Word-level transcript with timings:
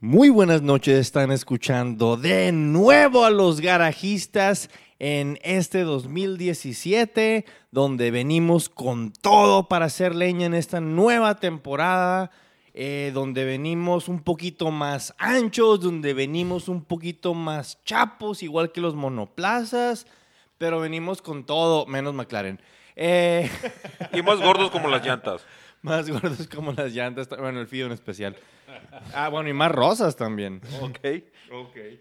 Muy 0.00 0.28
buenas 0.28 0.62
noches, 0.62 0.96
están 0.96 1.32
escuchando 1.32 2.16
de 2.16 2.52
nuevo 2.52 3.24
a 3.24 3.30
los 3.30 3.60
garajistas 3.60 4.70
en 5.00 5.40
este 5.42 5.80
2017, 5.82 7.44
donde 7.72 8.12
venimos 8.12 8.68
con 8.68 9.12
todo 9.12 9.66
para 9.66 9.86
hacer 9.86 10.14
leña 10.14 10.46
en 10.46 10.54
esta 10.54 10.80
nueva 10.80 11.40
temporada, 11.40 12.30
eh, 12.74 13.10
donde 13.12 13.44
venimos 13.44 14.06
un 14.06 14.20
poquito 14.20 14.70
más 14.70 15.16
anchos, 15.18 15.80
donde 15.80 16.14
venimos 16.14 16.68
un 16.68 16.84
poquito 16.84 17.34
más 17.34 17.82
chapos, 17.82 18.44
igual 18.44 18.70
que 18.70 18.80
los 18.80 18.94
monoplazas, 18.94 20.06
pero 20.58 20.78
venimos 20.78 21.22
con 21.22 21.44
todo, 21.44 21.86
menos 21.86 22.14
McLaren. 22.14 22.60
Eh, 22.94 23.50
Y 24.12 24.22
más 24.22 24.38
gordos 24.38 24.70
como 24.70 24.86
las 24.86 25.04
llantas. 25.04 25.44
más 25.82 26.08
gordos 26.08 26.46
como 26.46 26.70
las 26.70 26.92
llantas, 26.92 27.28
bueno, 27.30 27.60
el 27.60 27.66
Fido 27.66 27.86
en 27.86 27.92
especial. 27.94 28.36
Ah, 29.14 29.28
bueno, 29.28 29.48
y 29.48 29.52
más 29.52 29.72
rosas 29.72 30.16
también. 30.16 30.60
Ok. 30.80 30.98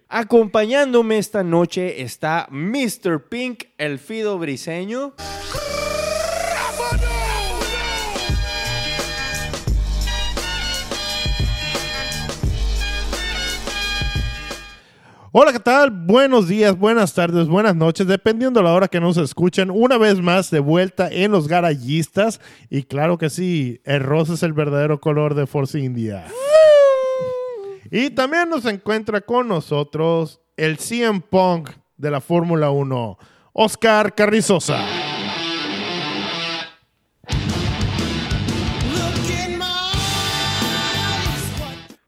Acompañándome 0.09 1.17
esta 1.17 1.43
noche 1.43 2.01
está 2.01 2.47
Mr. 2.51 3.27
Pink, 3.29 3.65
el 3.77 3.97
Fido 3.99 4.37
Briseño. 4.37 5.13
Hola, 15.39 15.53
¿qué 15.53 15.59
tal? 15.59 15.91
Buenos 15.91 16.47
días, 16.47 16.75
buenas 16.75 17.13
tardes, 17.13 17.47
buenas 17.47 17.75
noches, 17.75 18.07
dependiendo 18.07 18.59
de 18.59 18.63
la 18.63 18.73
hora 18.73 18.87
que 18.87 18.99
nos 18.99 19.17
escuchen. 19.17 19.69
Una 19.69 19.99
vez 19.99 20.19
más 20.19 20.49
de 20.49 20.59
vuelta 20.59 21.09
en 21.11 21.31
los 21.31 21.47
garayistas. 21.47 22.41
Y 22.71 22.83
claro 22.83 23.19
que 23.19 23.29
sí, 23.29 23.79
el 23.83 24.01
rosa 24.01 24.33
es 24.33 24.41
el 24.41 24.53
verdadero 24.53 24.99
color 24.99 25.35
de 25.35 25.45
Force 25.45 25.79
India. 25.79 26.25
Y 27.91 28.09
también 28.11 28.49
nos 28.49 28.65
encuentra 28.65 29.21
con 29.21 29.47
nosotros 29.47 30.41
el 30.55 30.77
CM 30.77 31.21
Punk 31.21 31.69
de 31.97 32.11
la 32.11 32.21
Fórmula 32.21 32.69
1, 32.69 33.17
Oscar 33.53 34.13
Carrizosa. 34.15 34.79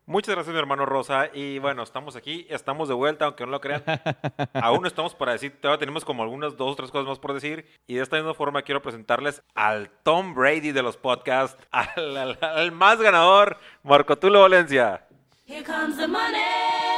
Muchas 0.05 0.33
gracias, 0.33 0.51
mi 0.53 0.59
hermano 0.59 0.87
Rosa. 0.87 1.29
Y 1.35 1.59
bueno, 1.59 1.83
estamos 1.83 2.15
aquí, 2.15 2.47
estamos 2.49 2.87
de 2.87 2.95
vuelta, 2.95 3.25
aunque 3.25 3.45
no 3.45 3.51
lo 3.51 3.61
crean. 3.61 3.83
Aún 4.53 4.81
no 4.81 4.87
estamos 4.87 5.13
para 5.13 5.33
decir, 5.33 5.61
todavía 5.61 5.77
tenemos 5.79 6.03
como 6.03 6.23
algunas 6.23 6.57
dos 6.57 6.71
o 6.71 6.75
tres 6.75 6.89
cosas 6.89 7.07
más 7.07 7.19
por 7.19 7.31
decir. 7.35 7.67
Y 7.85 7.93
de 7.95 8.01
esta 8.01 8.15
misma 8.15 8.33
forma 8.33 8.63
quiero 8.63 8.81
presentarles 8.81 9.43
al 9.53 9.91
Tom 10.01 10.33
Brady 10.33 10.71
de 10.71 10.81
los 10.81 10.97
podcasts, 10.97 11.61
al, 11.69 12.17
al- 12.17 12.37
al 12.41 12.71
más 12.71 12.99
ganador, 12.99 13.57
Marco 13.83 14.17
Tulo 14.17 14.41
Valencia. 14.41 15.05
Here 15.49 15.63
comes 15.63 15.97
the 15.97 16.07
money. 16.07 16.37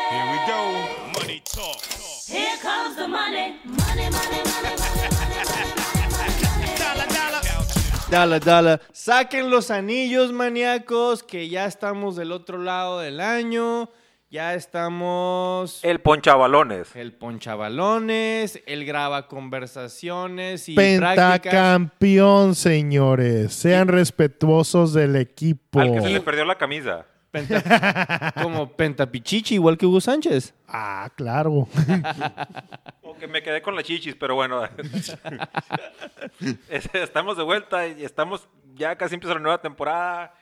Here 0.09 0.25
we 0.29 0.37
go. 0.45 0.59
Money 1.17 1.41
talk. 1.45 1.81
Here 2.27 2.57
comes 2.61 2.97
the 2.97 3.07
money. 3.07 3.55
Money, 3.63 4.09
money, 4.09 4.41
money, 4.43 4.75
money. 4.75 5.07
Dollar, 6.77 7.07
dollar. 7.07 7.41
Dale, 8.09 8.39
dale. 8.41 8.79
Saquen 8.91 9.49
los 9.49 9.71
anillos, 9.71 10.33
maníacos, 10.33 11.23
que 11.23 11.47
ya 11.47 11.65
estamos 11.65 12.17
del 12.17 12.33
otro 12.33 12.57
lado 12.57 12.99
del 12.99 13.21
año. 13.21 13.89
Ya 14.29 14.53
estamos... 14.53 15.79
El 15.81 16.01
Ponchabalones. 16.01 16.93
El 16.97 17.13
ponchabalones, 17.13 18.61
el 18.65 18.85
graba 18.85 19.29
conversaciones 19.29 20.67
y 20.67 20.75
prácticas. 20.75 21.39
Pentacampeón, 21.39 22.55
señores. 22.55 23.53
Sean 23.53 23.87
respetuosos 23.87 24.91
del 24.91 25.15
equipo. 25.15 25.79
Al 25.79 25.93
que 25.93 26.01
se 26.01 26.09
le 26.09 26.19
perdió 26.19 26.43
la 26.43 26.57
camisa. 26.57 27.05
Penta- 27.31 28.33
como 28.43 28.69
pentapichichi, 28.73 29.55
igual 29.55 29.77
que 29.77 29.85
Hugo 29.85 30.01
Sánchez. 30.01 30.53
Ah, 30.67 31.09
claro. 31.15 31.67
Aunque 33.03 33.27
me 33.27 33.41
quedé 33.41 33.61
con 33.61 33.75
las 33.75 33.85
chichis, 33.85 34.15
pero 34.15 34.35
bueno. 34.35 34.61
Es- 36.69 36.89
estamos 36.93 37.37
de 37.37 37.43
vuelta 37.43 37.87
y 37.87 38.03
estamos 38.03 38.47
ya 38.75 38.95
casi 38.97 39.15
empieza 39.15 39.35
la 39.35 39.39
nueva 39.41 39.61
temporada 39.61 40.33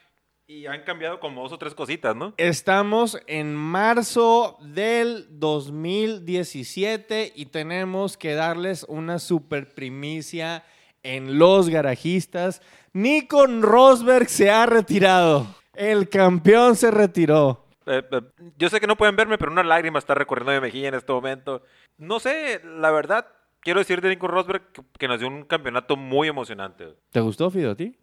y 0.47 0.65
han 0.65 0.83
cambiado 0.83 1.19
como 1.19 1.43
dos 1.43 1.51
o 1.51 1.57
tres 1.59 1.75
cositas, 1.75 2.15
¿no? 2.15 2.33
Estamos 2.37 3.19
en 3.27 3.53
marzo 3.55 4.57
del 4.61 5.27
2017 5.29 7.33
y 7.35 7.45
tenemos 7.47 8.17
que 8.17 8.33
darles 8.33 8.83
una 8.89 9.19
super 9.19 9.67
primicia 9.73 10.63
en 11.03 11.37
Los 11.37 11.69
Garajistas. 11.69 12.61
Nico 12.93 13.45
Rosberg 13.45 14.27
se 14.29 14.49
ha 14.49 14.65
retirado. 14.65 15.45
El 15.79 16.09
campeón 16.09 16.75
se 16.75 16.91
retiró. 16.91 17.65
Eh, 17.85 18.03
eh, 18.11 18.21
yo 18.57 18.69
sé 18.69 18.81
que 18.81 18.85
no 18.87 18.97
pueden 18.97 19.15
verme, 19.15 19.37
pero 19.37 19.49
una 19.49 19.63
lágrima 19.63 19.97
está 19.97 20.13
recorriendo 20.13 20.51
mi 20.51 20.59
mejilla 20.59 20.89
en 20.89 20.95
este 20.95 21.13
momento. 21.13 21.63
No 21.97 22.19
sé, 22.19 22.61
la 22.65 22.91
verdad, 22.91 23.25
quiero 23.61 23.79
decir 23.79 24.01
de 24.01 24.09
Nico 24.09 24.27
Rosberg 24.27 24.73
que, 24.73 24.81
que 24.97 25.07
nos 25.07 25.19
dio 25.19 25.29
un 25.29 25.43
campeonato 25.45 25.95
muy 25.95 26.27
emocionante. 26.27 26.95
¿Te 27.11 27.21
gustó, 27.21 27.49
Fido, 27.49 27.71
a 27.71 27.75
ti? 27.75 27.95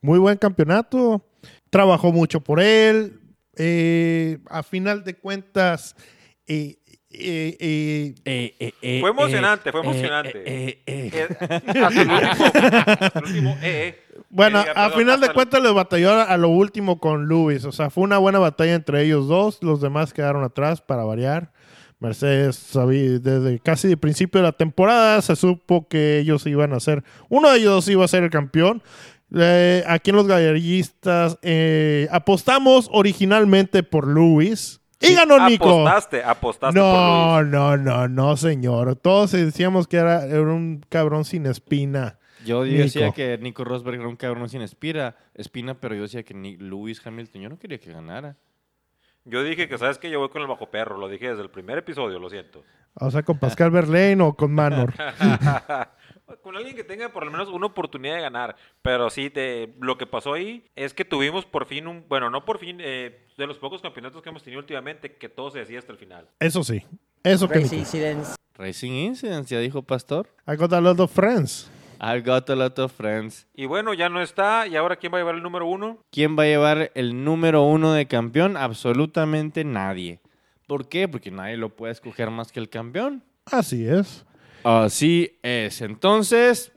Muy 0.00 0.20
buen 0.20 0.38
campeonato. 0.38 1.26
Trabajó 1.70 2.12
mucho 2.12 2.40
por 2.40 2.60
él. 2.60 3.20
Eh, 3.56 4.38
a 4.48 4.62
final 4.62 5.02
de 5.02 5.14
cuentas, 5.14 5.96
eh, 6.46 6.78
eh, 7.10 8.14
eh, 8.24 9.00
Fue 9.00 9.10
emocionante, 9.10 9.72
fue 9.72 9.80
emocionante. 9.80 10.42
eh, 10.46 10.82
eh. 10.86 11.10
Eh, 11.12 11.28
hasta 11.82 12.02
el 12.02 12.08
último, 12.10 12.14
hasta 13.00 13.18
el 13.18 13.24
último, 13.24 13.58
eh, 13.60 13.60
eh. 13.62 14.04
Bueno, 14.30 14.60
diga, 14.60 14.72
a 14.72 14.90
final 14.90 15.20
de 15.20 15.32
cuentas 15.32 15.62
le 15.62 15.70
batalló 15.70 16.20
a, 16.20 16.36
lo 16.36 16.48
último 16.48 16.98
con 16.98 17.28
Lewis. 17.28 17.64
O 17.64 17.72
sea, 17.72 17.90
fue 17.90 18.04
una 18.04 18.18
buena 18.18 18.38
batalla 18.38 18.74
entre 18.74 19.02
ellos 19.02 19.28
dos. 19.28 19.62
Los 19.62 19.80
demás 19.80 20.12
quedaron 20.12 20.44
atrás 20.44 20.80
para 20.80 21.04
variar. 21.04 21.52
Mercedes 22.00 22.70
desde 22.72 23.58
casi 23.58 23.88
el 23.88 23.98
principio 23.98 24.40
de 24.40 24.46
la 24.46 24.52
temporada 24.52 25.20
se 25.20 25.34
supo 25.34 25.88
que 25.88 26.18
ellos 26.20 26.46
iban 26.46 26.72
a 26.72 26.78
ser, 26.78 27.02
uno 27.28 27.50
de 27.50 27.58
ellos 27.58 27.74
dos 27.74 27.88
iba 27.88 28.04
a 28.04 28.08
ser 28.08 28.22
el 28.22 28.30
campeón. 28.30 28.82
Eh, 29.34 29.84
aquí 29.86 30.10
en 30.10 30.16
los 30.16 30.26
galleristas 30.26 31.38
eh, 31.42 32.08
apostamos 32.10 32.88
originalmente 32.92 33.82
por 33.82 34.06
Lewis 34.06 34.80
y 35.00 35.14
ganó 35.14 35.48
Nico. 35.48 35.68
Apostaste, 35.68 36.24
apostaste 36.24 36.80
por 36.80 36.88
No, 36.88 37.42
Luis. 37.42 37.52
no, 37.52 37.76
no, 37.76 38.08
no, 38.08 38.36
señor. 38.36 38.96
Todos 38.96 39.32
decíamos 39.32 39.86
que 39.86 39.98
era, 39.98 40.24
era 40.24 40.40
un 40.40 40.84
cabrón 40.88 41.24
sin 41.24 41.46
espina. 41.46 42.18
Yo 42.44 42.64
Nico. 42.64 42.82
decía 42.82 43.10
que 43.12 43.36
Nico 43.38 43.64
Rosberg 43.64 43.98
era 44.00 44.08
un 44.08 44.16
cabrón 44.16 44.48
sin 44.48 44.62
espira, 44.62 45.16
espina, 45.34 45.74
pero 45.74 45.94
yo 45.94 46.02
decía 46.02 46.22
que 46.22 46.34
ni 46.34 46.56
Lewis 46.56 47.04
Hamilton, 47.04 47.42
yo 47.42 47.48
no 47.48 47.58
quería 47.58 47.78
que 47.78 47.92
ganara. 47.92 48.36
Yo 49.24 49.42
dije 49.42 49.68
que, 49.68 49.76
¿sabes 49.76 49.98
que 49.98 50.10
Yo 50.10 50.20
voy 50.20 50.28
con 50.30 50.40
el 50.42 50.48
bajo 50.48 50.70
perro, 50.70 50.96
lo 50.96 51.08
dije 51.08 51.28
desde 51.28 51.42
el 51.42 51.50
primer 51.50 51.76
episodio, 51.78 52.18
lo 52.18 52.30
siento. 52.30 52.64
O 52.94 53.10
sea, 53.10 53.22
con 53.22 53.38
Pascal 53.38 53.70
Verlaine 53.70 54.22
o 54.22 54.34
con 54.34 54.52
Manor. 54.52 54.94
con 56.42 56.56
alguien 56.56 56.74
que 56.74 56.84
tenga 56.84 57.10
por 57.10 57.24
lo 57.24 57.30
menos 57.30 57.48
una 57.48 57.66
oportunidad 57.66 58.16
de 58.16 58.22
ganar. 58.22 58.56
Pero 58.82 59.10
sí, 59.10 59.30
te- 59.30 59.74
lo 59.80 59.98
que 59.98 60.06
pasó 60.06 60.32
ahí 60.32 60.64
es 60.76 60.94
que 60.94 61.04
tuvimos 61.04 61.44
por 61.44 61.66
fin 61.66 61.86
un, 61.86 62.04
bueno, 62.08 62.30
no 62.30 62.44
por 62.44 62.58
fin, 62.58 62.78
eh, 62.80 63.26
de 63.36 63.46
los 63.46 63.58
pocos 63.58 63.82
campeonatos 63.82 64.22
que 64.22 64.30
hemos 64.30 64.42
tenido 64.42 64.60
últimamente, 64.60 65.16
que 65.16 65.28
todo 65.28 65.50
se 65.50 65.60
decía 65.60 65.78
hasta 65.78 65.92
el 65.92 65.98
final. 65.98 66.28
Eso 66.40 66.64
sí. 66.64 66.82
Eso 67.22 67.48
que 67.48 67.54
Race 67.60 67.64
Nico. 67.76 67.76
incidents. 67.82 68.36
Racing 68.56 68.92
Incidents, 68.92 69.50
ya 69.50 69.58
dijo 69.60 69.82
Pastor. 69.82 70.28
I 70.48 70.56
got 70.56 70.72
a 70.72 70.80
lot 70.80 70.98
of 70.98 71.12
friends. 71.12 71.70
I 72.00 72.20
got 72.20 72.48
a 72.50 72.54
lot 72.54 72.78
of 72.78 72.92
friends. 72.92 73.46
Y 73.54 73.66
bueno, 73.66 73.92
ya 73.94 74.08
no 74.08 74.22
está. 74.22 74.66
¿Y 74.66 74.76
ahora 74.76 74.96
quién 74.96 75.12
va 75.12 75.18
a 75.18 75.20
llevar 75.20 75.34
el 75.34 75.42
número 75.42 75.66
uno? 75.66 75.98
¿Quién 76.10 76.38
va 76.38 76.44
a 76.44 76.46
llevar 76.46 76.92
el 76.94 77.24
número 77.24 77.62
uno 77.62 77.92
de 77.92 78.06
campeón? 78.06 78.56
Absolutamente 78.56 79.64
nadie. 79.64 80.20
¿Por 80.66 80.88
qué? 80.88 81.08
Porque 81.08 81.30
nadie 81.30 81.56
lo 81.56 81.70
puede 81.74 81.92
escoger 81.92 82.30
más 82.30 82.52
que 82.52 82.60
el 82.60 82.68
campeón. 82.68 83.24
Así 83.46 83.86
es. 83.86 84.24
Así 84.62 85.38
es. 85.42 85.80
Entonces. 85.80 86.72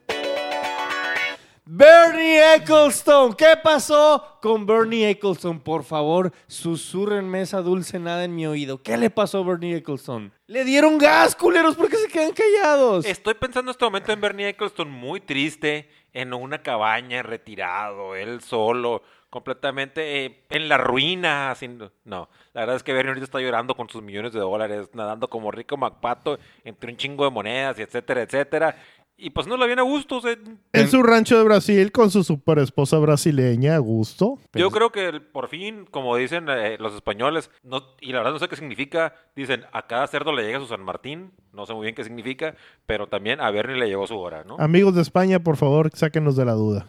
Bernie 1.74 2.56
Ecclestone. 2.56 3.34
¿Qué 3.38 3.54
pasó 3.64 4.38
con 4.42 4.66
Bernie 4.66 5.10
Ecclestone? 5.10 5.62
Por 5.62 5.86
favor, 5.86 6.34
susurrenme 6.46 7.44
esa 7.44 7.62
dulce 7.62 7.98
nada 7.98 8.26
en 8.26 8.36
mi 8.36 8.46
oído. 8.46 8.84
¿Qué 8.84 8.98
le 8.98 9.10
pasó 9.10 9.38
a 9.38 9.46
Bernie 9.46 9.78
Ecclestone? 9.78 10.32
Le 10.48 10.66
dieron 10.66 10.98
gas, 10.98 11.34
culeros, 11.34 11.78
¿por 11.78 11.88
qué 11.88 11.96
se 11.96 12.10
quedan 12.10 12.34
callados? 12.34 13.06
Estoy 13.06 13.36
pensando 13.36 13.72
en 13.72 13.76
este 13.76 13.86
momento 13.86 14.12
en 14.12 14.20
Bernie 14.20 14.50
Ecclestone 14.50 14.92
muy 14.92 15.22
triste, 15.22 15.88
en 16.12 16.34
una 16.34 16.62
cabaña, 16.62 17.24
retirado, 17.24 18.18
él 18.18 18.42
solo, 18.42 19.02
completamente 19.30 20.26
eh, 20.26 20.44
en 20.50 20.68
la 20.68 20.78
ruina. 20.78 21.52
Haciendo... 21.52 21.94
No, 22.04 22.28
la 22.52 22.64
verdad 22.64 22.76
es 22.76 22.84
que 22.84 22.92
Bernie 22.92 23.12
ahorita 23.12 23.24
está 23.24 23.40
llorando 23.40 23.76
con 23.76 23.88
sus 23.88 24.04
millones 24.04 24.34
de 24.34 24.42
dólares, 24.42 24.90
nadando 24.92 25.30
como 25.30 25.52
rico 25.52 25.78
MacPato 25.78 26.38
entre 26.66 26.92
un 26.92 26.98
chingo 26.98 27.24
de 27.24 27.32
monedas 27.32 27.80
y 27.80 27.84
etcétera, 27.84 28.24
etcétera. 28.24 28.76
Y 29.24 29.30
pues 29.30 29.46
no 29.46 29.56
le 29.56 29.68
viene 29.68 29.82
a 29.82 29.86
gusto. 29.86 30.18
o 30.18 30.22
sea, 30.22 30.36
En 30.74 30.88
su 30.90 31.04
rancho 31.04 31.38
de 31.38 31.44
Brasil 31.44 31.92
con 31.92 32.10
su 32.10 32.24
super 32.24 32.58
esposa 32.58 32.98
brasileña, 32.98 33.76
a 33.76 33.78
gusto. 33.78 34.40
Yo 34.54 34.72
creo 34.72 34.92
que 34.92 35.08
el- 35.10 35.22
por 35.22 35.48
fin, 35.48 35.86
como 35.92 36.16
dicen 36.16 36.48
eh, 36.50 36.78
los 36.80 36.94
españoles, 36.96 37.52
no, 37.64 37.84
y 38.00 38.12
la 38.14 38.20
verdad 38.20 38.32
no 38.34 38.40
sé 38.40 38.48
qué 38.48 38.56
significa, 38.56 39.14
dicen, 39.36 39.64
a 39.74 39.86
cada 39.86 40.08
cerdo 40.08 40.34
le 40.34 40.44
llega 40.44 40.60
su 40.60 40.66
San 40.66 40.84
Martín, 40.84 41.32
no 41.54 41.66
sé 41.68 41.74
muy 41.74 41.84
bien 41.84 41.94
qué 41.96 42.04
significa, 42.04 42.56
pero 42.88 43.08
también 43.08 43.40
a 43.42 43.52
Bernie 43.52 43.78
le 43.78 43.88
llegó 43.88 44.08
su 44.08 44.18
hora, 44.18 44.44
¿no? 44.44 44.56
Amigos 44.60 44.96
de 44.96 45.04
España, 45.04 45.40
por 45.40 45.56
favor, 45.56 45.92
sáquenos 45.94 46.36
de 46.36 46.46
la 46.46 46.54
duda. 46.54 46.88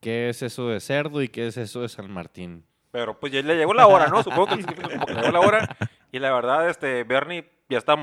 ¿Qué 0.00 0.28
es 0.28 0.42
eso 0.42 0.68
de 0.68 0.80
cerdo 0.80 1.22
y 1.22 1.28
qué 1.28 1.46
es 1.46 1.56
eso 1.56 1.82
de 1.82 1.88
San 1.88 2.10
Martín? 2.10 2.64
Pero 2.90 3.18
pues 3.18 3.32
ya 3.32 3.42
le 3.42 3.56
llegó 3.56 3.74
la 3.74 3.86
hora, 3.86 4.06
¿no? 4.08 4.22
Supongo 4.22 4.46
que 4.46 4.56
le 4.56 4.62
llegó 4.62 5.30
la 5.32 5.40
hora. 5.40 5.76
Y 6.14 6.20
la 6.20 6.32
verdad, 6.32 6.70
este, 6.70 7.02
Bernie 7.02 7.44
ya 7.68 7.76
está 7.78 7.96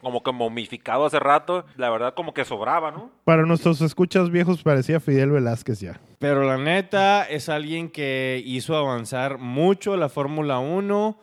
como 0.00 0.22
que 0.24 0.32
momificado 0.32 1.06
hace 1.06 1.20
rato. 1.20 1.64
La 1.76 1.90
verdad, 1.90 2.12
como 2.14 2.34
que 2.34 2.44
sobraba, 2.44 2.90
¿no? 2.90 3.12
Para 3.22 3.42
nuestros 3.46 3.80
escuchas 3.82 4.30
viejos 4.30 4.64
parecía 4.64 4.98
Fidel 4.98 5.30
Velázquez 5.30 5.78
ya. 5.78 6.00
Pero 6.18 6.42
la 6.42 6.58
neta 6.58 7.22
es 7.22 7.48
alguien 7.48 7.88
que 7.88 8.42
hizo 8.44 8.76
avanzar 8.76 9.38
mucho 9.38 9.96
la 9.96 10.08
Fórmula 10.08 10.58
1 10.58 11.20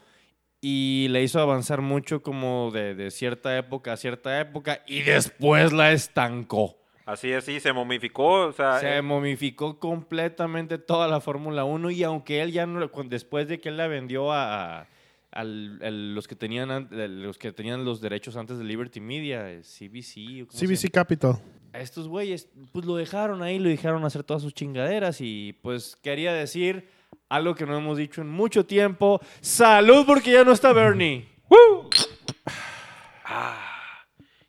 y 0.61 1.07
la 1.09 1.19
hizo 1.19 1.41
avanzar 1.41 1.81
mucho 1.81 2.21
como 2.21 2.71
de, 2.71 2.95
de 2.95 3.11
cierta 3.11 3.57
época 3.57 3.91
a 3.91 3.97
cierta 3.97 4.39
época 4.39 4.79
y 4.87 5.01
después 5.01 5.73
la 5.73 5.91
estancó. 5.91 6.77
Así 7.05 7.31
es, 7.33 7.43
sí, 7.43 7.59
se 7.59 7.73
momificó. 7.73 8.47
O 8.47 8.53
sea, 8.53 8.79
Se 8.79 8.97
eh, 8.97 9.01
momificó 9.01 9.77
completamente 9.77 10.77
toda 10.77 11.09
la 11.09 11.19
Fórmula 11.19 11.65
1 11.65 11.91
y 11.91 12.03
aunque 12.03 12.41
él 12.41 12.53
ya 12.53 12.65
no, 12.65 12.87
después 13.05 13.49
de 13.49 13.59
que 13.59 13.67
él 13.67 13.75
la 13.75 13.87
vendió 13.87 14.31
a, 14.31 14.81
a- 14.81 14.87
al- 15.31 15.79
al- 15.83 16.15
los 16.15 16.27
que 16.27 16.35
tenían 16.35 16.71
an- 16.71 16.89
los 17.21 17.37
que 17.37 17.51
tenían 17.51 17.85
los 17.85 18.01
derechos 18.01 18.35
antes 18.35 18.57
de 18.57 18.63
Liberty 18.63 18.99
Media, 18.99 19.51
eh, 19.51 19.61
CBC, 19.63 20.47
se 20.49 20.65
CBC 20.67 20.89
Capital. 20.91 21.39
a 21.73 21.79
estos 21.79 22.07
güeyes, 22.07 22.49
pues 22.71 22.85
lo 22.85 22.95
dejaron 22.95 23.41
ahí, 23.43 23.59
lo 23.59 23.69
dejaron 23.69 24.03
hacer 24.05 24.23
todas 24.23 24.41
sus 24.43 24.53
chingaderas 24.53 25.19
y 25.21 25.53
pues 25.61 25.95
quería 25.97 26.33
decir 26.33 26.87
algo 27.29 27.55
que 27.55 27.65
no 27.65 27.77
hemos 27.77 27.97
dicho 27.97 28.21
en 28.21 28.29
mucho 28.29 28.65
tiempo. 28.65 29.19
¡Salud 29.41 30.05
porque 30.05 30.31
ya 30.31 30.43
no 30.43 30.51
está 30.51 30.73
Bernie! 30.73 31.27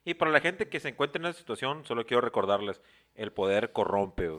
y 0.05 0.15
para 0.15 0.31
la 0.31 0.41
gente 0.41 0.69
que 0.69 0.81
se 0.81 0.89
encuentra 0.89 1.21
en 1.21 1.27
esa 1.27 1.39
situación, 1.39 1.85
solo 1.85 2.07
quiero 2.07 2.21
recordarles, 2.23 2.81
el 3.15 3.33
poder 3.33 3.73
corrompe. 3.73 4.31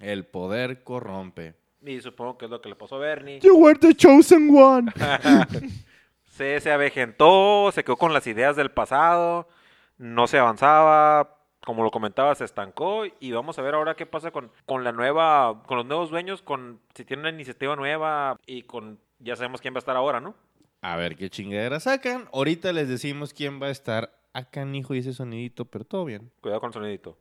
El 0.00 0.26
poder 0.26 0.82
corrompe. 0.82 1.54
Y 1.84 2.00
supongo 2.00 2.38
que 2.38 2.46
es 2.46 2.50
lo 2.50 2.60
que 2.60 2.68
le 2.68 2.74
pasó 2.74 2.96
a 2.96 2.98
Bernie. 2.98 3.40
You 3.40 3.56
were 3.56 3.78
the 3.78 3.94
chosen 3.94 4.54
one. 4.54 4.92
Se, 6.24 6.60
se 6.60 6.70
avejentó, 6.70 7.70
se 7.72 7.82
quedó 7.82 7.96
con 7.96 8.12
las 8.12 8.26
ideas 8.26 8.56
del 8.56 8.70
pasado, 8.70 9.48
no 9.96 10.26
se 10.26 10.38
avanzaba, 10.38 11.38
como 11.64 11.82
lo 11.82 11.90
comentaba, 11.90 12.34
se 12.34 12.44
estancó 12.44 13.04
y 13.20 13.32
vamos 13.32 13.58
a 13.58 13.62
ver 13.62 13.74
ahora 13.74 13.96
qué 13.96 14.04
pasa 14.04 14.30
con, 14.30 14.52
con 14.66 14.84
la 14.84 14.92
nueva, 14.92 15.62
con 15.66 15.78
los 15.78 15.86
nuevos 15.86 16.10
dueños, 16.10 16.42
con 16.42 16.78
si 16.94 17.06
tienen 17.06 17.24
una 17.24 17.34
iniciativa 17.34 17.74
nueva 17.74 18.36
y 18.44 18.64
con 18.64 19.00
ya 19.18 19.34
sabemos 19.34 19.62
quién 19.62 19.72
va 19.72 19.78
a 19.78 19.80
estar 19.80 19.96
ahora, 19.96 20.20
¿no? 20.20 20.34
A 20.82 20.96
ver 20.96 21.16
qué 21.16 21.30
chingadera 21.30 21.80
sacan. 21.80 22.28
Ahorita 22.32 22.72
les 22.72 22.88
decimos 22.88 23.32
quién 23.32 23.60
va 23.60 23.66
a 23.66 23.70
estar. 23.70 24.12
Acá, 24.32 24.66
hijo, 24.66 24.94
y 24.94 24.98
ese 24.98 25.14
sonidito, 25.14 25.64
pero 25.64 25.84
todo 25.84 26.04
bien. 26.04 26.30
Cuidado 26.42 26.60
con 26.60 26.68
el 26.68 26.74
sonidito. 26.74 27.18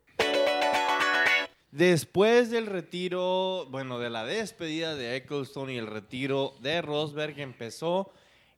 Después 1.75 2.51
del 2.51 2.67
retiro, 2.67 3.67
bueno, 3.69 3.99
de 3.99 4.09
la 4.09 4.23
despedida 4.23 4.95
de 4.95 5.17
Ecclestone 5.17 5.73
y 5.73 5.77
el 5.77 5.87
retiro 5.87 6.53
de 6.61 6.81
Rosberg, 6.81 7.37
empezó 7.41 8.13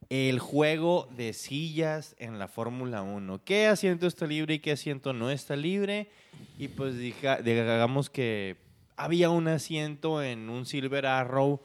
el 0.08 0.38
juego 0.38 1.08
de 1.16 1.32
sillas 1.32 2.14
en 2.20 2.38
la 2.38 2.46
Fórmula 2.46 3.02
1. 3.02 3.42
¿Qué 3.44 3.66
asiento 3.66 4.06
está 4.06 4.24
libre 4.28 4.54
y 4.54 4.58
qué 4.60 4.70
asiento 4.70 5.12
no 5.14 5.32
está 5.32 5.56
libre? 5.56 6.12
Y 6.58 6.68
pues 6.68 6.96
digamos 6.96 8.08
que 8.08 8.56
había 8.94 9.30
un 9.30 9.48
asiento 9.48 10.22
en 10.22 10.48
un 10.48 10.64
Silver 10.64 11.06
Arrow 11.06 11.60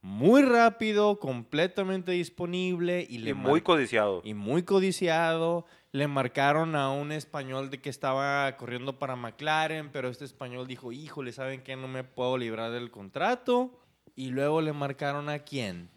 muy 0.00 0.40
rápido, 0.40 1.18
completamente 1.18 2.12
disponible 2.12 3.06
y, 3.06 3.18
le 3.18 3.30
Y 3.30 3.34
muy 3.34 3.60
codiciado. 3.60 4.22
y 4.24 4.32
muy 4.32 4.62
codiciado. 4.62 5.66
Le 5.94 6.08
marcaron 6.08 6.74
a 6.74 6.90
un 6.90 7.12
español 7.12 7.70
de 7.70 7.80
que 7.80 7.88
estaba 7.88 8.56
corriendo 8.56 8.98
para 8.98 9.14
McLaren, 9.14 9.90
pero 9.92 10.08
este 10.08 10.24
español 10.24 10.66
dijo, 10.66 10.90
híjole, 10.90 11.30
¿saben 11.30 11.62
qué? 11.62 11.76
No 11.76 11.86
me 11.86 12.02
puedo 12.02 12.36
librar 12.36 12.72
del 12.72 12.90
contrato. 12.90 13.70
Y 14.16 14.30
luego 14.30 14.60
le 14.60 14.72
marcaron 14.72 15.28
a 15.28 15.38
quién. 15.38 15.88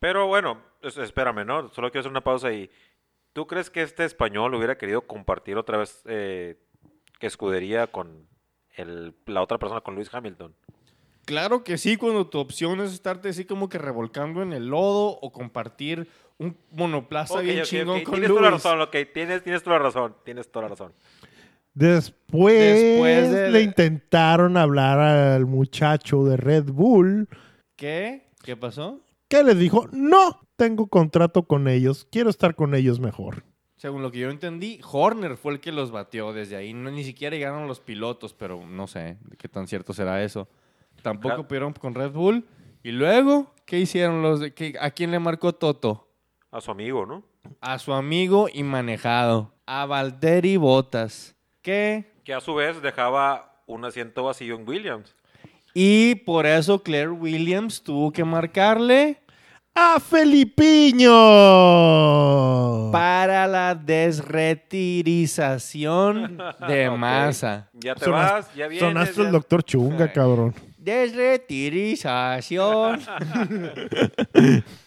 Pero 0.00 0.26
bueno, 0.26 0.60
es- 0.82 0.98
espérame, 0.98 1.44
¿no? 1.46 1.68
Solo 1.68 1.92
quiero 1.92 2.00
hacer 2.00 2.10
una 2.10 2.24
pausa 2.24 2.48
ahí. 2.48 2.68
¿Tú 3.32 3.46
crees 3.46 3.70
que 3.70 3.82
este 3.82 4.04
español 4.04 4.52
hubiera 4.56 4.76
querido 4.78 5.02
compartir 5.02 5.56
otra 5.58 5.78
vez 5.78 6.02
eh, 6.06 6.58
que 7.20 7.28
escudería 7.28 7.86
con 7.86 8.26
el- 8.74 9.14
la 9.26 9.42
otra 9.42 9.58
persona, 9.58 9.80
con 9.80 9.94
Lewis 9.94 10.12
Hamilton? 10.12 10.56
Claro 11.24 11.62
que 11.62 11.78
sí, 11.78 11.96
cuando 11.96 12.26
tu 12.26 12.40
opción 12.40 12.80
es 12.80 12.92
estarte 12.92 13.28
así 13.28 13.44
como 13.44 13.68
que 13.68 13.78
revolcando 13.78 14.42
en 14.42 14.52
el 14.52 14.66
lodo 14.66 15.18
o 15.20 15.30
compartir 15.32 16.08
un 16.38 16.56
monoplaza 16.72 17.34
Ok, 17.34 17.42
bien 17.42 17.58
ok, 17.60 17.64
chingón 17.64 17.96
ok, 17.98 18.02
con 18.04 18.14
Tienes 18.14 18.28
toda 18.30 18.42
la 18.42 18.50
razón, 18.50 18.80
ok, 18.82 18.96
tienes, 19.14 19.42
tienes 19.42 19.62
toda 19.62 19.78
la 19.78 19.82
razón, 19.84 20.14
tienes 20.24 20.50
toda 20.50 20.62
la 20.64 20.68
razón. 20.68 20.92
Después, 21.74 22.80
Después 22.80 23.30
de- 23.30 23.50
le 23.50 23.62
intentaron 23.62 24.56
hablar 24.56 24.98
al 24.98 25.46
muchacho 25.46 26.24
de 26.24 26.36
Red 26.36 26.64
Bull 26.72 27.28
¿Qué? 27.76 28.28
¿Qué 28.42 28.56
pasó? 28.56 29.00
que 29.28 29.42
le 29.44 29.54
dijo, 29.54 29.88
no, 29.92 30.40
tengo 30.56 30.86
contrato 30.86 31.42
con 31.42 31.68
ellos, 31.68 32.06
quiero 32.10 32.30
estar 32.30 32.54
con 32.54 32.74
ellos 32.74 33.00
mejor. 33.00 33.42
Según 33.76 34.00
lo 34.02 34.10
que 34.10 34.20
yo 34.20 34.30
entendí, 34.30 34.80
Horner 34.90 35.36
fue 35.36 35.52
el 35.52 35.60
que 35.60 35.70
los 35.72 35.90
batió 35.90 36.32
desde 36.32 36.56
ahí. 36.56 36.72
No, 36.72 36.90
ni 36.90 37.04
siquiera 37.04 37.36
llegaron 37.36 37.66
los 37.68 37.80
pilotos, 37.80 38.32
pero 38.32 38.64
no 38.66 38.86
sé 38.86 39.18
de 39.28 39.36
qué 39.36 39.48
tan 39.48 39.66
cierto 39.66 39.92
será 39.92 40.22
eso. 40.22 40.48
Tampoco 41.02 41.28
Claro. 41.34 41.48
pudieron 41.48 41.72
con 41.74 41.94
Red 41.94 42.12
Bull. 42.12 42.46
Y 42.82 42.92
luego, 42.92 43.52
¿qué 43.66 43.78
hicieron 43.80 44.22
los 44.22 44.40
de, 44.40 44.54
qué- 44.54 44.76
¿A 44.80 44.90
quién 44.92 45.10
le 45.10 45.18
marcó 45.18 45.52
Toto? 45.52 46.05
A 46.56 46.60
su 46.62 46.70
amigo, 46.70 47.04
¿no? 47.04 47.22
A 47.60 47.78
su 47.78 47.92
amigo 47.92 48.48
y 48.50 48.62
manejado, 48.62 49.52
a 49.66 49.84
Valtteri 49.84 50.56
Bottas. 50.56 51.36
¿Qué? 51.60 52.10
Que 52.24 52.32
a 52.32 52.40
su 52.40 52.54
vez 52.54 52.80
dejaba 52.80 53.60
un 53.66 53.84
asiento 53.84 54.24
vacío 54.24 54.54
en 54.56 54.66
Williams. 54.66 55.14
Y 55.74 56.14
por 56.14 56.46
eso 56.46 56.82
Claire 56.82 57.10
Williams 57.10 57.82
tuvo 57.82 58.10
que 58.10 58.24
marcarle 58.24 59.20
¡A 59.74 60.00
Felipiño! 60.00 61.10
para 62.90 63.46
la 63.46 63.74
desretirización 63.74 66.38
de 66.68 66.88
masa. 66.90 67.68
Ya 67.74 67.94
te 67.94 68.06
Sonas- 68.06 68.32
vas, 68.32 68.54
ya 68.54 68.66
vienes. 68.68 68.88
Sonaste 68.88 69.20
ya- 69.20 69.26
el 69.26 69.32
doctor 69.32 69.62
Chunga, 69.62 70.06
Ay. 70.06 70.10
cabrón. 70.14 70.54
Desretirización. 70.78 73.00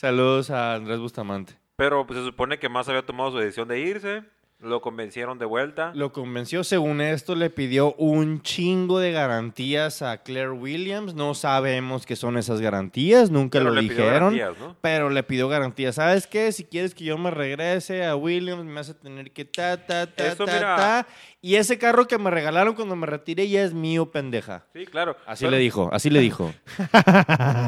Saludos 0.00 0.48
a 0.48 0.76
Andrés 0.76 0.98
Bustamante. 0.98 1.58
Pero 1.76 2.06
pues, 2.06 2.18
se 2.18 2.24
supone 2.24 2.58
que 2.58 2.70
más 2.70 2.88
había 2.88 3.04
tomado 3.04 3.32
su 3.32 3.36
decisión 3.36 3.68
de 3.68 3.80
irse. 3.80 4.24
Lo 4.62 4.82
convencieron 4.82 5.38
de 5.38 5.46
vuelta. 5.46 5.90
Lo 5.94 6.12
convenció, 6.12 6.64
según 6.64 7.00
esto, 7.00 7.34
le 7.34 7.48
pidió 7.48 7.94
un 7.94 8.42
chingo 8.42 8.98
de 8.98 9.10
garantías 9.10 10.02
a 10.02 10.18
Claire 10.22 10.50
Williams. 10.50 11.14
No 11.14 11.32
sabemos 11.34 12.04
qué 12.04 12.14
son 12.14 12.36
esas 12.36 12.60
garantías, 12.60 13.30
nunca 13.30 13.58
Pero 13.58 13.70
lo 13.70 13.80
dijeron. 13.80 14.38
Pero 14.82 15.08
le 15.08 15.22
pidió 15.22 15.48
garantías. 15.48 15.94
¿Sabes 15.94 16.26
qué? 16.26 16.52
Si 16.52 16.64
quieres 16.64 16.94
que 16.94 17.04
yo 17.04 17.16
me 17.16 17.30
regrese 17.30 18.04
a 18.04 18.16
Williams, 18.16 18.62
me 18.64 18.74
vas 18.74 18.90
a 18.90 18.94
tener 19.00 19.30
que 19.32 19.46
ta, 19.46 19.78
ta, 19.86 20.06
ta, 20.06 20.26
Eso, 20.26 20.44
ta, 20.44 20.52
mira. 20.52 20.76
ta. 20.76 21.06
Y 21.40 21.54
ese 21.54 21.78
carro 21.78 22.06
que 22.06 22.18
me 22.18 22.30
regalaron 22.30 22.74
cuando 22.74 22.96
me 22.96 23.06
retiré 23.06 23.48
ya 23.48 23.62
es 23.62 23.72
mío, 23.72 24.10
pendeja. 24.10 24.66
Sí, 24.74 24.84
claro. 24.84 25.16
Así 25.26 25.44
Pero- 25.46 25.52
le 25.52 25.58
dijo, 25.58 25.88
así 25.90 26.10
le 26.10 26.20
dijo. 26.20 26.52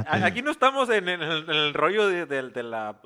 Aquí 0.06 0.42
no 0.42 0.50
estamos 0.50 0.90
en, 0.90 1.08
el, 1.08 1.22
en 1.22 1.48
el 1.50 1.74
rollo 1.74 2.06
de, 2.06 2.26
de- 2.26 2.50
de 2.50 2.62
la 2.62 3.00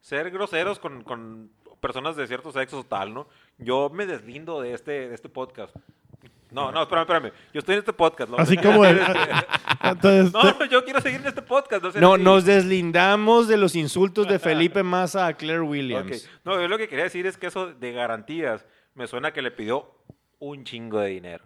ser 0.00 0.30
groseros 0.30 0.78
con, 0.78 1.02
con 1.04 1.50
personas 1.80 2.16
de 2.16 2.26
cierto 2.26 2.52
sexo 2.52 2.80
o 2.80 2.84
tal, 2.84 3.14
¿no? 3.14 3.28
Yo 3.58 3.90
me 3.92 4.06
deslindo 4.06 4.60
de 4.60 4.72
este, 4.74 5.08
de 5.08 5.14
este 5.14 5.28
podcast. 5.28 5.74
No, 6.50 6.72
no, 6.72 6.82
espérame, 6.82 7.02
espérame. 7.02 7.32
Yo 7.52 7.58
estoy 7.58 7.74
en 7.74 7.78
este 7.80 7.92
podcast. 7.92 8.30
¿no? 8.30 8.38
Así 8.38 8.56
como 8.56 8.84
el- 8.84 8.98
Entonces, 9.82 10.32
No, 10.32 10.64
yo 10.64 10.82
quiero 10.84 11.00
seguir 11.02 11.20
en 11.20 11.26
este 11.26 11.42
podcast. 11.42 11.82
No, 11.82 11.90
sé 11.92 12.00
No, 12.00 12.16
si- 12.16 12.22
nos 12.22 12.44
deslindamos 12.46 13.48
de 13.48 13.58
los 13.58 13.76
insultos 13.76 14.26
de 14.28 14.38
Felipe 14.38 14.82
Massa 14.82 15.26
a 15.26 15.34
Claire 15.34 15.60
Williams. 15.60 16.24
Ok. 16.24 16.30
No, 16.44 16.60
yo 16.60 16.66
lo 16.68 16.78
que 16.78 16.88
quería 16.88 17.04
decir 17.04 17.26
es 17.26 17.36
que 17.36 17.48
eso 17.48 17.72
de 17.74 17.92
garantías 17.92 18.64
me 18.94 19.06
suena 19.06 19.32
que 19.32 19.42
le 19.42 19.50
pidió 19.50 19.94
un 20.38 20.64
chingo 20.64 21.00
de 21.00 21.08
dinero. 21.10 21.44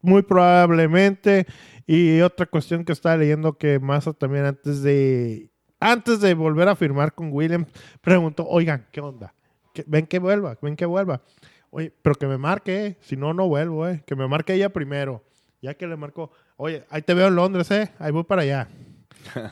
muy 0.00 0.22
probablemente. 0.22 1.46
Y 1.86 2.20
otra 2.20 2.44
cuestión 2.46 2.84
que 2.84 2.92
estaba 2.92 3.16
leyendo 3.16 3.56
que 3.56 3.78
Massa 3.78 4.12
también 4.12 4.44
antes 4.46 4.82
de 4.82 5.48
antes 5.80 6.20
de 6.20 6.34
volver 6.34 6.68
a 6.68 6.74
firmar 6.74 7.14
con 7.14 7.32
Williams 7.32 7.68
preguntó, 8.00 8.44
oigan, 8.48 8.84
¿qué 8.90 9.00
onda? 9.00 9.32
¿Qué- 9.78 9.84
ven 9.86 10.06
que 10.08 10.18
vuelva, 10.18 10.58
ven 10.60 10.74
que 10.74 10.86
vuelva. 10.86 11.20
Oye, 11.70 11.92
pero 12.02 12.16
que 12.16 12.26
me 12.26 12.36
marque, 12.36 12.86
eh, 12.86 12.96
si 13.00 13.16
no, 13.16 13.32
no 13.32 13.46
vuelvo, 13.46 13.86
eh. 13.86 14.02
Que 14.06 14.16
me 14.16 14.26
marque 14.26 14.54
ella 14.54 14.70
primero. 14.70 15.22
Ya 15.62 15.74
que 15.74 15.86
le 15.86 15.96
marcó, 15.96 16.32
oye, 16.56 16.84
ahí 16.90 17.02
te 17.02 17.14
veo 17.14 17.28
en 17.28 17.36
Londres, 17.36 17.70
eh. 17.70 17.92
Ahí 18.00 18.10
voy 18.10 18.24
para 18.24 18.42
allá. 18.42 18.68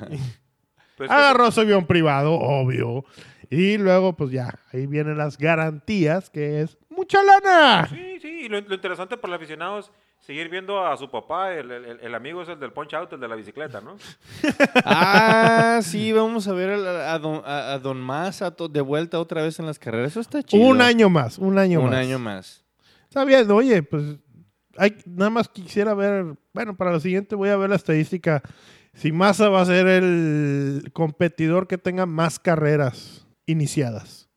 Pues, 0.97 1.11
Agarró 1.11 1.50
su 1.50 1.61
avión 1.61 1.87
privado, 1.87 2.33
obvio. 2.33 3.04
Y 3.50 3.76
luego, 3.76 4.14
pues 4.16 4.30
ya, 4.30 4.59
ahí 4.73 4.87
vienen 4.87 5.18
las 5.18 5.37
garantías, 5.37 6.30
que 6.30 6.62
es 6.62 6.78
mucha 6.88 7.18
lana. 7.23 7.87
Sí, 7.88 8.18
sí, 8.23 8.28
y 8.47 8.49
lo, 8.49 8.59
lo 8.62 8.75
interesante 8.75 9.18
para 9.18 9.35
el 9.35 9.37
aficionado 9.37 9.78
es 9.80 9.90
seguir 10.26 10.49
viendo 10.49 10.85
a 10.85 10.97
su 10.97 11.09
papá, 11.09 11.52
el, 11.54 11.71
el- 11.71 12.00
el 12.00 12.14
amigo 12.14 12.42
es 12.42 12.49
el 12.49 12.59
del 12.59 12.73
punch 12.73 12.95
out, 12.95 13.12
el 13.12 13.21
de 13.21 13.28
la 13.28 13.37
bicicleta, 13.37 13.80
¿no? 13.80 13.97
Ah, 14.85 15.78
sí, 15.83 16.12
vamos 16.12 16.49
a 16.49 16.52
ver 16.52 16.71
a, 16.71 17.12
a 17.14 17.18
don, 17.18 17.42
a- 17.45 17.75
a 17.75 17.78
don 17.78 18.00
Massa 18.00 18.50
to- 18.50 18.68
de 18.68 18.80
vuelta 18.80 19.21
otra 19.21 19.42
vez 19.42 19.59
en 19.61 19.66
las 19.66 19.78
carreras. 19.78 20.11
Eso 20.12 20.21
está 20.21 20.42
chido. 20.42 20.66
Un 20.66 20.80
año 20.80 21.09
más, 21.09 21.38
un 21.38 21.59
año 21.59 21.80
Un 21.80 21.90
más. 21.90 21.95
año 21.99 22.18
más. 22.18 22.64
Está 23.09 23.25
bien, 23.25 23.49
oye, 23.50 23.83
pues 23.85 24.16
hay, 24.76 24.97
nada 25.06 25.30
más 25.30 25.49
quisiera 25.49 25.95
ver, 25.95 26.35
bueno, 26.52 26.76
para 26.76 26.90
lo 26.92 27.00
siguiente 27.00 27.35
voy 27.37 27.49
a 27.50 27.56
ver 27.56 27.71
la 27.71 27.76
estadística. 27.76 28.42
si 28.95 29.12
Massa 29.12 29.49
va 29.49 29.61
a 29.62 29.66
ser 29.66 29.87
el 29.87 30.90
competidor 30.92 31.66
que 31.68 31.78
tenga 31.78 32.04
más 32.04 32.38
carreras 32.40 33.26
iniciadas. 33.47 34.28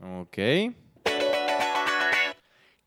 Ok. 0.00 0.38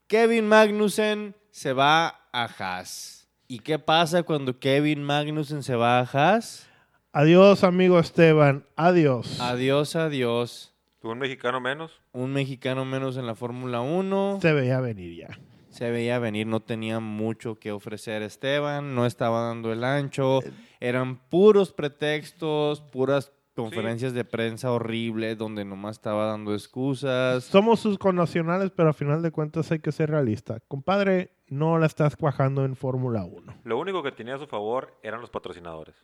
Kevin 0.07 0.47
Magnussen 0.47 1.35
se 1.51 1.73
va 1.73 2.16
a 2.31 2.45
Haas. 2.45 3.27
¿Y 3.47 3.59
qué 3.59 3.79
pasa 3.79 4.23
cuando 4.23 4.59
Kevin 4.59 5.03
Magnussen 5.03 5.63
se 5.63 5.75
va 5.75 5.99
a 5.99 6.03
Haas? 6.03 6.67
Adiós, 7.13 7.63
amigo 7.63 7.99
Esteban. 7.99 8.65
Adiós. 8.75 9.39
Adiós, 9.39 9.95
adiós. 9.95 10.73
Un 11.01 11.19
mexicano 11.19 11.61
menos. 11.61 11.91
Un 12.11 12.33
mexicano 12.33 12.83
menos 12.83 13.17
en 13.17 13.25
la 13.25 13.35
Fórmula 13.35 13.81
1. 13.81 14.39
Se 14.41 14.53
veía 14.53 14.79
venir 14.81 15.15
ya. 15.15 15.39
Se 15.69 15.91
veía 15.91 16.19
venir, 16.19 16.47
no 16.47 16.59
tenía 16.59 16.99
mucho 16.99 17.59
que 17.59 17.71
ofrecer 17.71 18.23
Esteban, 18.23 18.95
no 18.95 19.05
estaba 19.05 19.41
dando 19.41 19.71
el 19.71 19.83
ancho, 19.83 20.39
eran 20.79 21.17
puros 21.17 21.71
pretextos, 21.71 22.81
puras 22.81 23.31
conferencias 23.57 24.13
de 24.13 24.23
prensa 24.23 24.71
horribles 24.71 25.37
donde 25.37 25.65
nomás 25.65 25.97
estaba 25.97 26.27
dando 26.27 26.53
excusas. 26.53 27.43
Somos 27.43 27.79
sus 27.79 27.97
connacionales, 27.97 28.71
pero 28.71 28.89
a 28.89 28.93
final 28.93 29.21
de 29.21 29.31
cuentas 29.31 29.71
hay 29.71 29.79
que 29.79 29.91
ser 29.91 30.11
realista. 30.11 30.59
Compadre, 30.67 31.31
no 31.47 31.77
la 31.79 31.87
estás 31.87 32.15
cuajando 32.15 32.63
en 32.63 32.75
Fórmula 32.75 33.25
1. 33.25 33.61
Lo 33.63 33.79
único 33.79 34.03
que 34.03 34.11
tenía 34.11 34.35
a 34.35 34.39
su 34.39 34.47
favor 34.47 34.97
eran 35.01 35.21
los 35.21 35.29
patrocinadores. 35.29 35.95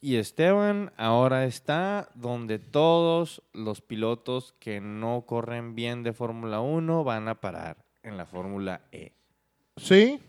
Y 0.00 0.16
Esteban 0.16 0.92
ahora 0.96 1.44
está 1.44 2.08
donde 2.14 2.58
todos 2.58 3.42
los 3.52 3.82
pilotos 3.82 4.54
que 4.58 4.80
no 4.80 5.24
corren 5.26 5.74
bien 5.74 6.02
de 6.02 6.12
Fórmula 6.12 6.60
1 6.60 7.04
van 7.04 7.28
a 7.28 7.40
parar 7.40 7.84
en 8.02 8.16
la 8.16 8.24
Fórmula 8.24 8.82
E. 8.92 9.12
Sí, 9.76 10.20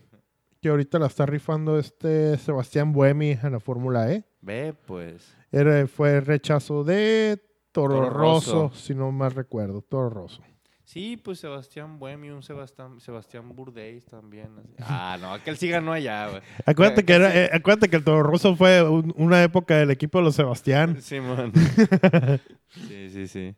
que 0.60 0.68
ahorita 0.68 0.98
la 0.98 1.06
está 1.06 1.26
rifando 1.26 1.78
este 1.78 2.36
Sebastián 2.38 2.92
Buemi 2.92 3.38
en 3.42 3.52
la 3.52 3.60
Fórmula 3.60 4.12
E. 4.12 4.24
Ve, 4.42 4.74
pues. 4.86 5.34
Era- 5.52 5.86
fue 5.86 6.20
rechazo 6.20 6.82
de 6.82 7.40
Toro, 7.70 7.94
Toro 7.96 8.10
Rosso, 8.10 8.62
Rosso. 8.64 8.76
si 8.76 8.94
no 8.94 9.12
mal 9.12 9.30
recuerdo, 9.32 9.82
Toro 9.82 10.10
Rosso. 10.10 10.42
Sí, 10.84 11.16
pues 11.16 11.38
Sebastián 11.40 11.98
Buemi, 11.98 12.28
un 12.30 12.42
Sebastián, 12.42 13.00
Sebastián 13.00 13.54
Burdeis 13.54 14.04
también. 14.04 14.50
así. 14.58 14.74
Ah, 14.80 15.16
no, 15.18 15.32
aquel 15.32 15.56
sí 15.56 15.68
ganó 15.68 15.92
allá, 15.92 16.28
güey. 16.28 16.42
Acuérdate 16.66 17.00
Eh, 17.00 17.04
que, 17.06 17.12
era, 17.14 17.34
eh, 17.44 17.50
acuérdate 17.52 17.88
que 17.88 17.96
el 17.96 18.04
Toro 18.04 18.22
Rosso 18.22 18.54
fue 18.56 18.82
un- 18.86 19.14
una 19.16 19.42
época 19.42 19.76
del 19.76 19.90
equipo 19.90 20.18
de 20.18 20.24
los 20.24 20.34
Sebastián. 20.34 21.00
Simón. 21.00 21.52
Sí, 22.88 23.10
sí, 23.10 23.28
sí. 23.28 23.54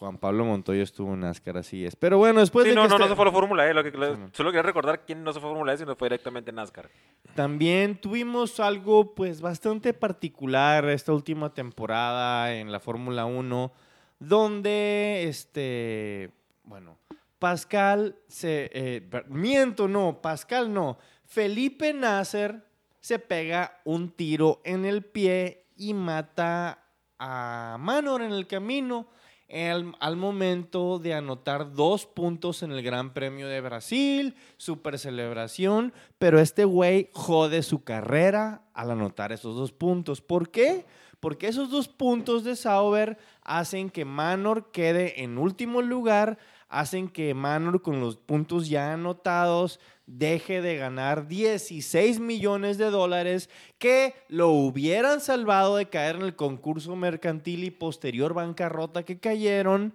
Juan 0.00 0.16
Pablo 0.16 0.46
Montoya 0.46 0.82
estuvo 0.82 1.12
en 1.12 1.20
NASCAR, 1.20 1.58
así 1.58 1.84
es. 1.84 1.94
Pero 1.94 2.16
bueno, 2.16 2.40
después 2.40 2.64
sí, 2.64 2.70
de 2.70 2.74
no, 2.74 2.82
que 2.84 2.88
no, 2.88 2.96
no 2.98 3.04
este- 3.04 3.10
se 3.10 3.16
fue 3.16 3.22
a 3.24 3.26
la 3.26 3.32
Fórmula 3.32 3.68
E. 3.68 3.74
Lo 3.74 3.84
que, 3.84 3.90
lo- 3.90 4.14
Sí, 4.14 4.18
man. 4.18 4.30
solo 4.32 4.50
quería 4.50 4.62
recordar 4.62 5.04
quién 5.04 5.22
no 5.22 5.30
se 5.34 5.40
fue 5.40 5.50
a 5.50 5.52
Fórmula 5.52 5.74
E, 5.74 5.76
sino 5.76 5.94
fue 5.94 6.06
directamente 6.08 6.50
NASCAR. 6.52 6.88
También 7.34 8.00
tuvimos 8.00 8.58
algo 8.60 9.14
pues 9.14 9.42
bastante 9.42 9.92
particular 9.92 10.86
esta 10.88 11.12
última 11.12 11.52
temporada 11.52 12.54
en 12.54 12.72
la 12.72 12.80
Fórmula 12.80 13.26
1, 13.26 13.72
donde 14.18 15.24
este, 15.28 16.30
bueno, 16.64 16.96
Pascal 17.38 18.16
se, 18.26 18.70
eh, 18.72 19.10
miento, 19.28 19.86
no, 19.86 20.22
Pascal 20.22 20.72
no, 20.72 20.96
Felipe 21.26 21.92
Nasser 21.92 22.64
se 23.00 23.18
pega 23.18 23.80
un 23.84 24.10
tiro 24.12 24.62
en 24.64 24.86
el 24.86 25.04
pie 25.04 25.66
y 25.76 25.92
mata 25.92 26.78
a 27.18 27.76
Manor 27.78 28.22
en 28.22 28.32
el 28.32 28.46
camino 28.46 29.08
al, 29.52 29.94
al 30.00 30.16
momento 30.16 30.98
de 30.98 31.14
anotar 31.14 31.72
dos 31.72 32.06
puntos 32.06 32.62
en 32.62 32.72
el 32.72 32.82
Gran 32.82 33.12
Premio 33.12 33.48
de 33.48 33.60
Brasil, 33.60 34.34
super 34.56 34.98
celebración, 34.98 35.92
pero 36.18 36.40
este 36.40 36.64
güey 36.64 37.10
jode 37.12 37.62
su 37.62 37.82
carrera 37.84 38.62
al 38.74 38.90
anotar 38.90 39.32
esos 39.32 39.56
dos 39.56 39.72
puntos. 39.72 40.20
¿Por 40.20 40.50
qué? 40.50 40.86
Porque 41.20 41.48
esos 41.48 41.70
dos 41.70 41.88
puntos 41.88 42.44
de 42.44 42.56
Sauber 42.56 43.18
hacen 43.42 43.90
que 43.90 44.04
Manor 44.04 44.70
quede 44.72 45.22
en 45.22 45.36
último 45.36 45.82
lugar, 45.82 46.38
hacen 46.68 47.08
que 47.08 47.34
Manor 47.34 47.82
con 47.82 48.00
los 48.00 48.16
puntos 48.16 48.68
ya 48.68 48.94
anotados 48.94 49.80
deje 50.18 50.60
de 50.60 50.76
ganar 50.76 51.28
16 51.28 52.18
millones 52.20 52.78
de 52.78 52.90
dólares 52.90 53.48
que 53.78 54.14
lo 54.28 54.48
hubieran 54.48 55.20
salvado 55.20 55.76
de 55.76 55.88
caer 55.88 56.16
en 56.16 56.22
el 56.22 56.34
concurso 56.36 56.96
mercantil 56.96 57.62
y 57.64 57.70
posterior 57.70 58.34
bancarrota 58.34 59.04
que 59.04 59.20
cayeron 59.20 59.94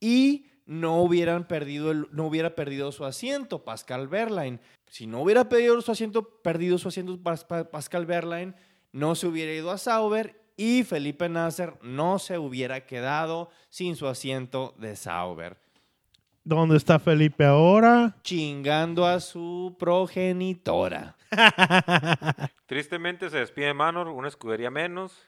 y 0.00 0.46
no 0.66 1.02
hubieran 1.02 1.46
perdido 1.48 1.90
el- 1.90 2.06
no 2.12 2.26
hubiera 2.26 2.54
perdido 2.54 2.92
su 2.92 3.04
asiento 3.04 3.64
Pascal 3.64 4.08
Berline. 4.08 4.60
Si 4.86 5.06
no 5.06 5.22
hubiera 5.22 5.48
perdido 5.48 5.80
su 5.80 5.92
asiento, 5.92 6.22
perdido 6.42 6.76
su 6.78 6.88
asiento 6.88 7.16
Pas- 7.18 7.46
Pa- 7.46 7.70
Pascal 7.70 8.06
Berline, 8.06 8.54
no 8.92 9.14
se 9.14 9.26
hubiera 9.26 9.52
ido 9.52 9.70
a 9.70 9.78
Sauber 9.78 10.40
y 10.56 10.84
Felipe 10.84 11.28
Nasser 11.28 11.74
no 11.82 12.18
se 12.18 12.38
hubiera 12.38 12.86
quedado 12.86 13.50
sin 13.70 13.96
su 13.96 14.06
asiento 14.06 14.74
de 14.78 14.94
Sauber 14.94 15.56
¿Dónde 16.44 16.76
está 16.76 16.98
Felipe 16.98 17.44
ahora? 17.44 18.16
chingando 18.22 19.06
a 19.06 19.18
su 19.20 19.74
progenitora. 19.78 21.16
Tristemente 22.66 23.30
se 23.30 23.38
despide 23.38 23.72
Manor, 23.74 24.08
una 24.08 24.28
escudería 24.28 24.70
menos. 24.70 25.26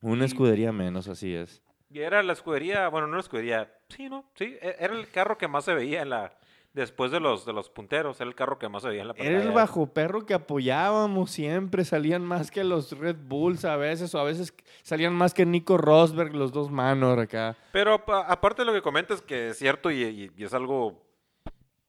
Una 0.00 0.24
escudería 0.24 0.72
menos, 0.72 1.08
así 1.08 1.34
es. 1.34 1.62
Y 1.90 2.00
era 2.00 2.22
la 2.22 2.32
escudería, 2.32 2.88
bueno, 2.88 3.06
no 3.06 3.14
la 3.16 3.20
escudería, 3.20 3.72
sí, 3.88 4.08
¿no? 4.08 4.24
Sí, 4.34 4.56
e- 4.62 4.76
era 4.78 4.94
el 4.94 5.08
carro 5.10 5.36
que 5.36 5.48
más 5.48 5.64
se 5.64 5.74
veía 5.74 6.02
en 6.02 6.10
la... 6.10 6.32
Después 6.74 7.10
de 7.10 7.20
los, 7.20 7.44
de 7.44 7.52
los 7.52 7.68
punteros, 7.68 8.18
era 8.20 8.28
el 8.28 8.34
carro 8.34 8.58
que 8.58 8.66
más 8.68 8.82
se 8.82 8.88
veía 8.88 9.02
en 9.02 9.08
la 9.08 9.14
Era 9.14 9.26
el 9.28 9.34
pantalla. 9.34 9.54
bajo 9.54 9.86
perro 9.88 10.24
que 10.24 10.32
apoyábamos 10.32 11.30
siempre. 11.30 11.84
Salían 11.84 12.24
más 12.24 12.50
que 12.50 12.64
los 12.64 12.98
Red 12.98 13.16
Bulls 13.26 13.66
a 13.66 13.76
veces, 13.76 14.14
o 14.14 14.18
a 14.18 14.24
veces 14.24 14.54
salían 14.82 15.12
más 15.14 15.34
que 15.34 15.44
Nico 15.44 15.76
Rosberg, 15.76 16.34
los 16.34 16.50
dos 16.50 16.70
Manor 16.70 17.20
acá. 17.20 17.56
Pero 17.72 18.02
pa- 18.06 18.22
aparte 18.26 18.62
de 18.62 18.66
lo 18.66 18.72
que 18.72 18.80
comentas, 18.80 19.20
que 19.20 19.48
es 19.50 19.58
cierto 19.58 19.90
y, 19.90 20.02
y- 20.02 20.30
y 20.34 20.44
es 20.44 20.54
algo... 20.54 21.02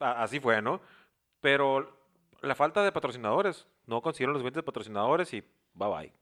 a- 0.01 0.21
así 0.23 0.41
fue, 0.41 0.61
¿no? 0.61 0.81
Pero 1.39 1.97
la 2.41 2.53
falta 2.55 2.83
de 2.83 2.91
patrocinadores. 2.91 3.65
No 3.87 4.01
consiguieron 4.01 4.33
los 4.33 4.43
20 4.43 4.63
patrocinadores 4.63 5.33
y 5.33 5.43
bye 5.73 5.89
bye. 5.89 6.13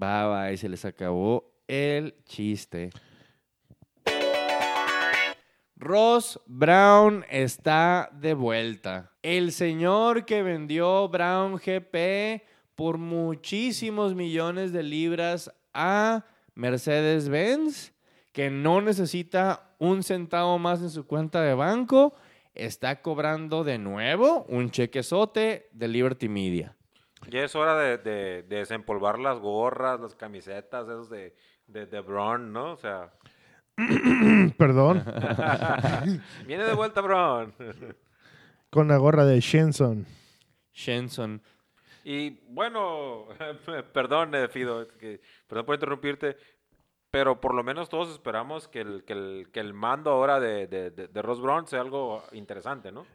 Va, 0.00 0.50
y 0.52 0.56
se 0.56 0.68
les 0.68 0.84
acabó 0.84 1.52
el 1.66 2.14
chiste. 2.24 2.90
Ross 5.82 6.38
Brown 6.46 7.24
está 7.28 8.08
de 8.12 8.34
vuelta. 8.34 9.10
El 9.20 9.50
señor 9.50 10.24
que 10.24 10.44
vendió 10.44 11.08
Brown 11.08 11.56
GP 11.56 12.44
por 12.76 12.98
muchísimos 12.98 14.14
millones 14.14 14.72
de 14.72 14.84
libras 14.84 15.52
a 15.74 16.24
Mercedes-Benz, 16.54 17.92
que 18.32 18.48
no 18.48 18.80
necesita 18.80 19.74
un 19.80 20.04
centavo 20.04 20.56
más 20.60 20.80
en 20.82 20.90
su 20.90 21.04
cuenta 21.04 21.42
de 21.42 21.54
banco, 21.54 22.14
está 22.54 23.02
cobrando 23.02 23.64
de 23.64 23.78
nuevo 23.78 24.44
un 24.48 24.70
chequezote 24.70 25.68
de 25.72 25.88
Liberty 25.88 26.28
Media. 26.28 26.76
Ya 27.28 27.42
es 27.42 27.56
hora 27.56 27.76
de, 27.76 27.98
de- 27.98 28.42
de 28.44 28.56
desempolvar 28.58 29.18
las 29.18 29.40
gorras, 29.40 29.98
las 30.00 30.14
camisetas, 30.14 30.84
esos 30.86 31.10
de, 31.10 31.34
de, 31.66 31.86
de 31.86 32.00
Braun, 32.00 32.52
¿no? 32.52 32.72
O 32.72 32.76
sea, 32.76 33.12
Perdón. 34.58 35.04
viene 36.46 36.64
de 36.64 36.74
vuelta 36.74 37.00
Braun. 37.00 37.52
Con 38.70 38.88
la 38.88 38.96
gorra 38.96 39.24
de 39.24 39.40
Shenson. 39.40 40.06
Shenson. 40.72 41.42
Y 42.04 42.30
bueno, 42.48 43.26
perdón, 43.92 44.34
eh, 44.34 44.48
Fido, 44.48 44.88
que- 44.98 45.20
perdón 45.46 45.66
por 45.66 45.74
interrumpirte, 45.76 46.36
pero 47.10 47.40
por 47.40 47.54
lo 47.54 47.62
menos 47.62 47.88
todos 47.88 48.10
esperamos 48.10 48.68
que 48.68 48.80
el, 48.80 49.04
que 49.04 49.12
el, 49.12 49.48
que 49.52 49.60
el 49.60 49.74
mando 49.74 50.10
ahora 50.10 50.40
de, 50.40 50.66
de, 50.66 50.90
de, 50.90 51.08
de 51.08 51.22
Ross 51.22 51.40
Brown 51.40 51.66
sea 51.66 51.80
algo 51.80 52.22
interesante, 52.32 52.90
¿no? 52.90 53.06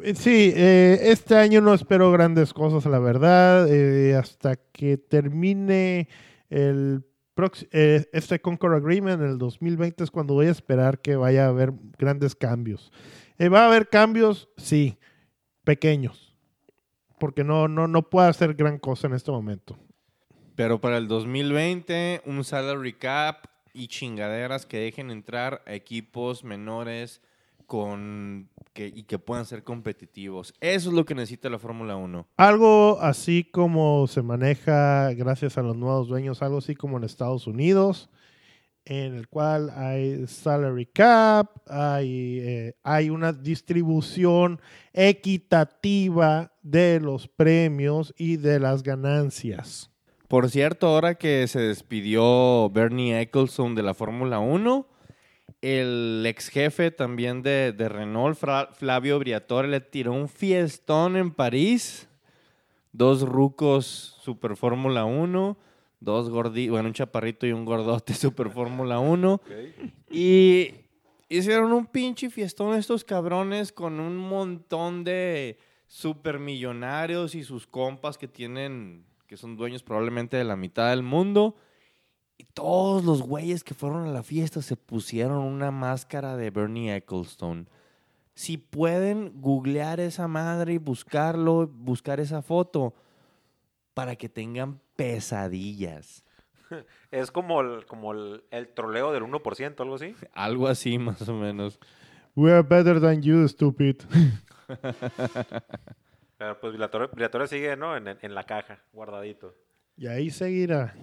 Eh, 0.00 0.14
Sí, 0.14 0.52
eh, 0.56 0.98
este 1.02 1.36
año 1.36 1.60
no 1.60 1.74
espero 1.74 2.10
grandes 2.12 2.54
cosas, 2.54 2.86
la 2.86 2.98
verdad. 3.00 3.68
eh, 3.68 4.14
hasta 4.16 4.56
que 4.56 4.96
termine 4.96 6.08
el 6.48 7.04
eh, 7.72 8.08
este 8.12 8.40
Concord 8.40 8.74
Agreement 8.74 9.22
en 9.22 9.28
el 9.28 9.38
2020 9.38 10.04
es 10.04 10.10
cuando 10.10 10.34
voy 10.34 10.46
a 10.46 10.50
esperar 10.50 11.00
que 11.00 11.16
vaya 11.16 11.46
a 11.46 11.48
haber 11.48 11.72
grandes 11.98 12.34
cambios. 12.34 12.92
Eh, 13.38 13.48
¿Va 13.48 13.62
a 13.62 13.66
haber 13.66 13.88
cambios? 13.88 14.48
Sí, 14.56 14.98
pequeños. 15.64 16.34
Porque 17.18 17.44
no, 17.44 17.68
no, 17.68 17.86
no 17.88 18.08
puedo 18.08 18.28
hacer 18.28 18.54
gran 18.54 18.78
cosa 18.78 19.06
en 19.06 19.14
este 19.14 19.30
momento. 19.30 19.78
Pero 20.56 20.80
para 20.80 20.98
el 20.98 21.08
2020, 21.08 22.22
un 22.26 22.44
salary 22.44 22.94
cap 22.94 23.46
y 23.72 23.88
chingaderas 23.88 24.66
que 24.66 24.78
dejen 24.78 25.10
entrar 25.10 25.62
a 25.66 25.74
equipos 25.74 26.44
menores 26.44 27.22
con 27.66 28.50
que, 28.72 28.86
y 28.86 29.04
que 29.04 29.18
puedan 29.18 29.46
ser 29.46 29.64
competitivos. 29.64 30.54
Eso 30.60 30.90
es 30.90 30.94
lo 30.94 31.04
que 31.04 31.14
necesita 31.14 31.50
la 31.50 31.58
Fórmula 31.58 31.96
1. 31.96 32.28
Algo 32.36 32.98
así 33.00 33.44
como 33.44 34.06
se 34.06 34.22
maneja 34.22 35.12
gracias 35.14 35.58
a 35.58 35.62
los 35.62 35.76
nuevos 35.76 36.08
dueños, 36.08 36.42
algo 36.42 36.58
así 36.58 36.74
como 36.74 36.96
en 36.98 37.04
Estados 37.04 37.46
Unidos, 37.46 38.10
en 38.84 39.14
el 39.14 39.28
cual 39.28 39.70
hay 39.70 40.26
salary 40.26 40.86
cap, 40.86 41.48
hay, 41.68 42.40
eh, 42.40 42.74
hay 42.82 43.10
una 43.10 43.32
distribución 43.32 44.60
equitativa 44.92 46.52
de 46.62 47.00
los 47.00 47.28
premios 47.28 48.14
y 48.16 48.36
de 48.36 48.58
las 48.58 48.82
ganancias. 48.82 49.90
Por 50.30 50.48
cierto, 50.48 50.86
ahora 50.86 51.16
que 51.16 51.48
se 51.48 51.58
despidió 51.58 52.70
Bernie 52.70 53.20
Ecclestone 53.20 53.74
de 53.74 53.82
la 53.82 53.94
Fórmula 53.94 54.38
1, 54.38 54.86
el 55.62 56.24
ex 56.26 56.48
jefe 56.48 56.90
también 56.90 57.42
de, 57.42 57.72
de 57.72 57.88
Renault, 57.88 58.36
Fra- 58.38 58.68
Flavio 58.72 59.18
Briatore, 59.18 59.68
le 59.68 59.80
tiró 59.80 60.12
un 60.12 60.28
fiestón 60.28 61.16
en 61.16 61.30
París. 61.30 62.08
Dos 62.92 63.22
rucos 63.22 64.16
Super 64.20 64.56
Fórmula 64.56 65.04
1, 65.04 65.56
dos 66.00 66.28
gorditos, 66.30 66.72
bueno, 66.72 66.88
un 66.88 66.94
chaparrito 66.94 67.46
y 67.46 67.52
un 67.52 67.64
gordote 67.64 68.14
Super 68.14 68.50
Fórmula 68.50 68.98
1. 68.98 69.40
Y 70.10 70.74
hicieron 71.28 71.72
un 71.72 71.86
pinche 71.86 72.30
fiestón 72.30 72.74
estos 72.76 73.04
cabrones 73.04 73.70
con 73.70 74.00
un 74.00 74.16
montón 74.16 75.04
de 75.04 75.58
supermillonarios 75.86 77.34
y 77.34 77.44
sus 77.44 77.66
compas 77.66 78.18
que 78.18 78.28
tienen, 78.28 79.04
que 79.26 79.36
son 79.36 79.56
dueños 79.56 79.82
probablemente 79.82 80.36
de 80.36 80.44
la 80.44 80.56
mitad 80.56 80.90
del 80.90 81.02
mundo. 81.02 81.54
Y 82.40 82.44
todos 82.54 83.04
los 83.04 83.20
güeyes 83.20 83.62
que 83.62 83.74
fueron 83.74 84.06
a 84.08 84.10
la 84.12 84.22
fiesta 84.22 84.62
se 84.62 84.74
pusieron 84.74 85.36
una 85.42 85.70
máscara 85.70 86.38
de 86.38 86.48
Bernie 86.50 86.96
Ecclestone. 86.96 87.66
Si 88.34 88.56
pueden 88.56 89.42
googlear 89.42 90.00
esa 90.00 90.26
madre 90.26 90.72
y 90.72 90.78
buscarlo, 90.78 91.66
buscar 91.66 92.18
esa 92.18 92.40
foto 92.40 92.94
para 93.92 94.16
que 94.16 94.30
tengan 94.30 94.80
pesadillas. 94.96 96.24
Es 97.10 97.30
como 97.30 97.60
el, 97.60 97.84
como 97.84 98.12
el, 98.12 98.42
el 98.50 98.68
troleo 98.72 99.12
del 99.12 99.24
1%, 99.24 99.78
algo 99.80 99.96
así. 99.96 100.14
Algo 100.32 100.66
así 100.68 100.98
más 100.98 101.28
o 101.28 101.34
menos. 101.34 101.78
We 102.34 102.52
are 102.52 102.62
better 102.62 103.00
than 103.02 103.20
you, 103.20 103.46
stupid. 103.48 103.96
Pero 106.38 106.58
pues 106.60 106.72
Briatore 107.12 107.48
sigue, 107.48 107.76
¿no? 107.76 107.96
En- 107.96 108.16
en 108.22 108.34
la 108.34 108.44
caja, 108.44 108.78
guardadito. 108.92 109.54
y 109.98 110.06
ahí 110.06 110.30
seguirá. 110.30 110.94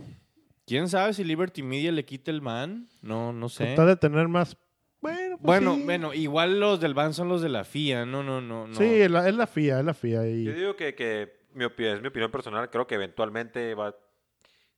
¿Quién 0.67 0.89
sabe 0.89 1.13
si 1.13 1.23
Liberty 1.23 1.63
Media 1.63 1.93
le 1.93 2.03
quita 2.03 2.29
el 2.29 2.41
ban? 2.41 2.89
No, 3.01 3.31
no 3.31 3.47
sé. 3.47 3.67
Tratar 3.67 3.87
de 3.87 3.95
tener 3.95 4.27
más. 4.27 4.57
Bueno, 4.99 5.37
pues 5.37 5.41
Bueno, 5.41 5.75
sí. 5.75 5.83
bueno, 5.85 6.13
igual 6.13 6.59
los 6.59 6.81
del 6.81 6.93
ban 6.93 7.13
son 7.13 7.29
los 7.29 7.41
de 7.41 7.47
la 7.47 7.63
FIA. 7.63 8.05
No, 8.05 8.21
no, 8.21 8.41
no, 8.41 8.67
no. 8.67 8.75
Sí, 8.75 8.83
es 8.83 9.09
la, 9.09 9.29
es 9.29 9.35
la 9.35 9.47
FIA, 9.47 9.79
es 9.79 9.85
la 9.85 9.93
FIA. 9.93 10.27
Y... 10.27 10.43
Yo 10.43 10.53
digo 10.53 10.75
que, 10.75 10.93
que 10.93 11.37
mi 11.53 11.63
es 11.63 12.01
mi 12.01 12.07
opinión 12.09 12.29
personal, 12.29 12.69
creo 12.69 12.85
que 12.85 12.95
eventualmente 12.95 13.75
va, 13.75 13.95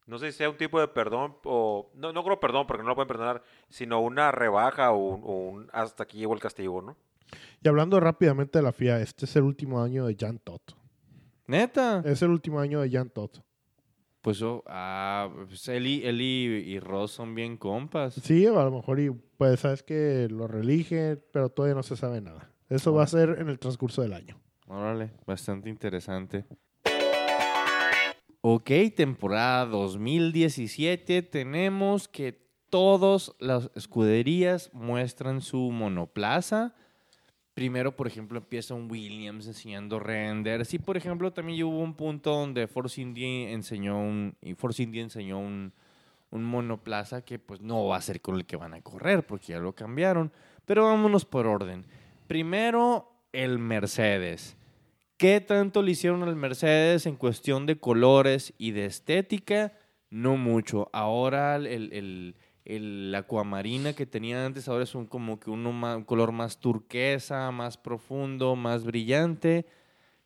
no 0.05 0.19
sé 0.19 0.31
si 0.31 0.37
sea 0.37 0.49
un 0.51 0.57
tipo 0.57 0.79
de 0.79 0.87
perdón 0.87 1.37
o, 1.43 1.91
no, 1.95 2.13
no 2.13 2.23
creo 2.23 2.39
perdón 2.39 2.67
porque 2.67 2.83
no 2.83 2.89
lo 2.89 2.95
pueden 2.95 3.07
perdonar, 3.07 3.41
sino 3.69 3.99
una 3.99 4.31
rebaja 4.31 4.91
o 4.91 4.97
un, 4.97 5.21
o 5.23 5.49
un 5.49 5.69
hasta 5.73 6.03
aquí 6.03 6.19
llegó 6.19 6.35
el 6.35 6.39
castigo, 6.39 6.83
¿no? 6.83 6.97
Y 7.63 7.67
hablando 7.67 7.99
rápidamente 7.99 8.59
de 8.59 8.63
la 8.63 8.71
FIA, 8.71 9.01
este 9.01 9.25
es 9.25 9.35
el 9.35 9.43
último 9.43 9.81
año 9.81 10.05
de 10.05 10.15
Jan 10.19 10.37
Todt. 10.37 10.73
Neta. 11.47 12.03
Es 12.05 12.21
el 12.21 12.29
último 12.29 12.59
año 12.59 12.81
de 12.81 12.91
Jan 12.91 13.09
Todt. 13.09 13.39
Pues, 14.21 14.41
oh, 14.41 14.63
ah, 14.67 15.29
pues 15.47 15.67
Eli, 15.69 16.05
Eli 16.05 16.63
y 16.67 16.79
Ross 16.79 17.11
son 17.11 17.35
bien 17.35 17.57
compas. 17.57 18.15
Sí, 18.15 18.45
a 18.45 18.51
lo 18.51 18.71
mejor, 18.71 18.99
y 18.99 19.11
pues 19.37 19.61
sabes 19.61 19.83
que 19.83 20.27
lo 20.29 20.47
relige, 20.47 21.17
pero 21.31 21.49
todavía 21.49 21.75
no 21.75 21.83
se 21.83 21.95
sabe 21.95 22.19
nada. 22.19 22.51
Eso 22.69 22.93
va 22.93 23.03
a 23.03 23.07
ser 23.07 23.37
en 23.39 23.49
el 23.49 23.57
transcurso 23.59 24.01
del 24.01 24.13
año. 24.13 24.37
Órale, 24.67 25.11
bastante 25.25 25.69
interesante. 25.69 26.45
Ok, 28.41 28.71
temporada 28.95 29.65
2017. 29.65 31.23
Tenemos 31.23 32.07
que 32.07 32.39
todas 32.69 33.33
las 33.39 33.71
escuderías 33.75 34.69
muestran 34.73 35.41
su 35.41 35.71
monoplaza. 35.71 36.75
Primero, 37.59 37.93
por 37.93 38.07
ejemplo, 38.07 38.37
empieza 38.37 38.73
un 38.73 38.89
Williams 38.89 39.45
enseñando 39.45 39.99
renders. 39.99 40.73
Y, 40.73 40.79
por 40.79 40.95
ejemplo, 40.95 41.33
también 41.33 41.61
hubo 41.63 41.79
un 41.79 41.93
punto 41.93 42.31
donde 42.31 42.67
Force 42.67 43.01
India 43.01 43.49
enseñó 43.49 43.99
un, 43.99 44.33
Force 44.55 44.81
India 44.81 45.01
enseñó 45.01 45.39
un 45.39 45.73
monoplaza 46.31 47.21
que 47.21 47.37
pues 47.37 47.59
no 47.59 47.85
va 47.85 47.97
a 47.97 48.01
ser 48.01 48.21
con 48.21 48.35
el 48.35 48.45
que 48.45 48.55
van 48.55 48.73
a 48.73 48.81
correr 48.81 49.27
porque 49.27 49.47
ya 49.47 49.59
lo 49.59 49.73
cambiaron. 49.73 50.31
Pero 50.63 50.85
vámonos 50.85 51.25
por 51.25 51.47
orden. 51.47 51.85
Primero, 52.27 53.11
el 53.33 53.59
Mercedes. 53.59 54.55
¿Qué 55.17 55.41
tanto 55.41 55.81
le 55.81 55.91
hicieron 55.91 56.23
al 56.23 56.37
Mercedes 56.37 57.05
en 57.07 57.17
cuestión 57.17 57.65
de 57.65 57.77
colores 57.77 58.53
y 58.57 58.71
de 58.71 58.85
estética? 58.85 59.73
No 60.09 60.37
mucho. 60.37 60.89
Ahora 60.93 61.57
el, 61.57 61.67
el, 61.67 62.35
el 62.75 63.13
acuamarina 63.15 63.93
que 63.93 64.05
tenía 64.05 64.45
antes 64.45 64.67
ahora 64.67 64.83
es 64.83 64.93
un, 64.95 65.05
como 65.07 65.39
que 65.39 65.49
uno 65.49 65.71
ma- 65.71 65.97
un 65.97 66.03
color 66.03 66.31
más 66.31 66.59
turquesa, 66.59 67.49
más 67.51 67.77
profundo, 67.77 68.55
más 68.55 68.83
brillante. 68.83 69.65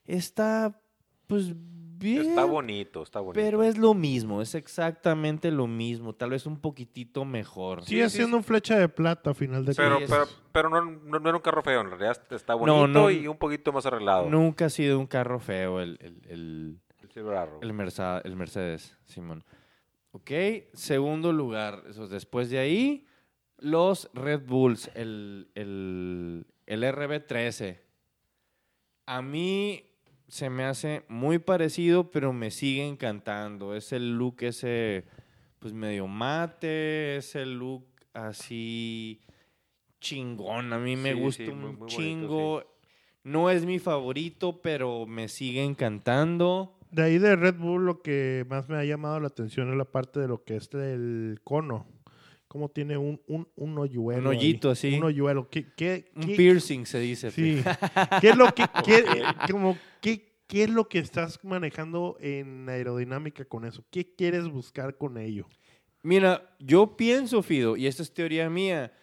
Está, 0.05 0.79
pues, 1.27 1.53
bien. 1.55 2.21
Está 2.21 2.43
bonito, 2.43 3.01
está 3.01 3.21
bonito. 3.21 3.39
Pero 3.41 3.63
es 3.63 3.77
lo 3.77 3.93
mismo, 3.93 4.41
es 4.41 4.55
exactamente 4.55 5.51
lo 5.51 5.67
mismo, 5.67 6.13
tal 6.13 6.31
vez 6.31 6.45
un 6.45 6.59
poquitito 6.59 7.23
mejor. 7.23 7.83
Sigue 7.85 8.09
sí, 8.09 8.17
siendo 8.17 8.35
un 8.35 8.43
flecha 8.43 8.77
de 8.77 8.89
plata 8.89 9.29
a 9.29 9.33
final 9.33 9.63
de 9.63 9.73
pero, 9.73 9.99
Sí, 9.99 10.05
pero, 10.09 10.25
pero 10.51 10.69
no, 10.69 10.81
no, 10.83 11.19
no 11.19 11.29
era 11.29 11.37
un 11.37 11.41
carro 11.41 11.63
feo, 11.63 11.79
en 11.79 11.91
realidad 11.91 12.21
está 12.31 12.55
bonito 12.55 12.87
no. 12.87 13.09
y 13.09 13.25
un 13.27 13.37
poquito 13.37 13.71
más 13.71 13.85
arreglado. 13.85 14.29
Nunca 14.29 14.65
ha 14.65 14.69
sido 14.69 14.99
un 14.99 15.07
carro 15.07 15.39
feo 15.39 15.79
el, 15.79 15.97
el, 16.01 16.21
el, 16.29 16.79
El 17.61 17.69
el 18.25 18.35
Mercedes, 18.35 18.97
Simón. 19.05 19.45
Ok, 20.15 20.31
segundo 20.73 21.33
lugar, 21.33 21.83
eso, 21.89 22.07
después 22.07 22.49
de 22.51 22.59
ahí, 22.59 23.05
los 23.57 24.09
Red 24.13 24.41
Bulls, 24.45 24.91
el, 24.93 25.49
el, 25.55 26.45
el 26.67 26.83
RB13. 26.83 27.79
A 29.07 29.21
mí 29.23 29.83
se 30.27 30.49
me 30.51 30.65
hace 30.65 31.03
muy 31.09 31.39
parecido, 31.39 32.11
pero 32.11 32.31
me 32.31 32.51
sigue 32.51 32.85
encantando. 32.87 33.75
Es 33.75 33.91
el 33.91 34.15
look 34.17 34.37
ese, 34.43 35.05
pues 35.59 35.73
medio 35.73 36.07
mate, 36.07 37.17
es 37.17 37.33
el 37.35 37.57
look 37.57 37.85
así 38.13 39.19
chingón. 39.99 40.73
A 40.73 40.77
mí 40.77 40.95
me 40.95 41.13
Sí, 41.13 41.19
gusta 41.19 41.43
sí, 41.45 41.49
un 41.49 41.57
muy- 41.59 41.67
muy 41.71 41.75
bonito, 41.77 41.95
chingo. 41.97 42.63
No 43.23 43.49
es 43.49 43.65
mi 43.65 43.79
favorito, 43.79 44.61
pero 44.61 45.05
me 45.07 45.27
sigue 45.27 45.63
encantando. 45.63 46.77
De 46.93 47.01
ahí 47.03 47.17
de 47.17 47.35
Red 47.35 47.55
Bull 47.55 47.85
lo 47.85 48.01
que 48.01 48.45
más 48.49 48.69
me 48.69 48.77
ha 48.77 48.85
llamado 48.85 49.19
la 49.19 49.27
atención 49.27 49.69
es 49.71 49.75
la 49.75 49.85
parte 49.85 50.19
de 50.19 50.27
lo 50.27 50.43
que 50.43 50.57
es 50.57 50.69
el 50.73 51.39
cono. 51.43 51.87
Cómo 52.47 52.69
tiene 52.69 52.97
un, 52.97 53.19
un, 53.27 53.47
un 53.55 53.77
hoyuelo. 53.79 54.21
Un 54.29 54.35
hoyito 54.35 54.67
ahí. 54.69 54.73
así. 54.73 54.93
Un 54.97 55.05
hoyuelo. 55.05 55.49
¿Qué, 55.49 55.65
qué, 55.75 56.11
Un 56.15 56.27
qué- 56.27 56.35
piercing 56.35 56.85
se 56.85 56.99
dice. 56.99 57.31
Sí. 57.31 57.63
¿Qué 58.21 58.29
es 58.29 58.37
lo 58.37 58.53
que, 58.53 58.65
qué, 58.85 59.03
como, 59.51 59.75
qué, 60.01 60.43
qué 60.45 60.65
es 60.65 60.69
lo 60.69 60.87
que 60.87 60.99
estás 60.99 61.43
manejando 61.43 62.15
en 62.19 62.69
aerodinámica 62.69 63.43
con 63.45 63.65
eso? 63.65 63.83
¿Qué 63.89 64.13
quieres 64.13 64.47
buscar 64.47 64.95
con 64.97 65.17
ello? 65.17 65.47
Mira, 66.03 66.55
yo 66.59 66.95
pienso, 66.95 67.41
Fido, 67.41 67.75
y 67.75 67.87
esta 67.87 68.03
es 68.03 68.13
teoría 68.13 68.47
mía, 68.51 68.93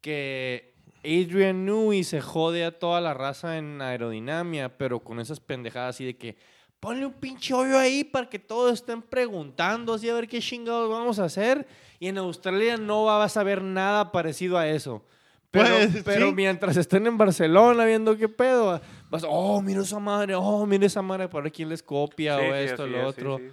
que 0.00 0.74
Adrian 1.04 1.64
Newey 1.64 2.02
se 2.02 2.20
jode 2.20 2.64
a 2.64 2.76
toda 2.78 3.00
la 3.00 3.14
raza 3.14 3.56
en 3.58 3.80
aerodinámica, 3.80 4.76
pero 4.76 4.98
con 5.00 5.20
esas 5.20 5.38
pendejadas 5.38 5.94
así 5.94 6.04
de 6.04 6.16
que 6.16 6.36
ponle 6.80 7.06
un 7.06 7.12
pinche 7.14 7.52
hoyo 7.54 7.78
ahí 7.78 8.04
para 8.04 8.28
que 8.28 8.38
todos 8.38 8.74
estén 8.74 9.02
preguntando 9.02 9.94
así 9.94 10.08
a 10.08 10.14
ver 10.14 10.28
qué 10.28 10.40
chingados 10.40 10.88
vamos 10.90 11.18
a 11.18 11.24
hacer. 11.24 11.66
Y 11.98 12.08
en 12.08 12.18
Australia 12.18 12.76
no 12.76 13.04
vas 13.06 13.36
a 13.36 13.42
ver 13.42 13.62
nada 13.62 14.12
parecido 14.12 14.58
a 14.58 14.68
eso. 14.68 15.04
Pero, 15.50 15.68
Pues, 15.90 16.02
pero 16.04 16.28
sí. 16.28 16.34
mientras 16.34 16.76
estén 16.76 17.06
en 17.06 17.16
Barcelona 17.16 17.84
viendo 17.86 18.16
qué 18.16 18.28
pedo, 18.28 18.80
vas, 19.08 19.24
oh, 19.26 19.62
mira 19.62 19.80
esa 19.80 19.98
madre, 19.98 20.34
oh, 20.34 20.66
mira 20.66 20.84
esa 20.86 21.00
madre, 21.00 21.28
para 21.28 21.44
ver 21.44 21.52
quién 21.52 21.68
les 21.70 21.82
copia 21.82 22.38
Sí, 22.38 22.44
o 22.44 22.52
sí, 22.52 22.58
esto, 22.58 22.82
así 22.82 22.92
lo 22.92 22.98
sí, 22.98 23.04
otro. 23.06 23.38
sí. 23.38 23.44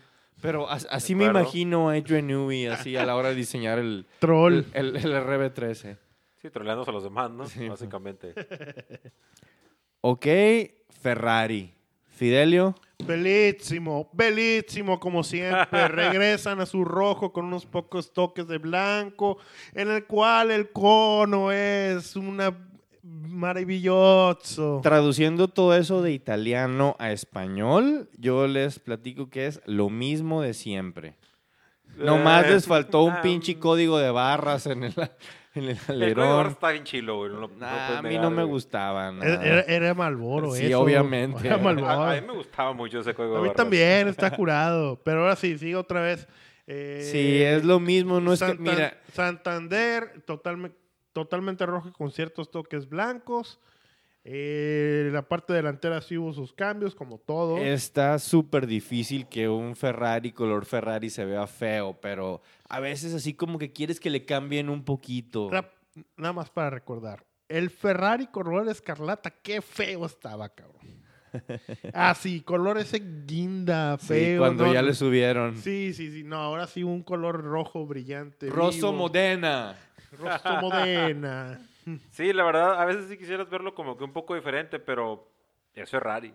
Pero 0.41 0.69
as- 0.69 0.87
así 0.91 1.15
me 1.15 1.23
imagino 1.25 1.89
a 1.89 1.93
Adrian 1.93 2.27
Newey, 2.27 2.65
así 2.67 2.97
a 2.97 3.05
la 3.05 3.15
hora 3.15 3.29
de 3.29 3.35
diseñar 3.35 3.79
el, 3.79 4.05
Troll. 4.19 4.65
el, 4.73 4.97
el- 4.97 5.05
el 5.05 5.13
RB13. 5.13 5.97
Sí, 6.41 6.49
troleándose 6.49 6.89
a 6.89 6.93
los 6.93 7.03
demás, 7.03 7.31
¿no? 7.31 7.45
Sí. 7.47 7.69
Básicamente. 7.69 8.33
Ok, 10.01 10.25
Ferrari. 11.01 11.73
Fidelio. 12.13 12.75
Belísimo, 13.05 14.09
belísimo 14.13 14.99
como 14.99 15.23
siempre. 15.23 15.87
Regresan 15.87 16.61
a 16.61 16.65
su 16.65 16.85
rojo 16.85 17.33
con 17.33 17.45
unos 17.45 17.65
pocos 17.65 18.13
toques 18.13 18.47
de 18.47 18.59
blanco, 18.59 19.37
en 19.73 19.89
el 19.89 20.05
cual 20.05 20.51
el 20.51 20.69
cono 20.71 21.51
es 21.51 22.15
una 22.15 22.55
maravilloso. 23.03 24.79
Traduciendo 24.81 25.49
todo 25.49 25.75
eso 25.75 26.01
de 26.01 26.13
italiano 26.13 26.95
a 26.99 27.11
español, 27.11 28.09
yo 28.17 28.47
les 28.47 28.79
platico 28.79 29.29
que 29.29 29.47
es 29.47 29.61
lo 29.65 29.89
mismo 29.89 30.41
de 30.41 30.53
siempre. 30.53 31.15
Nomás 31.97 32.49
les 32.49 32.65
faltó 32.65 33.03
un 33.03 33.21
pinche 33.21 33.59
código 33.59 33.97
de 33.97 34.11
barras 34.11 34.65
en 34.65 34.83
el, 34.85 34.93
en 35.63 35.63
el 35.69 35.77
El 35.87 36.03
alerón. 36.03 36.47
está 36.47 36.71
bien 36.71 36.83
chilo, 36.83 37.17
güey. 37.17 37.31
no 37.31 37.47
no 37.47 37.65
a 37.65 38.01
mí 38.01 38.09
negar, 38.09 38.23
no 38.23 38.29
me 38.31 38.43
güey. 38.43 38.47
gustaba. 38.53 39.03
Era, 39.09 39.11
nada. 39.11 39.45
era, 39.45 39.61
era 39.61 39.93
Malboro 39.93 40.51
Sí, 40.53 40.65
eso. 40.67 40.79
obviamente. 40.81 41.45
Era 41.45 41.55
A, 41.55 41.59
Marlboro. 41.59 42.03
a 42.03 42.15
mí 42.15 42.21
me 42.27 42.33
gustaba 42.33 42.73
mucho 42.73 42.99
ese 42.99 43.13
código 43.13 43.37
A 43.37 43.41
mí 43.41 43.51
también, 43.55 44.07
está 44.07 44.31
curado. 44.35 44.99
Pero 45.03 45.21
ahora 45.21 45.35
sí, 45.35 45.57
sigue 45.57 45.75
otra 45.75 46.01
vez. 46.01 46.27
Eh, 46.65 47.09
Sí, 47.11 47.41
es 47.41 47.63
lo 47.65 47.79
mismo. 47.79 48.19
No 48.19 48.33
es 48.33 48.39
que, 48.41 48.47
Santan- 48.53 48.59
mira, 48.59 48.97
Santander, 49.11 50.23
totalmente, 50.25 50.77
totalmente 51.11 51.65
rojo 51.65 51.91
con 51.93 52.11
ciertos 52.11 52.49
toques 52.51 52.87
blancos. 52.89 53.59
Eh, 54.25 55.09
la 55.11 55.27
parte 55.27 55.51
delantera 55.51 56.01
sí 56.01 56.17
hubo 56.17 56.31
sus 56.33 56.53
cambios, 56.53 56.95
como 56.95 57.17
todo. 57.17 57.57
Está 57.57 58.17
súper 58.19 58.67
difícil 58.67 59.27
que 59.27 59.49
un 59.49 59.75
Ferrari 59.75 60.31
color 60.31 60.65
Ferrari 60.65 61.09
se 61.09 61.25
vea 61.25 61.45
feo, 61.45 61.99
pero 62.01 62.41
a 62.69 62.79
veces 62.79 63.13
así 63.13 63.33
como 63.33 63.59
que 63.59 63.73
quieres 63.73 63.99
que 63.99 64.09
le 64.09 64.23
cambien 64.23 64.69
un 64.69 64.85
poquito. 64.85 65.49
Rap- 65.49 65.73
nada 66.15 66.31
más 66.33 66.49
para 66.49 66.69
recordar. 66.69 67.25
El 67.49 67.69
Ferrari 67.69 68.27
color 68.27 68.69
escarlata, 68.69 69.29
qué 69.29 69.61
feo 69.61 70.05
estaba, 70.05 70.47
cabrón. 70.49 70.81
ah, 71.93 72.15
sí, 72.15 72.41
color 72.41 72.77
ese 72.77 72.99
guinda, 73.25 73.97
Sí, 73.99 74.07
feo. 74.07 74.39
cuando 74.39 74.67
no, 74.67 74.73
ya 74.73 74.81
le 74.81 74.93
subieron. 74.93 75.57
Sí, 75.57 75.93
sí, 75.93 76.11
sí. 76.11 76.23
No, 76.23 76.37
ahora 76.37 76.67
sí 76.67 76.83
un 76.83 77.03
color 77.03 77.43
rojo 77.43 77.85
brillante. 77.85 78.49
Rosso 78.49 78.91
vivo. 78.91 78.93
Modena. 78.93 79.75
Rosso 80.17 80.61
Modena. 80.61 81.59
Sí, 82.11 82.33
la 82.33 82.43
verdad, 82.43 82.81
a 82.81 82.85
veces 82.85 83.05
sí 83.09 83.17
quisieras 83.17 83.49
verlo 83.49 83.73
como 83.75 83.97
que 83.97 84.03
un 84.03 84.13
poco 84.13 84.35
diferente, 84.35 84.79
pero 84.79 85.27
es 85.73 85.89
Ferrari. 85.89 86.33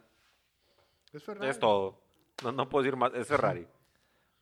Es 1.13 1.23
Ferrari. 1.23 1.51
Es 1.51 1.59
todo. 1.59 2.01
No, 2.43 2.53
no 2.53 2.69
puedo 2.69 2.83
decir 2.83 2.97
más, 2.97 3.13
es 3.15 3.27
Ferrari. 3.27 3.67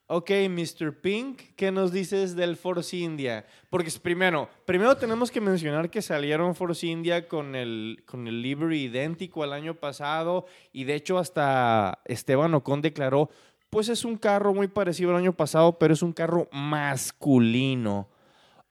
Ok, 0.08 0.30
Mr. 0.48 1.00
Pink, 1.00 1.40
¿qué 1.56 1.72
nos 1.72 1.90
dices 1.90 2.36
del 2.36 2.56
Force 2.56 2.96
India? 2.96 3.44
Porque 3.70 3.90
primero, 4.00 4.48
primero 4.64 4.96
tenemos 4.96 5.32
que 5.32 5.40
mencionar 5.40 5.90
que 5.90 6.00
salieron 6.00 6.54
Force 6.54 6.86
India 6.86 7.26
con 7.26 7.56
el, 7.56 8.04
con 8.06 8.28
el 8.28 8.40
livery 8.40 8.84
idéntico 8.84 9.42
al 9.42 9.52
año 9.52 9.74
pasado 9.74 10.46
y 10.72 10.84
de 10.84 10.94
hecho 10.94 11.18
hasta 11.18 11.98
Esteban 12.04 12.54
Ocon 12.54 12.82
declaró, 12.82 13.30
pues 13.68 13.88
es 13.88 14.04
un 14.04 14.16
carro 14.16 14.54
muy 14.54 14.68
parecido 14.68 15.10
al 15.10 15.16
año 15.16 15.32
pasado, 15.32 15.76
pero 15.76 15.92
es 15.92 16.02
un 16.02 16.12
carro 16.12 16.48
masculino. 16.52 18.08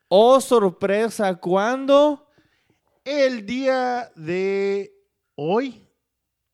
Oh, 0.07 0.39
sorpresa, 0.39 1.35
¿cuándo? 1.35 2.24
El 3.05 3.45
día 3.45 4.11
de 4.15 4.91
hoy. 5.35 5.87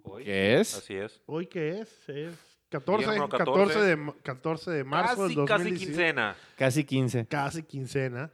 Hoy. 0.03 0.25
¿Qué 0.25 0.59
es? 0.59 0.75
Así 0.75 0.95
es. 0.95 1.21
¿Hoy 1.25 1.47
qué 1.47 1.79
es? 1.79 2.09
Es 2.09 2.35
14, 2.69 3.05
Viernes 3.07 3.29
14. 3.29 3.37
14 3.45 3.79
de, 3.81 3.95
ma- 3.95 4.15
14 4.21 4.71
de 4.71 4.83
marzo 4.83 5.27
del 5.27 5.35
Casi, 5.35 5.45
casi 5.47 5.63
2017. 5.63 5.85
quincena. 5.85 6.35
Casi 6.57 6.83
15. 6.83 7.27
Casi 7.27 7.63
quincena. 7.63 8.31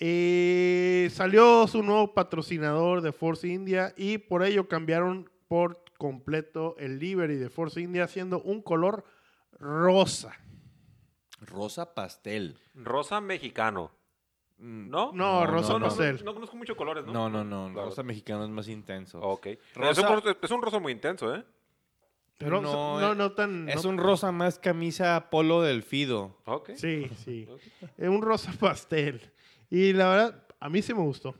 Eh, 0.00 1.08
salió 1.12 1.66
su 1.68 1.82
nuevo 1.82 2.12
patrocinador 2.12 3.02
de 3.02 3.12
Force 3.12 3.46
India 3.46 3.92
y 3.96 4.18
por 4.18 4.42
ello 4.42 4.66
cambiaron 4.66 5.30
por 5.46 5.84
completo 5.98 6.74
el 6.78 6.98
livery 6.98 7.36
de 7.36 7.50
Force 7.50 7.80
India 7.80 8.04
haciendo 8.04 8.40
un 8.42 8.62
color 8.62 9.04
rosa. 9.60 10.32
Rosa 11.40 11.94
pastel. 11.94 12.58
Rosa 12.74 13.20
mexicano. 13.20 13.92
¿No? 14.60 15.10
No, 15.14 15.46
rosa 15.46 15.72
no, 15.74 15.78
no, 15.80 15.86
pastel. 15.86 16.22
no 16.24 16.34
conozco 16.34 16.56
muchos 16.56 16.76
colores, 16.76 17.04
¿no? 17.06 17.12
No, 17.12 17.28
no, 17.30 17.44
no. 17.44 17.72
Claro. 17.72 17.88
Rosa 17.88 18.02
mexicano 18.02 18.44
es 18.44 18.50
más 18.50 18.68
intenso. 18.68 19.18
Ok. 19.20 19.46
Rosa- 19.74 19.90
Es, 19.90 19.98
un, 19.98 20.14
rosa- 20.16 20.36
es 20.42 20.50
un 20.50 20.62
rosa 20.62 20.78
muy 20.78 20.92
intenso, 20.92 21.34
¿eh? 21.34 21.42
Pero 22.36 22.60
No, 22.60 23.00
no, 23.00 23.12
eh, 23.12 23.16
no, 23.16 23.32
tan... 23.32 23.68
Es 23.68 23.84
no- 23.84 23.90
un 23.90 23.98
rosa 23.98 24.32
más 24.32 24.58
camisa 24.58 25.28
polo 25.30 25.62
del 25.62 25.82
Fido. 25.82 26.38
Ok. 26.46 26.70
Sí, 26.76 27.10
sí. 27.24 27.48
Es 27.98 28.08
un 28.08 28.22
rosa 28.22 28.52
pastel. 28.58 29.20
Y 29.70 29.92
la 29.94 30.08
verdad, 30.08 30.46
a 30.58 30.68
mí 30.68 30.82
sí 30.82 30.92
me 30.94 31.00
gustó. 31.00 31.34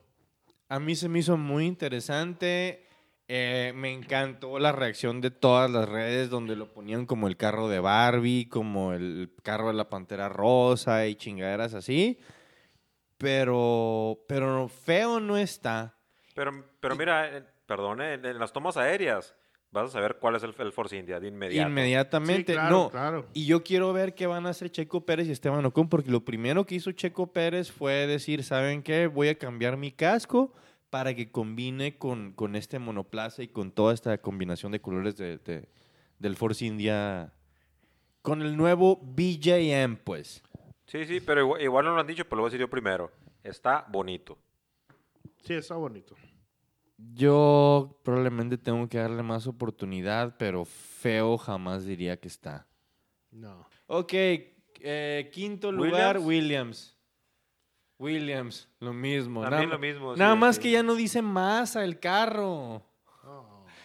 A 0.68 0.78
mí 0.78 0.94
se 0.94 1.08
me 1.08 1.18
hizo 1.18 1.36
muy 1.36 1.66
interesante. 1.66 2.86
Eh, 3.28 3.72
me 3.76 3.92
encantó 3.92 4.58
la 4.58 4.72
reacción 4.72 5.20
de 5.20 5.30
todas 5.30 5.70
las 5.70 5.88
redes 5.88 6.30
donde 6.30 6.56
lo 6.56 6.72
ponían 6.72 7.06
como 7.06 7.28
el 7.28 7.36
carro 7.36 7.68
de 7.68 7.80
Barbie, 7.80 8.46
como 8.48 8.92
el 8.92 9.30
carro 9.42 9.68
de 9.68 9.74
la 9.74 9.88
Pantera 9.88 10.28
Rosa 10.28 11.06
y 11.06 11.14
chingaderas 11.16 11.74
así. 11.74 12.18
Pero, 13.20 14.18
pero 14.26 14.68
feo 14.68 15.20
no 15.20 15.36
está. 15.36 15.94
Pero, 16.34 16.64
pero 16.80 16.96
mira, 16.96 17.46
perdón, 17.66 18.00
en, 18.00 18.24
en 18.24 18.38
las 18.38 18.50
tomas 18.52 18.78
aéreas 18.78 19.34
vas 19.72 19.90
a 19.90 19.92
saber 19.92 20.16
cuál 20.18 20.36
es 20.36 20.42
el, 20.42 20.54
el 20.58 20.72
Force 20.72 20.96
India 20.96 21.20
de 21.20 21.28
inmediato. 21.28 21.68
Inmediatamente. 21.68 22.52
Sí, 22.52 22.58
claro, 22.58 22.70
no. 22.84 22.90
claro. 22.90 23.26
Y 23.34 23.44
yo 23.44 23.62
quiero 23.62 23.92
ver 23.92 24.14
qué 24.14 24.26
van 24.26 24.46
a 24.46 24.50
hacer 24.50 24.70
Checo 24.72 25.04
Pérez 25.04 25.28
y 25.28 25.32
Esteban 25.32 25.64
Ocon, 25.66 25.88
porque 25.90 26.10
lo 26.10 26.24
primero 26.24 26.64
que 26.64 26.76
hizo 26.76 26.90
Checo 26.92 27.30
Pérez 27.32 27.70
fue 27.70 28.06
decir, 28.06 28.42
¿saben 28.42 28.82
qué? 28.82 29.06
Voy 29.06 29.28
a 29.28 29.36
cambiar 29.38 29.76
mi 29.76 29.92
casco 29.92 30.54
para 30.88 31.14
que 31.14 31.30
combine 31.30 31.98
con, 31.98 32.32
con 32.32 32.56
este 32.56 32.78
monoplaza 32.78 33.42
y 33.42 33.48
con 33.48 33.70
toda 33.70 33.92
esta 33.92 34.16
combinación 34.18 34.72
de 34.72 34.80
colores 34.80 35.16
de, 35.18 35.36
de- 35.38 35.68
del 36.18 36.36
Force 36.36 36.64
India. 36.64 37.32
Con 38.22 38.42
el 38.42 38.56
nuevo 38.56 38.98
BJM, 39.02 39.96
pues. 40.04 40.42
Sí, 40.90 41.06
sí, 41.06 41.20
pero 41.20 41.42
igual, 41.42 41.62
igual 41.62 41.84
no 41.84 41.94
lo 41.94 42.00
han 42.00 42.06
dicho, 42.08 42.24
pero 42.24 42.38
lo 42.38 42.42
voy 42.42 42.48
a 42.48 42.50
decir 42.50 42.60
yo 42.60 42.68
primero. 42.68 43.12
Está 43.44 43.86
bonito. 43.88 44.36
Sí, 45.44 45.54
está 45.54 45.76
bonito. 45.76 46.16
Yo 46.96 47.96
probablemente 48.02 48.58
tengo 48.58 48.88
que 48.88 48.98
darle 48.98 49.22
más 49.22 49.46
oportunidad, 49.46 50.34
pero 50.36 50.64
feo 50.64 51.38
jamás 51.38 51.84
diría 51.84 52.18
que 52.18 52.26
está. 52.26 52.66
No. 53.30 53.68
Ok, 53.86 54.12
eh, 54.12 55.30
quinto 55.32 55.70
lugar, 55.70 56.18
Williams. 56.18 56.98
Williams, 57.96 58.68
lo 58.80 58.92
mismo. 58.92 59.42
También 59.42 59.68
nada 59.68 59.74
lo 59.74 59.78
mismo, 59.78 60.16
Nada 60.16 60.34
sí, 60.34 60.40
más 60.40 60.58
que 60.58 60.70
ya 60.72 60.82
no 60.82 60.96
dice 60.96 61.22
más 61.22 61.76
al 61.76 62.00
carro. 62.00 62.82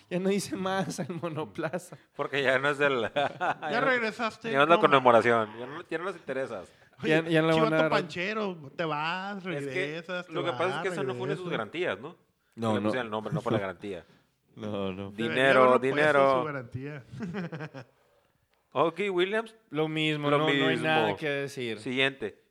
Ya 0.09 0.19
no 0.19 0.29
dice 0.29 0.55
más 0.55 0.99
al 0.99 1.09
monoplaza. 1.21 1.97
Porque 2.15 2.43
ya 2.43 2.59
no 2.59 2.69
es 2.69 2.77
del... 2.77 3.11
Ya 3.15 3.81
regresaste. 3.81 4.51
Ya 4.51 4.57
no 4.57 4.63
es 4.63 4.69
la 4.69 4.79
conmemoración. 4.79 5.49
Ya 5.59 5.65
no, 5.65 5.83
ya 5.87 5.97
no 5.97 6.05
les 6.05 6.15
interesas. 6.15 6.67
Oye, 7.03 7.09
Ya- 7.09 7.29
ya 7.29 7.41
le 7.41 7.53
chivato 7.53 7.75
dar- 7.75 7.89
panchero, 7.89 8.57
te 8.75 8.85
vas, 8.85 9.37
Es 9.37 9.43
que 9.43 9.59
regresas. 9.59 10.29
lo 10.29 10.41
te 10.43 10.51
que 10.51 10.57
pasa 10.57 10.75
es 10.77 10.81
que 10.81 10.87
eso 10.89 11.03
no 11.03 11.13
fue 11.13 11.23
una 11.23 11.31
de 11.33 11.37
sus 11.37 11.49
garantías, 11.49 11.99
¿no? 11.99 12.15
No, 12.55 12.69
Que 12.69 12.75
le 12.75 12.81
no. 12.81 12.87
pusieron 12.87 13.07
el 13.07 13.11
nombre, 13.11 13.33
no 13.33 13.41
fue 13.41 13.51
la 13.51 13.59
garantía. 13.59 14.05
No, 14.55 14.93
no. 14.93 15.11
Dinero, 15.11 15.77
dinero. 15.79 16.39
su 16.39 16.45
garantía. 16.45 17.03
Ok, 18.71 19.01
Williams. 19.11 19.53
Lo 19.69 19.87
mismo, 19.89 20.29
Lo 20.29 20.37
no, 20.37 20.49
no 20.53 20.67
hay 20.67 20.77
nada 20.77 21.15
que 21.17 21.27
decir. 21.29 21.79
Siguiente. 21.79 22.41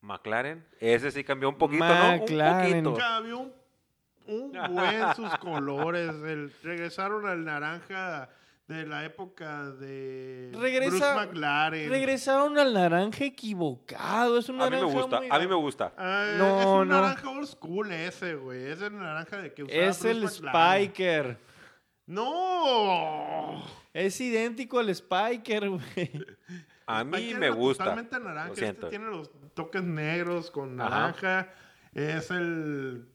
McLaren. 0.00 0.66
Ese 0.80 1.10
sí 1.12 1.22
cambió 1.22 1.48
un 1.48 1.56
poquito, 1.56 1.84
¿no? 1.84 2.16
McLaren. 2.18 2.78
Un 2.78 2.94
poquito. 2.94 2.94
Cambió 3.06 3.38
un, 3.38 3.52
un 4.26 4.74
buen 4.74 5.14
sus 5.14 5.36
colores. 5.38 6.08
el- 6.24 6.52
regresaron 6.64 7.26
al 7.26 7.44
naranja 7.44 8.28
de 8.72 8.86
la 8.86 9.04
época 9.04 9.70
de 9.70 10.50
Regresa- 10.54 10.88
Bruce 10.90 11.14
McLaren. 11.14 11.90
Regresaron 11.90 12.58
al 12.58 12.72
naranja 12.74 13.24
equivocado. 13.24 14.38
Es 14.38 14.48
un 14.48 14.60
A 14.60 14.64
mí 14.64 14.70
naranja 14.70 14.86
me 14.86 14.92
gusta, 15.00 15.18
muy- 15.20 15.28
a 15.30 15.38
mí 15.38 15.46
me 15.46 15.54
gusta. 15.54 15.92
Ah, 15.96 16.26
No, 16.38 16.60
es 16.60 16.66
un 16.66 16.88
no. 16.88 17.00
naranja 17.00 17.30
old 17.30 17.46
school 17.46 17.90
ese, 17.92 18.34
güey. 18.34 18.64
Es 18.70 18.80
el 18.82 18.96
naranja 18.98 19.36
de 19.38 19.52
que 19.54 19.62
usaba 19.64 19.80
Es 19.82 20.00
Bruce 20.00 20.10
el 20.10 20.24
McLaren. 20.24 20.82
Spiker. 20.84 21.38
¡No! 22.06 23.62
Es 23.92 24.20
idéntico 24.20 24.78
al 24.78 24.94
Spiker, 24.94 25.68
güey. 25.70 26.10
A 26.86 27.04
mí 27.04 27.16
Spiker 27.18 27.38
me 27.38 27.50
gusta. 27.50 27.84
Totalmente 27.84 28.18
naranja. 28.20 28.48
Lo 28.48 28.52
Este 28.66 28.86
tiene 28.88 29.06
los 29.06 29.30
toques 29.54 29.82
negros 29.82 30.50
con 30.50 30.80
Ajá. 30.80 30.90
naranja. 30.90 31.48
Es 31.94 32.30
el. 32.30 33.06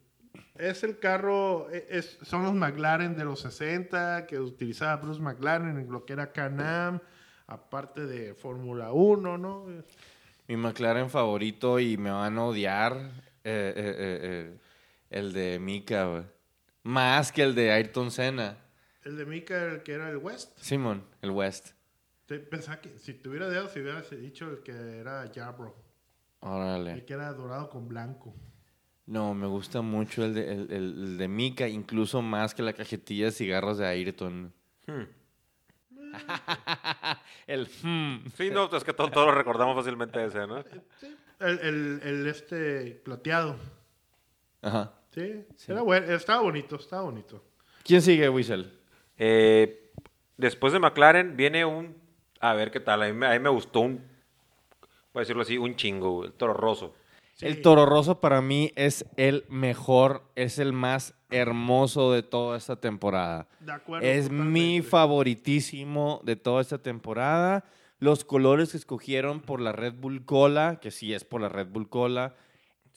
Es 0.60 0.84
el 0.84 1.00
carro. 1.00 1.70
e- 1.72 1.86
es- 1.90 2.18
son 2.24 2.44
los 2.44 2.54
McLaren 2.54 3.16
de 3.16 3.24
los 3.26 3.42
60 3.42 4.26
que 4.28 4.40
utilizaba 4.40 4.96
Bruce 4.98 5.22
McLaren 5.22 5.78
en 5.78 5.92
lo 5.92 6.06
que 6.06 6.14
era 6.14 6.32
Can-Am. 6.32 7.00
Aparte 7.48 8.06
de 8.06 8.34
Fórmula 8.36 8.92
1, 8.92 9.38
¿no? 9.38 9.66
Mi 10.48 10.58
McLaren 10.58 11.10
favorito 11.10 11.80
y 11.80 11.98
me 11.98 12.12
van 12.12 12.38
a 12.38 12.46
odiar. 12.46 12.94
eh, 13.50 13.74
eh, 13.78 13.96
eh, 13.98 14.58
el 15.10 15.32
de 15.32 15.58
Mika. 15.60 16.26
Más 16.84 17.32
que 17.32 17.44
el 17.44 17.56
de 17.56 17.72
Ayrton 17.72 18.12
Senna. 18.12 18.58
El 19.06 19.16
de 19.16 19.26
Mika, 19.26 19.64
el 19.64 19.84
que 19.84 19.94
era 19.94 20.10
el 20.10 20.18
West. 20.18 20.58
Simon, 20.60 21.02
el 21.22 21.32
West. 21.32 21.70
Te- 22.26 22.40
Pensaba 22.40 22.82
que 22.82 23.00
si 23.00 23.14
tuviera 23.14 23.48
dedos, 23.48 23.72
si 23.72 23.80
hubieras 23.80 24.10
dicho 24.10 24.50
el 24.50 24.60
que 24.64 24.74
era 25.00 25.32
Jabro. 25.34 25.76
El 26.42 26.48
Órale. 26.50 27.06
que 27.06 27.14
era 27.14 27.32
dorado 27.32 27.70
con 27.70 27.88
blanco. 27.88 28.36
No, 29.08 29.34
me 29.34 29.48
gusta 29.48 29.82
mucho 29.82 30.24
el 30.26 30.34
de, 30.34 30.52
el, 30.52 30.60
el- 30.72 31.04
el 31.04 31.18
de 31.18 31.28
Mika, 31.28 31.68
incluso 31.68 32.22
más 32.22 32.54
que 32.54 32.62
la 32.62 32.74
cajetilla 32.74 33.26
de 33.26 33.32
cigarros 33.32 33.78
de 33.78 33.88
Ayrton. 33.88 34.54
Hmm. 34.86 35.04
el 37.48 37.68
hmm. 37.84 38.26
Sí, 38.36 38.50
no, 38.52 38.70
es 38.76 38.84
que 38.84 38.94
to- 38.94 39.10
todos 39.10 39.28
lo 39.28 39.34
recordamos 39.34 39.76
fácilmente 39.76 40.24
ese, 40.24 40.46
¿no? 40.48 40.58
El, 41.40 41.60
el, 41.60 42.00
el 42.04 42.28
este 42.28 42.92
plateado. 43.04 43.58
Ajá. 44.62 44.94
Sí, 45.12 45.46
Era 45.68 45.82
bueno, 45.82 46.14
estaba 46.14 46.42
bonito, 46.42 46.76
estaba 46.76 47.04
bonito. 47.04 47.44
¿Quién 47.84 48.02
sigue, 48.02 48.28
Whistle? 48.30 48.70
Eh, 49.18 49.92
después 50.36 50.74
de 50.74 50.80
McLaren 50.80 51.36
viene 51.38 51.66
un... 51.66 51.96
A 52.40 52.54
ver 52.54 52.70
qué 52.70 52.80
tal. 52.80 53.02
A 53.02 53.08
mí, 53.08 53.14
me- 53.14 53.28
a 53.28 53.32
mí 53.32 53.40
me 53.40 53.50
gustó 53.50 53.80
un... 53.80 53.98
Voy 55.14 55.22
a 55.22 55.24
decirlo 55.24 55.42
así, 55.42 55.58
un 55.58 55.76
chingo, 55.76 56.26
el 56.26 56.34
Toro 56.34 56.54
Rosso. 56.54 56.96
El 57.42 57.62
Toro 57.62 57.86
Rosso 57.86 58.20
para 58.20 58.42
mí 58.42 58.72
es 58.76 59.06
el 59.16 59.46
mejor, 59.48 60.24
es 60.36 60.58
el 60.58 60.74
más 60.74 61.14
hermoso 61.30 62.12
de 62.12 62.24
toda 62.24 62.58
esta 62.58 62.78
temporada. 62.80 63.48
De 63.60 63.72
acuerdo. 63.72 64.08
Es 64.08 64.32
mi 64.32 64.82
favoritísimo 64.82 66.22
de 66.24 66.36
toda 66.36 66.62
esta 66.62 66.80
temporada. 66.80 67.66
Los 68.00 68.26
colores 68.26 68.72
que 68.72 68.78
escogieron 68.78 69.42
por 69.42 69.62
la 69.62 69.72
Red 69.72 69.96
Bull 70.00 70.26
Cola, 70.26 70.80
que 70.82 70.90
sí 70.92 71.14
es 71.14 71.26
por 71.26 71.42
la 71.42 71.50
Red 71.50 71.68
Bull 71.68 71.90
Cola, 71.90 72.36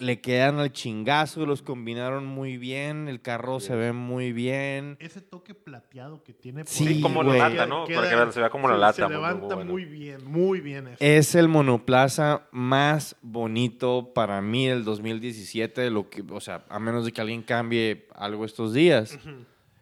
le 0.01 0.21
quedan 0.21 0.59
al 0.59 0.73
chingazo, 0.73 1.47
los 1.47 1.63
combinaron 1.63 2.27
muy 2.27 2.57
bien, 2.57 3.07
el 3.09 3.21
carro 3.21 3.61
se 3.61 3.75
ve 3.77 3.93
muy 3.93 4.33
bien. 4.33 4.97
Ese 4.99 5.21
toque 5.21 5.55
plateado 5.55 6.23
que 6.25 6.33
tiene. 6.33 6.65
por 6.65 6.73
Sí, 6.73 6.87
Sí, 6.95 7.01
como 7.01 7.23
güey. 7.23 7.39
la 7.39 7.49
lata, 7.51 7.67
¿no? 7.67 7.85
Para 7.87 8.27
que 8.27 8.33
se 8.33 8.41
vea 8.41 8.51
como 8.51 8.69
la 8.69 8.77
lata. 8.79 8.95
Se 8.95 9.03
muy, 9.03 9.13
muy 9.13 9.17
levanta 9.23 9.55
bueno. 9.55 9.71
muy 9.71 9.85
bien, 9.85 10.25
muy 10.25 10.61
bien. 10.61 10.89
eso. 10.89 10.97
Es 10.99 11.35
el 11.35 11.49
monoplaza 11.49 12.49
más 12.51 13.15
bonito 13.23 14.13
para 14.15 14.41
mí 14.43 14.67
del 14.67 14.85
2017, 14.85 15.81
de 15.81 15.91
lo 15.91 16.09
que, 16.11 16.25
o 16.29 16.41
sea, 16.41 16.65
a 16.69 16.79
menos 16.79 17.05
de 17.05 17.13
que 17.13 17.21
alguien 17.21 17.43
cambie 17.43 18.07
algo 18.15 18.45
estos 18.45 18.73
días. 18.75 19.19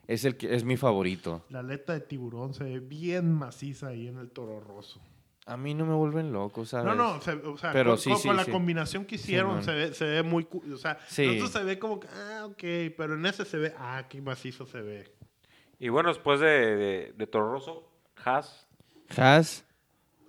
Es 0.06 0.24
el 0.24 0.36
que 0.36 0.54
es 0.54 0.64
mi 0.64 0.76
favorito. 0.76 1.44
La 1.50 1.60
aleta 1.60 1.92
de 1.92 2.00
tiburón 2.00 2.54
se 2.54 2.64
ve 2.64 2.80
bien 2.80 3.32
maciza 3.32 3.88
ahí 3.88 4.08
en 4.08 4.18
el 4.18 4.30
toro 4.30 4.58
roso. 4.60 5.00
A 5.48 5.56
mí 5.56 5.72
no 5.74 5.86
me 5.86 5.94
vuelven 5.94 6.30
loco, 6.32 6.66
¿sabes? 6.66 6.84
No, 6.86 6.94
no, 6.94 7.20
se- 7.22 7.32
o 7.32 7.56
sea, 7.56 7.72
Pero 7.72 7.90
con, 7.92 7.98
sí, 7.98 8.10
con- 8.10 8.18
sí, 8.18 8.28
con 8.28 8.36
la 8.36 8.44
sí. 8.44 8.50
combinación 8.50 9.04
que 9.06 9.14
hicieron 9.14 9.62
se, 9.64 9.72
ve, 9.72 9.94
se 9.94 10.04
ve 10.04 10.22
muy... 10.22 10.44
cu- 10.44 10.62
O 10.72 10.76
sea, 10.76 10.98
otro 11.00 11.46
se 11.46 11.64
ve 11.64 11.78
como 11.78 11.98
que, 12.00 12.06
ah, 12.08 12.44
ok, 12.46 12.94
pero 12.96 13.14
en 13.14 13.24
ese 13.24 13.44
se 13.46 13.56
ve, 13.56 13.72
ah, 13.78 14.04
qué 14.10 14.20
macizo 14.20 14.66
se 14.66 14.80
ve. 14.82 15.10
Y 15.78 15.88
bueno, 15.88 16.10
después 16.10 16.38
de, 16.40 16.46
de, 16.76 17.12
de 17.16 17.26
Toro 17.26 17.50
Rosso, 17.52 17.88
Haas. 18.24 18.68
Haas. 19.16 19.64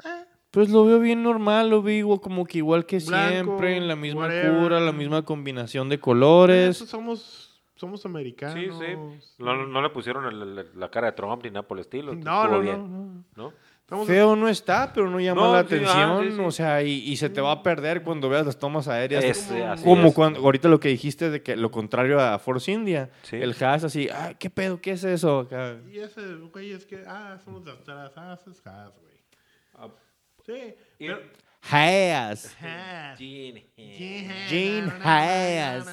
Eh. 0.06 0.26
Pues 0.52 0.70
lo 0.70 0.86
veo 0.86 1.00
bien 1.00 1.22
normal, 1.22 1.70
lo 1.70 1.82
veo 1.84 2.22
como 2.22 2.46
que 2.46 2.60
igual 2.60 2.86
que 2.86 3.00
Blanco, 3.00 3.30
siempre, 3.34 3.76
en 3.78 3.88
la 3.88 3.96
misma 3.96 4.22
whatever. 4.22 4.62
cura, 4.62 4.80
la 4.80 4.92
misma 4.94 5.24
combinación 5.24 5.90
de 5.90 5.96
Eso 5.96 6.02
colores. 6.04 6.78
somos, 6.78 7.62
somos 7.76 8.06
americanos. 8.06 8.56
Sí, 8.58 8.68
sí. 8.72 9.34
No, 9.38 9.68
no 9.68 9.82
le 9.82 9.90
pusieron 9.90 10.26
el- 10.26 10.60
el- 10.60 10.80
la 10.80 10.90
cara 10.90 11.08
de 11.08 11.14
Trump 11.14 11.44
ni 11.44 11.50
nada 11.52 11.68
por 11.68 11.78
el 11.78 11.82
estilo. 11.82 12.16
No, 12.16 12.48
no, 12.48 12.62
no. 12.64 13.24
¿no? 13.36 13.54
Estamos- 13.90 14.06
Feo 14.08 14.36
no 14.36 14.48
está, 14.48 14.94
pero 14.94 15.10
no 15.10 15.20
llama 15.20 15.42
No, 15.42 15.54
la 15.54 15.62
sí, 15.62 15.66
atención, 15.76 16.24
sí, 16.30 16.32
sí. 16.36 16.40
o 16.42 16.52
sea, 16.52 16.84
y, 16.84 16.92
y 17.10 17.18
se 17.18 17.28
te 17.32 17.42
va 17.42 17.54
a 17.54 17.64
perder 17.64 18.04
cuando 18.04 18.30
veas 18.30 18.46
las 18.46 18.60
tomas 18.60 18.88
aéreas. 18.88 19.26
Así 19.26 19.84
como 19.84 20.10
es. 20.10 20.14
cuando 20.14 20.40
ahorita 20.42 20.68
lo 20.70 20.80
que 20.80 20.90
dijiste 20.90 21.32
de 21.32 21.42
que 21.42 21.56
lo 21.56 21.72
contrario 21.72 22.20
a 22.20 22.38
Force 22.38 22.72
India, 22.72 23.10
Sí. 23.24 23.38
el 23.38 23.56
Haas 23.60 23.84
así, 23.84 24.08
ah, 24.14 24.36
¿qué 24.38 24.52
pedo? 24.52 24.80
¿Qué 24.80 24.92
es 24.92 25.04
eso? 25.04 25.40
Acá. 25.40 25.78
Y 25.92 25.98
ese, 25.98 26.22
güey, 26.54 26.72
es 26.72 26.86
que, 26.86 27.02
ah, 27.08 27.40
somos 27.44 27.66
de 27.66 27.72
atrás, 27.72 28.12
ah, 28.16 28.38
ese 28.40 28.52
es 28.52 28.68
Haas, 28.68 28.94
güey. 29.02 29.10
Sí, 30.46 30.76
Y- 31.00 31.08
pero... 31.08 31.20
Haas. 31.72 32.56
Haas. 32.62 33.18
Gene. 33.18 33.70
Gene 33.76 34.92
Haas. 35.04 35.88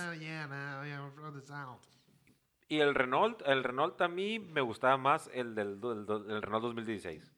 Y 2.68 2.78
el 2.80 2.94
Renault, 2.94 3.42
el 3.46 3.62
Renault 3.64 4.00
a 4.00 4.08
mí 4.08 4.38
me 4.38 4.60
gustaba 4.60 4.96
más 4.96 5.30
el 5.32 5.54
del 5.54 5.78
el 5.82 6.06
el 6.30 6.42
Renault 6.42 6.64
2016. 6.64 7.32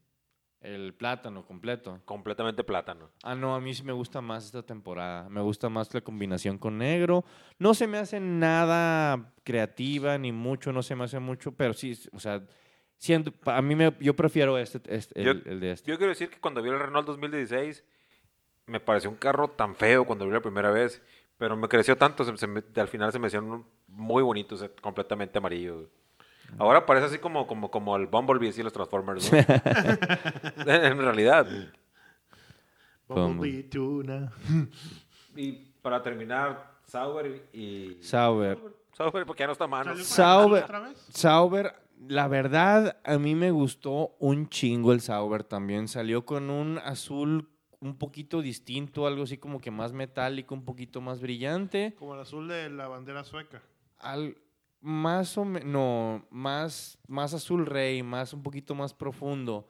El 0.61 0.93
plátano 0.95 1.47
completo. 1.47 2.01
Completamente 2.05 2.65
plátano. 2.65 3.11
Ah, 3.23 3.35
no, 3.37 3.55
a 3.55 3.61
mí 3.61 3.75
sí 3.75 3.85
me 3.85 3.93
gusta 3.93 4.21
más 4.21 4.45
esta 4.47 4.63
temporada. 4.65 5.29
Me 5.29 5.41
gusta 5.41 5.69
más 5.69 5.93
la 5.95 6.01
combinación 6.01 6.59
con 6.59 6.79
negro. 6.79 7.25
No 7.59 7.75
se 7.75 7.87
me 7.87 7.99
hace 7.99 8.19
nada 8.21 9.33
creativa 9.45 10.19
ni 10.19 10.33
mucho, 10.33 10.73
no 10.73 10.83
se 10.83 10.97
me 10.97 11.05
hace 11.05 11.21
mucho, 11.21 11.53
pero 11.53 11.75
sí, 11.75 11.97
o 12.13 12.19
sea, 12.19 12.43
siento, 12.97 13.33
a 13.49 13.63
mí 13.63 13.77
me, 13.77 13.95
yo 14.01 14.15
prefiero 14.17 14.59
este, 14.59 14.81
este- 14.95 15.23
Yo- 15.23 15.31
el, 15.31 15.43
el 15.47 15.61
de 15.61 15.71
este. 15.73 15.91
Yo 15.91 15.97
quiero 15.97 16.11
decir 16.11 16.29
que 16.29 16.41
cuando 16.41 16.61
vi 16.61 16.71
el 16.71 16.79
Renault 16.81 17.07
2016, 17.07 17.85
me 18.67 18.81
pareció 18.81 19.11
un 19.11 19.17
carro 19.17 19.49
tan 19.49 19.77
feo 19.77 20.05
cuando 20.05 20.25
lo 20.25 20.31
vi 20.33 20.35
la 20.35 20.43
primera 20.43 20.71
vez, 20.73 21.01
pero 21.39 21.57
me 21.57 21.69
creció 21.69 21.97
tanto, 21.97 22.25
se- 22.25 22.37
se 22.37 22.47
me- 22.49 22.65
al 22.75 22.89
final 22.89 23.13
se 23.13 23.21
me 23.21 23.29
hicieron 23.29 23.65
muy 23.87 24.25
bonitos, 24.25 24.69
completamente 24.83 25.39
amarillos. 25.39 25.87
Ahora 26.57 26.87
parece 26.87 27.07
así 27.07 27.19
como, 27.19 27.47
como, 27.47 27.71
como 27.71 27.97
el 27.97 28.07
Bumblebee 28.07 28.55
y 28.57 28.63
los 28.63 28.73
Transformers, 28.73 29.31
¿no? 29.33 29.39
en 30.73 30.99
realidad. 30.99 31.47
Bumblebee 33.07 33.65
tuna. 33.65 34.33
Y 35.37 35.53
para 35.83 36.03
terminar, 36.03 36.79
Sauber 36.85 37.49
y... 37.53 37.99
Sauber. 38.01 38.59
Sauber, 38.93 39.27
porque 39.27 39.41
ya 39.43 39.47
no 39.47 39.53
está 39.53 39.65
a 39.65 39.69
mano. 39.69 39.91
¿Salió 39.91 40.05
con 40.05 40.07
Sauber. 40.07 40.65
otra 40.65 40.81
vez? 40.81 41.07
Sauber, 41.11 41.75
la 42.07 42.29
verdad, 42.29 42.99
a 43.05 43.19
mí 43.19 43.35
me 43.35 43.51
gustó 43.51 44.17
un 44.19 44.49
chingo 44.49 44.93
el 44.93 45.01
Sauber 45.01 45.45
también. 45.45 45.87
Salió 45.87 46.25
con 46.25 46.51
un 46.51 46.79
azul 46.79 47.49
un 47.81 47.97
poquito 47.97 48.43
distinto, 48.43 49.07
algo 49.07 49.23
así 49.23 49.39
como 49.39 49.61
que 49.61 49.71
más 49.71 49.93
metálico, 49.93 50.55
un 50.55 50.65
poquito 50.65 51.01
más 51.01 51.21
brillante. 51.21 51.95
Como 51.99 52.15
el 52.15 52.21
azul 52.21 52.49
de 52.49 52.71
la 52.71 52.89
bandera 52.89 53.25
sueca. 53.25 53.63
Al, 53.99 54.37
más 54.81 55.37
o 55.39 55.45
menos, 55.45 55.69
no, 55.69 56.27
más, 56.31 56.99
más 57.09 57.35
azul 57.35 57.67
rey, 57.67 58.03
más 58.03 58.33
un 58.33 58.43
poquito 58.43 58.75
más 58.75 58.95
profundo. 58.95 59.67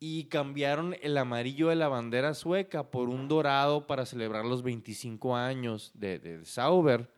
Y 0.00 0.24
cambiaron 0.24 0.96
el 1.00 1.16
amarillo 1.16 1.68
de 1.68 1.76
la 1.76 1.86
bandera 1.88 2.34
sueca 2.34 2.90
por 2.90 3.08
un 3.08 3.28
dorado 3.28 3.86
para 3.86 4.04
celebrar 4.04 4.44
los 4.44 4.62
25 4.64 5.36
años 5.36 5.92
de, 5.94 6.18
de 6.18 6.44
Sauber, 6.44 7.08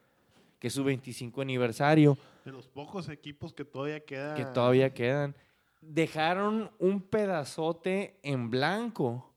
que 0.59 0.67
es 0.69 0.75
su 0.75 0.85
25 0.85 1.41
aniversario. 1.41 2.19
De 2.45 2.53
los 2.53 2.69
pocos 2.69 3.09
equipos 3.09 3.55
que 3.55 3.65
todavía 3.65 4.01
quedan. 4.01 4.37
que 4.37 4.45
todavía 4.45 4.93
quedan. 4.93 5.35
Dejaron 5.81 6.71
un 6.79 7.01
pedazote 7.01 8.19
en 8.23 8.51
blanco. 8.51 9.31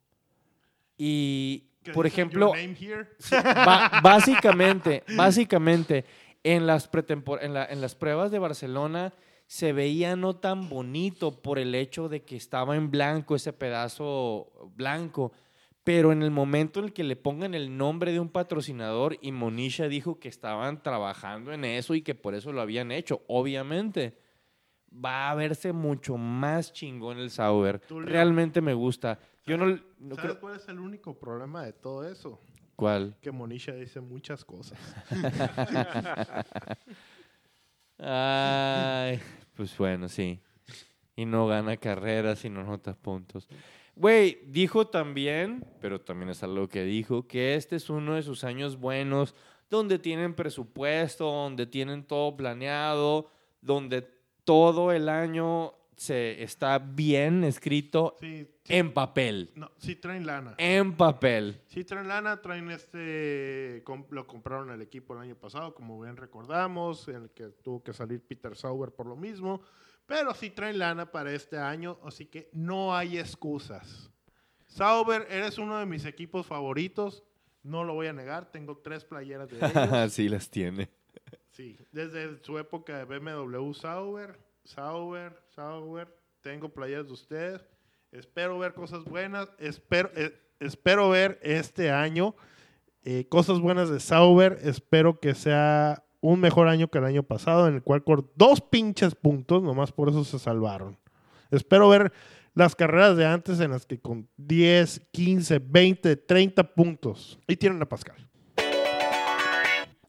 Y, 0.98 1.70
por 1.94 2.06
ejemplo, 2.08 2.52
ba- 3.32 4.00
básicamente, 4.04 5.04
básicamente, 5.16 6.04
en 6.54 6.68
las, 6.68 6.92
pretempor- 6.92 7.40
en, 7.42 7.54
la- 7.54 7.66
en 7.66 7.82
las 7.82 7.96
pruebas 7.96 8.32
de 8.32 8.40
Barcelona 8.40 9.14
se 9.48 9.72
veía 9.74 10.16
no 10.16 10.36
tan 10.36 10.68
bonito 10.70 11.42
por 11.42 11.58
el 11.60 11.74
hecho 11.76 12.10
de 12.10 12.24
que 12.24 12.36
estaba 12.36 12.76
en 12.76 12.92
blanco 12.92 13.36
ese 13.36 13.54
pedazo 13.54 14.52
blanco. 14.76 15.32
Pero 15.84 16.12
en 16.12 16.22
el 16.22 16.32
momento 16.32 16.80
en 16.80 16.86
el 16.88 16.94
que 16.94 17.06
le 17.06 17.16
pongan 17.16 17.54
el 17.54 17.78
nombre 17.78 18.12
de 18.12 18.20
un 18.20 18.28
patrocinador 18.30 19.18
y 19.22 19.32
Monisha 19.32 19.88
dijo 19.88 20.20
que 20.20 20.28
estaban 20.28 20.84
trabajando 20.84 21.54
en 21.54 21.64
eso 21.64 21.96
y 21.96 22.02
que 22.02 22.14
por 22.14 22.36
eso 22.36 22.52
lo 22.52 22.60
habían 22.60 22.92
hecho, 22.92 23.22
obviamente 23.28 24.18
va 24.94 25.30
a 25.32 25.36
verse 25.36 25.72
mucho 25.72 26.18
más 26.18 26.74
chingón 26.74 27.20
el 27.20 27.30
Sauber. 27.30 27.82
Realmente 27.90 28.60
me 28.60 28.74
gusta. 28.74 29.18
Yo 29.46 29.58
no, 29.58 29.66
no 30.00 30.16
¿Sabes 30.16 30.32
creo... 30.32 30.40
cuál 30.42 30.56
es 30.58 30.68
el 30.68 30.80
único 30.80 31.18
problema 31.18 31.64
de 31.64 31.72
todo 31.72 32.06
eso? 32.06 32.42
¿Cuál? 32.78 33.18
Que 33.22 33.32
Monisha 33.32 33.74
dice 33.74 34.00
muchas 34.00 34.46
cosas. 34.46 34.78
Ay, 37.98 39.20
pues 39.56 39.76
bueno, 39.76 40.08
sí. 40.08 40.40
Y 41.16 41.26
no 41.26 41.48
gana 41.48 41.76
carreras 41.78 42.46
y 42.46 42.52
no 42.52 42.64
nota 42.64 42.94
puntos. 42.94 43.50
Güey, 43.96 44.38
dijo 44.46 44.86
también, 44.86 45.66
pero 45.82 46.00
también 46.00 46.30
es 46.30 46.44
algo 46.44 46.70
que 46.70 46.84
dijo, 46.84 47.28
que 47.28 47.56
este 47.56 47.78
es 47.78 47.90
uno 47.90 48.14
de 48.14 48.22
sus 48.22 48.44
años 48.44 48.78
buenos, 48.78 49.34
donde 49.72 49.98
tienen 49.98 50.36
presupuesto, 50.36 51.26
donde 51.26 51.66
tienen 51.66 52.04
todo 52.04 52.38
planeado, 52.38 53.32
donde 53.60 54.08
todo 54.44 54.92
el 54.92 55.10
año 55.10 55.74
se 55.98 56.44
está 56.44 56.78
bien 56.80 57.44
escrito 57.44 58.16
Sí, 58.20 58.48
en 58.66 58.94
papel. 58.94 59.52
no, 59.56 59.72
sí 59.80 59.96
traen 59.96 60.26
lana. 60.26 60.54
En 60.60 60.96
papel. 60.96 61.60
Sí 61.68 61.84
traen 61.84 62.08
lana, 62.08 62.40
traen 62.42 62.70
este... 62.72 63.84
lo 64.12 64.28
compraron 64.28 64.70
el 64.70 64.82
equipo 64.82 65.16
el 65.16 65.22
año 65.22 65.36
pasado, 65.36 65.74
como 65.74 66.00
bien 66.00 66.16
recordamos, 66.16 67.08
en 67.10 67.24
el 67.24 67.30
que 67.32 67.48
tuvo 67.50 67.84
que 67.84 67.94
salir 67.94 68.22
Peter 68.22 68.56
Sauber 68.56 68.92
por 68.92 69.08
lo 69.08 69.16
mismo. 69.16 69.62
Pero 70.06 70.34
sí 70.36 70.52
traen 70.52 70.80
lana 70.80 71.12
para 71.12 71.34
este 71.34 71.58
año, 71.58 72.00
así 72.06 72.28
que 72.28 72.50
no 72.54 72.96
hay 72.96 73.18
excusas. 73.18 74.10
Sauber, 74.68 75.26
eres 75.30 75.58
uno 75.58 75.80
de 75.80 75.86
mis 75.86 76.06
equipos 76.06 76.46
favoritos. 76.46 77.24
No 77.64 77.84
lo 77.84 77.96
voy 77.96 78.08
a 78.08 78.14
negar, 78.14 78.52
tengo 78.52 78.78
tres 78.78 79.04
playeras 79.04 79.50
de 79.50 79.58
ellos. 80.06 80.14
sí 80.14 80.30
las 80.30 80.50
tiene. 80.50 80.90
Sí, 81.50 81.76
desde 81.92 82.38
su 82.44 82.58
época 82.60 83.04
de 83.04 83.20
BMW 83.20 83.74
Sauber, 83.74 84.38
Sauber, 84.68 85.32
Sauber, 85.56 86.14
tengo 86.42 86.68
playeras 86.68 87.08
de 87.08 87.14
ustedes. 87.14 87.62
Espero 88.12 88.60
ver 88.60 88.74
cosas 88.74 89.06
buenas. 89.06 89.48
Espero, 89.60 90.12
eh, 90.14 90.38
espero 90.60 91.10
ver 91.10 91.40
este 91.42 91.90
año 91.90 92.36
eh, 93.04 93.26
cosas 93.30 93.62
buenas 93.62 93.90
de 93.90 94.02
Sauber. 94.02 94.60
Espero 94.62 95.22
que 95.22 95.36
sea 95.36 96.04
un 96.20 96.42
mejor 96.42 96.68
año 96.68 96.90
que 96.90 96.98
el 96.98 97.06
año 97.06 97.24
pasado, 97.24 97.70
en 97.70 97.76
el 97.76 97.82
cual 97.82 98.04
con 98.04 98.30
dos 98.36 98.60
pinches 98.60 99.16
puntos, 99.16 99.64
nomás 99.64 99.94
por 99.94 100.10
eso 100.10 100.26
se 100.26 100.38
salvaron. 100.38 100.98
Espero 101.50 101.88
ver 101.88 102.12
las 102.54 102.76
carreras 102.76 103.16
de 103.16 103.26
antes 103.26 103.62
en 103.62 103.72
las 103.72 103.86
que 103.86 104.02
con 104.02 104.28
10, 104.36 105.08
15, 105.12 105.60
20, 105.60 106.18
30 106.18 106.76
puntos. 106.76 107.40
Y 107.48 107.56
tienen 107.56 107.82
a 107.82 107.88
Pascal. 107.88 108.18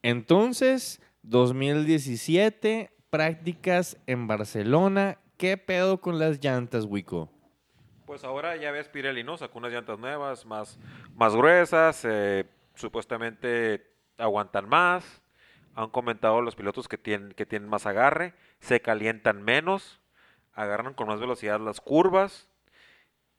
Entonces, 0.02 1.00
2017, 1.22 2.97
prácticas 3.10 3.96
en 4.06 4.26
Barcelona. 4.26 5.18
¿Qué 5.36 5.56
pedo 5.56 6.00
con 6.00 6.18
las 6.18 6.42
llantas, 6.42 6.84
Wico? 6.84 7.30
Pues 8.06 8.24
ahora 8.24 8.56
ya 8.56 8.70
ves 8.70 8.88
Pirelli, 8.88 9.22
¿no? 9.22 9.36
Sacó 9.36 9.58
unas 9.58 9.72
llantas 9.72 9.98
nuevas, 9.98 10.46
más, 10.46 10.78
más 11.14 11.34
gruesas, 11.36 12.04
eh, 12.04 12.44
supuestamente 12.74 13.86
aguantan 14.16 14.68
más. 14.68 15.22
Han 15.74 15.90
comentado 15.90 16.40
los 16.40 16.56
pilotos 16.56 16.88
que 16.88 16.98
tienen, 16.98 17.32
que 17.32 17.46
tienen 17.46 17.68
más 17.68 17.86
agarre, 17.86 18.34
se 18.60 18.80
calientan 18.80 19.42
menos, 19.42 20.00
agarran 20.54 20.94
con 20.94 21.06
más 21.06 21.20
velocidad 21.20 21.60
las 21.60 21.80
curvas 21.80 22.48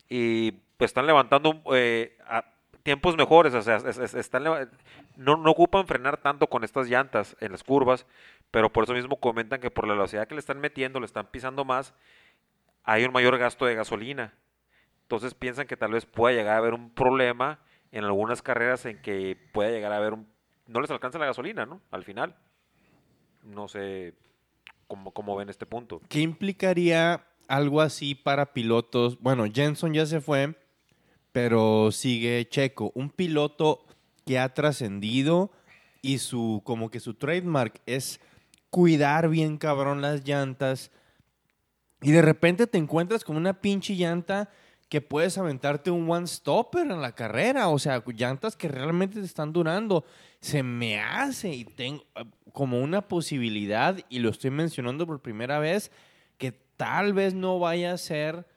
y 0.07 0.51
pues 0.77 0.89
están 0.91 1.05
levantando, 1.07 1.61
eh, 1.73 2.17
a- 2.25 2.45
tiempos 2.83 3.17
mejores, 3.17 3.53
o 3.53 3.61
sea, 3.61 3.75
es- 3.75 3.97
es- 3.97 4.13
están 4.13 4.45
no 5.17 5.51
ocupan 5.51 5.85
frenar 5.85 6.17
tanto 6.17 6.47
con 6.47 6.63
estas 6.63 6.87
llantas 6.87 7.35
en 7.41 7.51
las 7.51 7.63
curvas, 7.63 8.05
pero 8.51 8.71
por 8.71 8.83
eso 8.83 8.93
mismo 8.93 9.19
comentan 9.19 9.59
que 9.59 9.71
por 9.71 9.87
la 9.87 9.93
velocidad 9.93 10.27
que 10.27 10.35
le 10.35 10.39
están 10.39 10.59
metiendo, 10.59 10.99
le 10.99 11.05
están 11.05 11.27
pisando 11.27 11.65
más, 11.65 11.93
hay 12.83 13.03
un 13.05 13.13
mayor 13.13 13.37
gasto 13.37 13.65
de 13.65 13.75
gasolina. 13.75 14.33
Entonces 15.03 15.33
piensan 15.33 15.67
que 15.67 15.77
tal 15.77 15.91
vez 15.91 16.05
pueda 16.05 16.35
llegar 16.35 16.55
a 16.55 16.57
haber 16.57 16.73
un 16.73 16.89
problema 16.91 17.59
en 17.91 18.03
algunas 18.03 18.41
carreras 18.41 18.85
en 18.85 19.01
que 19.01 19.37
pueda 19.53 19.69
llegar 19.69 19.91
a 19.91 19.97
haber 19.97 20.13
un... 20.13 20.27
No 20.67 20.81
les 20.81 20.91
alcanza 20.91 21.17
la 21.17 21.25
gasolina, 21.25 21.65
¿no? 21.65 21.81
Al 21.91 22.03
final. 22.03 22.35
No 23.43 23.67
sé 23.67 24.13
cómo, 24.87 25.11
cómo 25.11 25.35
ven 25.35 25.49
este 25.49 25.65
punto. 25.65 26.01
¿Qué 26.09 26.19
implicaría 26.19 27.25
algo 27.47 27.81
así 27.81 28.13
para 28.13 28.53
pilotos? 28.53 29.19
Bueno, 29.19 29.45
Jenson 29.51 29.93
ya 29.93 30.05
se 30.05 30.21
fue, 30.21 30.55
pero 31.31 31.91
sigue 31.91 32.47
Checo. 32.47 32.91
Un 32.93 33.09
piloto 33.09 33.83
que 34.25 34.37
ha 34.37 34.53
trascendido 34.53 35.51
y 36.01 36.19
su, 36.19 36.61
como 36.63 36.91
que 36.91 36.99
su 36.99 37.15
trademark 37.15 37.81
es 37.87 38.21
cuidar 38.69 39.29
bien 39.29 39.57
cabrón 39.57 40.01
las 40.01 40.23
llantas. 40.23 40.91
Y 42.01 42.11
de 42.11 42.21
repente 42.21 42.67
te 42.67 42.77
encuentras 42.77 43.23
con 43.23 43.35
una 43.35 43.59
pinche 43.61 43.95
llanta 43.95 44.49
que 44.89 45.01
puedes 45.01 45.37
aventarte 45.37 45.91
un 45.91 46.09
one 46.09 46.27
stopper 46.27 46.89
en 46.89 47.01
la 47.01 47.13
carrera. 47.13 47.69
O 47.69 47.77
sea, 47.77 48.03
llantas 48.15 48.55
que 48.55 48.67
realmente 48.67 49.19
te 49.19 49.25
están 49.25 49.53
durando. 49.53 50.03
Se 50.41 50.63
me 50.63 50.99
hace 50.99 51.53
y 51.53 51.65
tengo 51.65 52.03
eh, 52.15 52.25
como 52.51 52.81
una 52.81 53.07
posibilidad, 53.07 53.97
y 54.09 54.19
lo 54.19 54.29
estoy 54.29 54.49
mencionando 54.49 55.05
por 55.05 55.21
primera 55.21 55.59
vez, 55.59 55.91
que 56.37 56.51
tal 56.51 57.13
vez 57.13 57.35
no 57.35 57.59
vaya 57.59 57.93
a 57.93 57.97
ser 57.97 58.47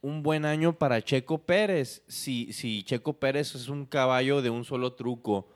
un 0.00 0.22
buen 0.22 0.46
año 0.46 0.72
para 0.72 1.02
Checo 1.02 1.38
Pérez. 1.38 2.02
Si, 2.08 2.52
si 2.52 2.82
Checo 2.82 3.12
Pérez 3.14 3.54
es 3.54 3.68
un 3.68 3.84
caballo 3.84 4.40
de 4.40 4.50
un 4.50 4.64
solo 4.64 4.94
truco. 4.94 5.48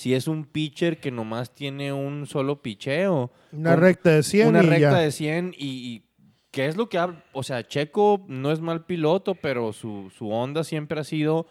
Si 0.00 0.14
es 0.14 0.28
un 0.28 0.46
pitcher 0.46 0.98
que 0.98 1.10
nomás 1.10 1.54
tiene 1.54 1.92
un 1.92 2.26
solo 2.26 2.62
picheo. 2.62 3.30
Una 3.52 3.76
recta 3.76 4.08
de 4.10 4.22
100 4.22 4.48
una 4.48 4.62
y 4.62 4.66
recta 4.66 4.92
ya. 4.92 4.98
de 4.98 5.12
100 5.12 5.54
y, 5.58 5.66
y 5.66 6.04
¿qué 6.50 6.64
es 6.66 6.76
lo 6.78 6.88
que 6.88 6.96
habla? 6.96 7.22
O 7.32 7.42
sea, 7.42 7.66
Checo 7.68 8.24
no 8.26 8.50
es 8.50 8.60
mal 8.60 8.86
piloto, 8.86 9.34
pero 9.34 9.74
su, 9.74 10.10
su 10.16 10.30
onda 10.30 10.64
siempre 10.64 11.00
ha 11.00 11.04
sido 11.04 11.46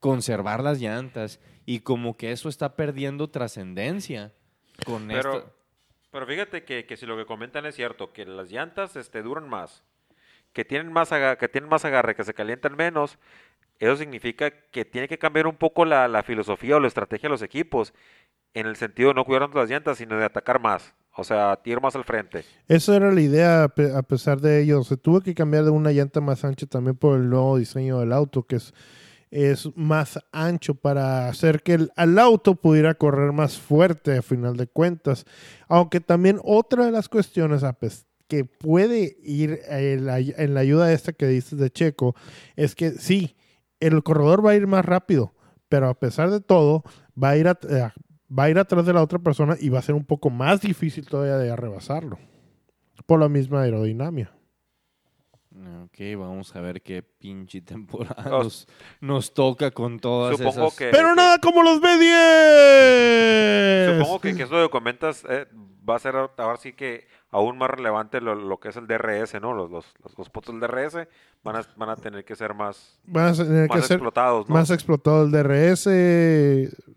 conservar 0.00 0.62
las 0.62 0.80
llantas 0.80 1.40
y 1.64 1.80
como 1.80 2.18
que 2.18 2.30
eso 2.32 2.50
está 2.50 2.76
perdiendo 2.76 3.30
trascendencia 3.30 4.32
con 4.84 5.08
Pero, 5.08 5.38
esto. 5.38 5.52
pero 6.10 6.26
fíjate 6.26 6.64
que, 6.64 6.84
que 6.84 6.98
si 6.98 7.06
lo 7.06 7.16
que 7.16 7.24
comentan 7.24 7.64
es 7.64 7.74
cierto, 7.74 8.12
que 8.12 8.26
las 8.26 8.50
llantas 8.50 8.96
este, 8.96 9.22
duran 9.22 9.48
más, 9.48 9.82
que 10.52 10.66
tienen 10.66 10.92
más, 10.92 11.10
aga- 11.10 11.38
que 11.38 11.48
tienen 11.48 11.70
más 11.70 11.86
agarre, 11.86 12.14
que 12.14 12.22
se 12.24 12.34
calientan 12.34 12.76
menos, 12.76 13.18
eso 13.84 13.96
significa 13.96 14.50
que 14.50 14.84
tiene 14.84 15.08
que 15.08 15.18
cambiar 15.18 15.46
un 15.46 15.56
poco 15.56 15.84
la, 15.84 16.22
filosofía 16.22 16.76
o 16.76 16.80
la 16.80 16.88
estrategia 16.88 17.28
de 17.28 17.32
los 17.34 17.42
equipos, 17.42 17.92
en 18.54 18.66
el 18.66 18.76
sentido 18.76 19.08
de 19.08 19.14
no 19.14 19.24
cuidar 19.24 19.52
las 19.54 19.68
llantas, 19.68 19.98
sino 19.98 20.16
de 20.16 20.24
atacar 20.24 20.60
más, 20.60 20.94
o 21.16 21.24
sea, 21.24 21.58
ir 21.64 21.80
más 21.80 21.96
al 21.96 22.04
frente. 22.04 22.44
Esa 22.68 22.96
era 22.96 23.12
la 23.12 23.20
idea, 23.20 23.64
a 23.64 23.68
pe- 23.68 23.92
a 23.94 24.02
pesar 24.02 24.40
de 24.40 24.62
ello. 24.62 24.84
Se 24.84 24.96
tuvo 24.96 25.20
que 25.20 25.34
cambiar 25.34 25.64
de 25.64 25.70
una 25.70 25.90
llanta 25.90 26.20
más 26.20 26.44
ancha 26.44 26.66
también 26.66 26.96
por 26.96 27.18
el 27.18 27.28
nuevo 27.28 27.58
diseño 27.58 27.98
del 27.98 28.12
auto, 28.12 28.44
que 28.44 28.56
es, 28.56 28.72
es 29.30 29.76
más 29.76 30.20
ancho 30.30 30.76
para 30.76 31.28
hacer 31.28 31.62
que 31.62 31.74
el, 31.74 32.18
auto 32.18 32.54
pudiera 32.54 32.94
correr 32.94 33.32
más 33.32 33.58
fuerte 33.58 34.16
a 34.18 34.22
final 34.22 34.56
de 34.56 34.68
cuentas. 34.68 35.26
Aunque 35.66 36.00
también 36.00 36.38
otra 36.44 36.86
de 36.86 36.92
las 36.92 37.08
cuestiones 37.08 37.64
que 38.28 38.44
puede 38.44 39.16
ir 39.22 39.60
en 39.68 40.06
la, 40.06 40.20
en 40.20 40.54
la 40.54 40.60
ayuda 40.60 40.92
esta 40.92 41.12
que 41.12 41.26
dices 41.26 41.58
de 41.58 41.70
Checo 41.70 42.14
es 42.54 42.74
que 42.74 42.92
sí, 42.92 43.34
el 43.92 44.02
corredor 44.02 44.44
va 44.44 44.52
a 44.52 44.54
ir 44.56 44.66
más 44.66 44.84
rápido, 44.84 45.34
pero 45.68 45.88
a 45.88 45.94
pesar 45.94 46.30
de 46.30 46.40
todo, 46.40 46.82
va 47.22 47.30
a 47.30 47.36
ir, 47.36 47.48
at- 47.48 47.64
eh, 47.70 47.90
va 48.36 48.44
a 48.44 48.50
ir 48.50 48.58
atrás 48.58 48.86
de 48.86 48.92
la 48.92 49.02
otra 49.02 49.18
persona 49.18 49.56
y 49.60 49.68
va 49.68 49.78
a 49.78 49.82
ser 49.82 49.94
un 49.94 50.04
poco 50.04 50.30
más 50.30 50.60
difícil 50.60 51.06
todavía 51.06 51.36
de 51.36 51.54
rebasarlo 51.54 52.18
por 53.06 53.20
la 53.20 53.28
misma 53.28 53.62
aerodinámica. 53.62 54.32
Ok, 55.84 55.98
vamos 56.18 56.54
a 56.56 56.60
ver 56.60 56.82
qué 56.82 57.02
pinche 57.02 57.60
temporada 57.62 58.36
Os- 58.36 58.66
nos, 59.00 59.00
nos 59.00 59.34
toca 59.34 59.70
con 59.70 60.00
todas 60.00 60.36
Supongo 60.36 60.66
esas... 60.68 60.76
que... 60.78 60.88
Pero 60.90 61.10
que- 61.10 61.14
nada 61.14 61.38
como 61.38 61.62
los 61.62 61.80
B10. 62.74 63.98
Supongo 63.98 64.20
que, 64.20 64.34
que 64.34 64.42
eso 64.42 64.62
que 64.62 64.68
comentas 64.70 65.24
eh, 65.28 65.46
va 65.88 65.96
a 65.96 65.98
ser 65.98 66.16
a- 66.16 66.30
ahora 66.38 66.56
sí 66.56 66.72
que 66.72 67.06
aún 67.30 67.58
más 67.58 67.70
relevante 67.70 68.20
lo, 68.20 68.34
lo 68.34 68.58
que 68.58 68.68
es 68.70 68.76
el 68.76 68.86
DRS, 68.86 69.40
¿no? 69.40 69.52
Los, 69.54 69.70
los, 69.70 69.84
los, 70.02 70.18
los 70.18 70.30
puntos 70.30 70.58
del 70.58 70.68
DRS 70.68 71.06
van 71.42 71.56
a, 71.56 71.66
van 71.76 71.88
a 71.90 71.96
tener 71.96 72.24
que 72.24 72.34
ser 72.36 72.54
más, 72.54 72.98
van 73.04 73.28
a 73.28 73.32
tener 73.34 73.68
que 73.68 73.76
más 73.76 73.86
ser 73.86 73.96
explotados, 73.96 74.48
¿no? 74.48 74.54
más 74.54 74.70
explotado 74.70 75.24
el 75.24 75.30
DRS. 75.30 75.86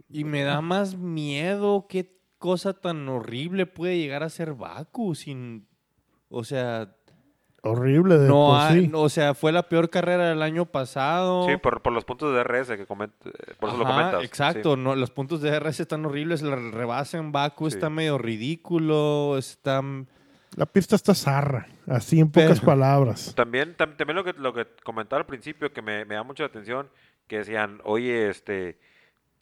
Y 0.10 0.24
me 0.24 0.44
da 0.44 0.62
más 0.62 0.96
miedo 0.96 1.86
qué 1.90 2.18
cosa 2.38 2.74
tan 2.74 3.08
horrible 3.10 3.66
puede 3.66 3.98
llegar 3.98 4.24
a 4.24 4.30
ser 4.30 4.54
Baku 4.54 5.16
sin... 5.16 5.68
O 6.30 6.44
sea, 6.44 6.94
Horrible 7.72 8.18
de 8.18 8.28
no 8.28 8.48
por 8.48 8.60
hay- 8.60 8.82
sí. 8.82 8.88
no, 8.88 9.02
o 9.02 9.10
sea, 9.10 9.34
fue 9.34 9.52
la 9.52 9.64
peor 9.64 9.90
carrera 9.90 10.30
del 10.30 10.42
año 10.42 10.66
pasado. 10.66 11.46
Sí, 11.48 11.58
por, 11.58 11.82
por 11.82 11.94
los 11.94 12.06
puntos 12.06 12.32
de 12.34 12.40
DRS 12.44 12.76
que 12.78 12.86
coment, 12.86 13.14
por 13.60 13.70
eso 13.70 13.78
lo 13.78 13.86
comentas. 13.86 14.24
Exacto, 14.24 14.76
sí. 14.76 14.82
no, 14.82 14.96
los 14.96 15.12
puntos 15.12 15.42
de 15.42 15.52
DRS 15.52 15.80
están 15.82 16.06
horribles, 16.06 16.42
el 16.42 16.72
rebase 16.72 17.18
en 17.18 17.32
Baku 17.32 17.70
Sí. 17.70 17.76
está 17.78 17.90
medio 17.90 18.18
ridículo, 18.18 19.38
está... 19.38 19.82
La 20.56 20.66
pista 20.66 20.96
está 20.96 21.14
zarra, 21.14 21.68
así 21.88 22.20
en 22.20 22.32
pocas 22.32 22.60
Pero- 22.62 22.66
palabras. 22.72 23.34
También, 23.36 23.76
tam- 23.78 23.96
también 23.96 24.16
lo 24.16 24.24
que 24.24 24.34
lo 24.34 24.54
que 24.54 24.66
comentaba 24.84 25.20
al 25.20 25.26
principio 25.28 25.72
que 25.72 25.82
me, 25.82 26.04
me 26.06 26.16
da 26.16 26.24
mucha 26.24 26.46
atención, 26.46 26.90
que 27.28 27.40
decían, 27.40 27.80
oye, 27.84 28.30
este, 28.30 28.80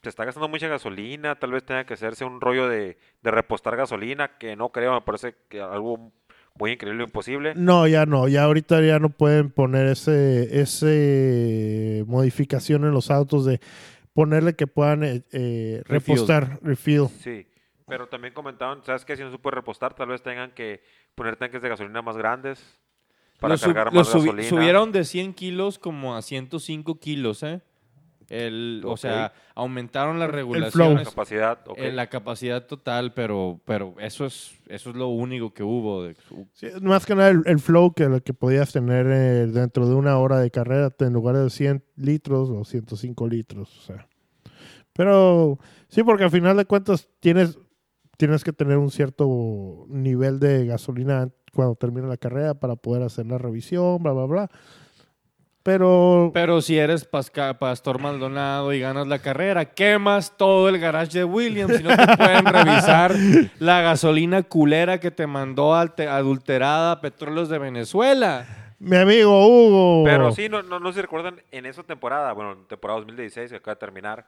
se 0.01 0.09
está 0.09 0.25
gastando 0.25 0.49
mucha 0.49 0.67
gasolina, 0.67 1.35
tal 1.35 1.51
vez 1.51 1.63
tenga 1.63 1.85
que 1.85 1.93
hacerse 1.93 2.25
un 2.25 2.41
rollo 2.41 2.67
de, 2.67 2.97
de 3.21 3.31
repostar 3.31 3.77
gasolina, 3.77 4.37
que 4.37 4.55
no 4.57 4.69
creo, 4.69 4.93
me 4.93 5.01
parece 5.01 5.35
que 5.47 5.61
algo 5.61 6.11
muy 6.57 6.71
increíble 6.71 7.03
o 7.03 7.05
imposible. 7.07 7.53
No, 7.55 7.87
ya 7.87 8.05
no, 8.05 8.27
ya 8.27 8.43
ahorita 8.43 8.81
ya 8.81 8.99
no 8.99 9.09
pueden 9.09 9.49
poner 9.49 9.87
ese, 9.87 10.61
ese 10.61 12.03
modificación 12.07 12.85
en 12.85 12.91
los 12.91 13.11
autos 13.11 13.45
de 13.45 13.59
ponerle 14.13 14.55
que 14.55 14.67
puedan 14.67 15.03
eh, 15.03 15.23
eh, 15.31 15.83
repostar, 15.85 16.59
refill. 16.61 17.07
Sí, 17.19 17.45
pero 17.87 18.07
también 18.07 18.33
comentaban, 18.33 18.83
¿sabes 18.83 19.03
qué? 19.03 19.17
Si 19.17 19.23
no 19.23 19.31
se 19.31 19.37
puede 19.37 19.55
repostar, 19.55 19.93
tal 19.93 20.07
vez 20.07 20.21
tengan 20.23 20.51
que 20.51 20.81
poner 21.13 21.35
tanques 21.35 21.61
de 21.61 21.69
gasolina 21.69 22.01
más 22.01 22.15
grandes 22.15 22.63
para 23.39 23.55
Lo 23.55 23.59
cargar 23.59 23.93
más 23.93 24.07
gasolina. 24.13 24.43
Subieron 24.43 24.91
de 24.93 25.03
100 25.03 25.33
kilos 25.33 25.77
como 25.77 26.15
a 26.15 26.21
105 26.21 26.99
kilos, 26.99 27.43
¿eh? 27.43 27.61
El, 28.29 28.81
O 28.85 28.97
sea, 28.97 29.33
aumentaron 29.53 30.17
las 30.19 30.29
flow. 30.29 30.37
regulaciones. 30.37 31.09
capacidad, 31.09 31.59
ok. 31.67 31.77
eh, 31.77 31.91
la 31.91 32.07
capacidad 32.07 32.65
total, 32.65 33.13
pero, 33.13 33.59
pero 33.65 33.93
eso 33.99 34.25
es 34.25 34.55
eso 34.67 34.89
es 34.89 34.95
lo 34.95 35.09
único 35.09 35.53
que 35.53 35.61
hubo. 35.63 36.03
de- 36.03 36.15
Sí, 36.53 36.67
más 36.81 37.05
que 37.05 37.13
nada 37.15 37.29
el, 37.29 37.43
el 37.45 37.59
flow 37.59 37.93
que 37.93 38.09
lo 38.09 38.21
que 38.23 38.33
podías 38.33 38.71
tener 38.73 39.05
eh, 39.07 39.45
dentro 39.47 39.87
de 39.87 39.93
una 39.95 40.17
hora 40.17 40.39
de 40.39 40.49
carrera 40.49 40.89
en 40.99 41.13
lugar 41.13 41.35
de 41.37 41.49
100 41.49 41.83
litros 41.97 42.49
o 42.49 42.63
105 42.65 43.27
litros. 43.27 43.77
O 43.77 43.81
sea. 43.81 44.07
Pero 44.93 45.59
sí, 45.87 46.03
porque 46.03 46.23
al 46.23 46.31
final 46.31 46.57
de 46.57 46.65
cuentas 46.65 47.07
tienes, 47.19 47.59
tienes 48.17 48.43
que 48.43 48.53
tener 48.53 48.77
un 48.77 48.89
cierto 48.91 49.85
nivel 49.89 50.39
de 50.39 50.65
gasolina 50.65 51.29
cuando 51.53 51.75
termina 51.75 52.07
la 52.07 52.17
carrera 52.17 52.53
para 52.53 52.75
poder 52.75 53.03
hacer 53.03 53.25
la 53.27 53.37
revisión, 53.37 54.01
bla, 54.01 54.13
bla, 54.13 54.25
bla. 54.25 54.49
Pero, 55.65 56.29
Pero 56.31 56.61
si 56.61 56.77
eres 56.77 57.05
Pasca- 57.09 57.57
Pastor 57.57 57.99
Maldonado 57.99 58.71
y 58.71 58.79
ganas 58.79 59.07
la 59.07 59.17
carrera, 59.17 59.65
quemas 59.65 60.37
todo 60.37 60.69
el 60.69 60.77
garage 60.77 61.17
de 61.17 61.23
Williams 61.23 61.79
y 61.79 61.83
no 61.83 61.89
te 61.97 62.05
pueden 62.17 62.45
revisar 62.45 63.15
la 63.57 63.81
gasolina 63.81 64.43
culera 64.43 64.99
que 64.99 65.09
te 65.09 65.25
mandó 65.25 65.73
adulterada 65.73 67.01
Petróleos 67.01 67.49
de 67.49 67.57
Venezuela. 67.57 68.45
mi 68.77 68.95
amigo 68.95 69.47
Hugo. 69.47 70.03
Pero 70.05 70.31
sí, 70.33 70.49
no, 70.49 70.61
no, 70.61 70.79
no 70.79 70.93
se 70.93 71.01
recuerdan, 71.01 71.41
en 71.51 71.65
esa 71.65 71.81
temporada, 71.81 72.31
bueno, 72.33 72.51
en 72.51 72.65
temporada 72.67 72.99
2016 72.99 73.49
que 73.49 73.57
acaba 73.57 73.73
de 73.73 73.79
terminar, 73.79 74.27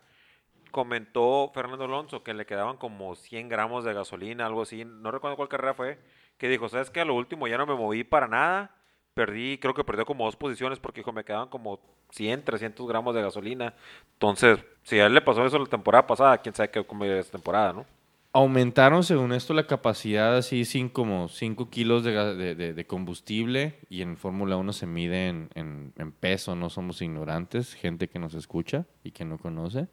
comentó 0.71 1.51
Fernando 1.53 1.85
Alonso 1.85 2.23
que 2.23 2.33
le 2.33 2.47
quedaban 2.47 2.77
como 2.77 3.13
100 3.13 3.47
gramos 3.47 3.83
de 3.85 3.93
gasolina, 3.93 4.47
algo 4.47 4.63
así, 4.63 4.85
no 4.85 5.11
recuerdo 5.11 5.37
cuál 5.37 5.49
carrera 5.49 5.75
fue, 5.75 5.99
que 6.39 6.49
dijo, 6.49 6.67
¿sabes 6.67 6.89
qué? 6.89 7.01
A 7.01 7.05
lo 7.05 7.13
último 7.13 7.47
ya 7.47 7.59
no 7.59 7.67
me 7.67 7.75
moví 7.75 8.03
para 8.03 8.27
nada, 8.27 8.71
perdí, 9.17 9.57
creo 9.57 9.73
que 9.73 9.83
perdió 9.83 10.05
como 10.05 10.23
dos 10.25 10.35
posiciones 10.37 10.79
porque 10.79 11.01
dijo, 11.01 11.11
me 11.11 11.23
quedaban 11.25 11.49
como 11.49 11.79
100, 12.11 12.43
300 12.43 12.87
gramos 12.87 13.13
de 13.15 13.21
gasolina. 13.21 13.73
Entonces, 14.13 14.59
si 14.83 14.99
a 14.99 15.07
él 15.07 15.13
le 15.13 15.21
pasó 15.21 15.45
eso 15.45 15.59
la 15.59 15.65
temporada 15.65 16.07
pasada, 16.07 16.37
quién 16.37 16.55
sabe 16.55 16.69
qué 16.69 16.85
cómo 16.85 17.03
irá 17.05 17.19
esta 17.19 17.33
temporada, 17.33 17.73
¿no? 17.73 17.85
Aumentaron, 18.33 19.03
según 19.03 19.33
esto, 19.33 19.53
la 19.55 19.65
capacidad 19.65 20.37
así 20.37 20.63
sin 20.65 20.89
como 20.89 21.27
5 21.27 21.69
kilos 21.71 22.03
de, 22.03 22.13
ga- 22.15 22.35
de- 22.35 22.53
de- 22.55 22.73
de 22.73 22.85
combustible 22.85 23.79
y 23.89 24.03
en 24.03 24.15
Fórmula 24.15 24.57
1 24.57 24.73
se 24.73 24.85
mide 24.85 25.29
en, 25.29 25.49
en- 25.55 25.91
en 25.97 26.11
peso, 26.11 26.55
no 26.55 26.69
somos 26.69 27.01
ignorantes, 27.01 27.73
gente 27.73 28.07
que 28.09 28.19
nos 28.19 28.35
escucha 28.35 28.85
y 29.03 29.11
que 29.11 29.25
no 29.25 29.37
conoce. 29.39 29.87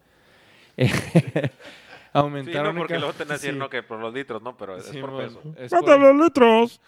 Sí, 2.15 2.19
Aumentaron 2.19 2.75
no, 2.77 2.81
porque 2.83 2.97
luego 2.97 3.11
ca- 3.13 3.19
te 3.19 3.25
van 3.25 3.31
a 3.33 3.35
decir, 3.35 3.53
sí. 3.55 3.59
no, 3.59 3.69
que 3.69 3.83
por 3.83 3.99
los 3.99 4.15
litros, 4.15 4.41
¿no? 4.41 4.57
Pero 4.57 4.77
es 4.77 4.85
Sí, 4.87 4.99
por 5.01 5.11
mon, 5.11 5.25
peso. 5.25 5.43
es 5.59 5.71
por- 5.71 5.81
¡Mata 5.83 5.97
los 5.97 6.15
litros! 6.25 6.81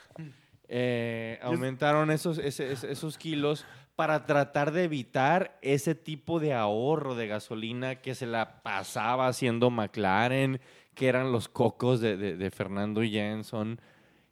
Eh, 0.69 1.39
aumentaron 1.43 2.11
esos, 2.11 2.39
ese- 2.39 2.73
esos 2.73 3.19
kilos 3.19 3.64
para 3.95 4.27
tratar 4.27 4.73
de 4.73 4.85
evitar 4.85 5.59
ese 5.62 5.95
tipo 5.95 6.39
de 6.41 6.53
ahorro 6.53 7.14
de 7.14 7.27
gasolina 7.29 7.97
que 8.03 8.14
se 8.14 8.27
la 8.27 8.62
pasaba 8.62 9.27
haciendo 9.29 9.71
McLaren, 9.71 10.61
que 10.95 11.09
eran 11.09 11.33
los 11.33 11.49
cocos 11.49 12.01
de, 12.01 12.17
de- 12.17 12.37
de 12.37 12.51
Fernando 12.51 13.03
Jenson. 13.03 13.81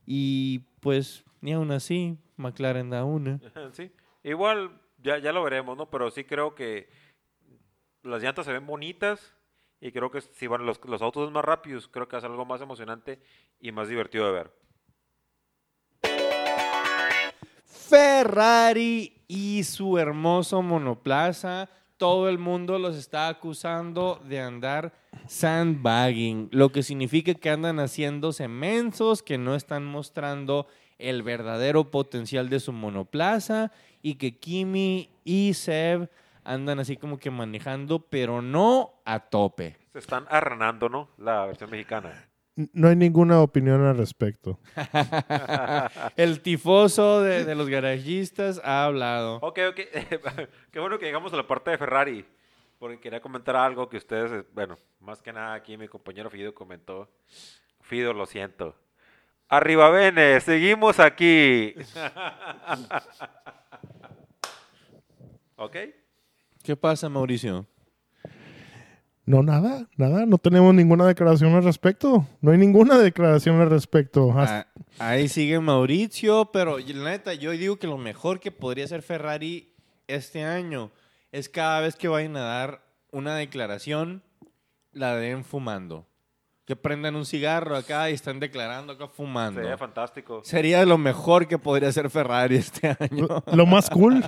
Y 0.06 0.60
pues, 0.80 1.24
ni 1.40 1.52
aún 1.52 1.70
así, 1.70 2.18
McLaren 2.36 2.90
da 2.90 3.04
una. 3.04 3.40
Sí, 3.72 3.90
igual 4.22 4.80
ya, 4.98 5.18
ya 5.18 5.32
lo 5.32 5.42
veremos, 5.42 5.76
¿no? 5.78 5.88
Pero 5.88 6.10
sí 6.10 6.24
creo 6.24 6.54
que 6.54 6.88
las 8.02 8.22
llantas 8.22 8.44
se 8.44 8.52
ven 8.52 8.66
bonitas 8.66 9.34
y 9.80 9.92
creo 9.92 10.10
que 10.10 10.20
si 10.20 10.46
van 10.46 10.66
los, 10.66 10.80
los 10.84 11.00
autos 11.02 11.30
más 11.32 11.44
rápidos, 11.44 11.88
creo 11.88 12.08
que 12.08 12.16
es 12.16 12.24
algo 12.24 12.44
más 12.44 12.60
emocionante 12.60 13.20
y 13.60 13.72
más 13.72 13.88
divertido 13.88 14.26
de 14.26 14.32
ver. 14.32 14.50
Ferrari 17.94 19.22
y 19.28 19.62
su 19.62 19.98
hermoso 19.98 20.62
monoplaza. 20.62 21.68
Todo 21.96 22.28
el 22.28 22.38
mundo 22.38 22.76
los 22.80 22.96
está 22.96 23.28
acusando 23.28 24.20
de 24.24 24.40
andar 24.40 24.92
sandbagging, 25.28 26.48
lo 26.50 26.72
que 26.72 26.82
significa 26.82 27.34
que 27.34 27.50
andan 27.50 27.78
haciéndose 27.78 28.48
mensos, 28.48 29.22
que 29.22 29.38
no 29.38 29.54
están 29.54 29.84
mostrando 29.84 30.66
el 30.98 31.22
verdadero 31.22 31.92
potencial 31.92 32.48
de 32.48 32.58
su 32.58 32.72
monoplaza 32.72 33.70
y 34.02 34.16
que 34.16 34.40
Kimi 34.40 35.10
y 35.22 35.54
Seb 35.54 36.10
andan 36.42 36.80
así 36.80 36.96
como 36.96 37.18
que 37.18 37.30
manejando, 37.30 38.00
pero 38.00 38.42
no 38.42 38.90
a 39.04 39.20
tope. 39.20 39.76
Se 39.92 40.00
están 40.00 40.26
arranando, 40.30 40.88
¿no? 40.88 41.10
La 41.16 41.46
versión 41.46 41.70
mexicana. 41.70 42.28
No 42.56 42.88
hay 42.88 42.94
ninguna 42.94 43.40
opinión 43.40 43.84
al 43.84 43.96
respecto. 43.96 44.60
El 46.16 46.40
tifoso 46.40 47.20
de, 47.20 47.44
de 47.44 47.54
los 47.56 47.68
garajistas 47.68 48.60
ha 48.62 48.84
hablado. 48.84 49.38
Ok, 49.42 49.58
ok. 49.70 49.76
Qué 50.70 50.78
bueno 50.78 50.98
que 50.98 51.06
llegamos 51.06 51.32
a 51.32 51.36
la 51.36 51.46
parte 51.46 51.72
de 51.72 51.78
Ferrari. 51.78 52.24
Porque 52.78 53.00
quería 53.00 53.20
comentar 53.20 53.56
algo 53.56 53.88
que 53.88 53.96
ustedes, 53.96 54.30
eh, 54.30 54.44
bueno, 54.52 54.76
más 55.00 55.22
que 55.22 55.32
nada 55.32 55.54
aquí 55.54 55.76
mi 55.76 55.88
compañero 55.88 56.30
Fido 56.30 56.54
comentó. 56.54 57.08
Fido, 57.80 58.12
lo 58.12 58.26
siento. 58.26 58.76
Arriba, 59.48 59.90
Bene, 59.90 60.40
seguimos 60.40 61.00
aquí. 61.00 61.74
ok. 65.56 65.76
¿Qué 66.62 66.76
pasa, 66.76 67.08
Mauricio? 67.08 67.66
No, 69.26 69.42
nada, 69.42 69.88
nada. 69.96 70.26
No 70.26 70.36
tenemos 70.38 70.74
ninguna 70.74 71.06
declaración 71.06 71.54
al 71.54 71.64
respecto. 71.64 72.26
No 72.42 72.52
hay 72.52 72.58
ninguna 72.58 72.98
declaración 72.98 73.60
al 73.60 73.70
respecto. 73.70 74.32
Ah, 74.34 74.66
ahí 74.98 75.28
sigue 75.28 75.58
Mauricio, 75.60 76.50
pero 76.52 76.78
la 76.78 77.10
neta, 77.10 77.32
yo 77.32 77.50
digo 77.52 77.76
que 77.76 77.86
lo 77.86 77.96
mejor 77.96 78.38
que 78.38 78.50
podría 78.50 78.84
hacer 78.84 79.02
Ferrari 79.02 79.72
este 80.08 80.44
año 80.44 80.90
es 81.32 81.48
cada 81.48 81.80
vez 81.80 81.96
que 81.96 82.08
vayan 82.08 82.36
a 82.36 82.42
dar 82.42 82.84
una 83.10 83.34
declaración, 83.34 84.22
la 84.92 85.16
den 85.16 85.44
fumando. 85.44 86.06
Que 86.64 86.76
prendan 86.76 87.14
un 87.14 87.26
cigarro 87.26 87.76
acá 87.76 88.08
y 88.08 88.14
están 88.14 88.40
declarando 88.40 88.94
acá 88.94 89.06
fumando. 89.08 89.60
Sería 89.60 89.76
fantástico. 89.76 90.40
Sería 90.44 90.84
lo 90.86 90.96
mejor 90.96 91.46
que 91.46 91.58
podría 91.58 91.90
hacer 91.90 92.08
Ferrari 92.08 92.56
este 92.56 92.96
año. 92.98 93.28
Lo, 93.52 93.66
más 93.66 93.90
cool. 93.90 94.24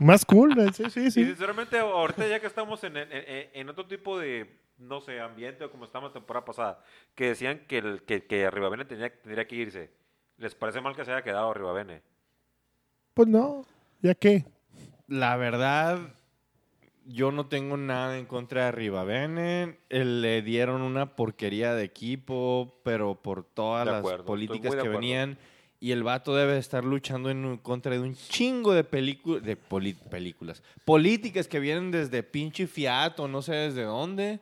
Más 0.00 0.24
cool. 0.26 0.58
eh, 0.60 0.70
Sí, 0.74 0.90
sí, 0.90 1.00
Y 1.06 1.10
sí. 1.10 1.24
sinceramente, 1.24 1.78
ahorita 1.78 2.26
ya 2.28 2.40
que 2.40 2.46
estamos 2.46 2.84
en, 2.84 2.94
en- 2.98 3.68
otro 3.70 3.86
tipo 3.86 4.18
de, 4.18 4.60
no 4.76 5.00
sé, 5.00 5.18
ambiente 5.18 5.64
o 5.64 5.70
como 5.70 5.86
estábamos 5.86 6.10
la 6.10 6.20
temporada 6.20 6.44
pasada, 6.44 6.84
que 7.14 7.28
decían 7.28 7.60
que, 7.66 7.78
el, 7.78 8.02
que, 8.02 8.26
que 8.26 8.50
Rivabene 8.50 8.84
tenía, 8.84 9.10
tendría 9.22 9.46
que 9.48 9.56
irse. 9.56 9.90
¿Les 10.36 10.54
parece 10.54 10.82
mal 10.82 10.94
que 10.94 11.06
se 11.06 11.10
haya 11.12 11.22
quedado 11.22 11.54
Rivabene? 11.54 12.02
Pues 13.14 13.28
no. 13.28 13.64
¿Ya 14.02 14.14
qué? 14.14 14.44
La 15.06 15.36
verdad, 15.38 15.98
yo 17.10 17.32
no 17.32 17.46
tengo 17.46 17.76
nada 17.76 18.18
en 18.18 18.26
contra 18.26 18.66
de 18.66 18.72
Rivabene. 18.72 19.78
Eh, 19.88 20.04
Le 20.04 20.42
dieron 20.42 20.82
una 20.82 21.16
porquería 21.16 21.74
de 21.74 21.84
equipo, 21.84 22.80
pero 22.84 23.14
por 23.14 23.44
todas 23.44 23.86
De 23.86 23.92
las 23.92 24.00
acuerdo, 24.00 24.24
políticas 24.26 24.74
que 24.76 24.88
venían. 24.88 25.38
Y 25.80 25.92
el 25.92 26.02
vato 26.02 26.34
debe 26.34 26.58
estar 26.58 26.84
luchando 26.84 27.30
en 27.30 27.56
contra 27.58 27.92
de 27.92 28.00
un 28.00 28.14
chingo 28.14 28.72
de, 28.72 28.82
películas 28.84 29.42
de 29.44 29.56
películas. 29.56 30.62
Políticas 30.84 31.46
que 31.48 31.60
vienen 31.60 31.90
desde 31.92 32.22
pinche 32.24 32.66
Fiat 32.66 33.18
o 33.20 33.28
no 33.28 33.42
sé 33.42 33.54
desde 33.54 33.84
dónde. 33.84 34.40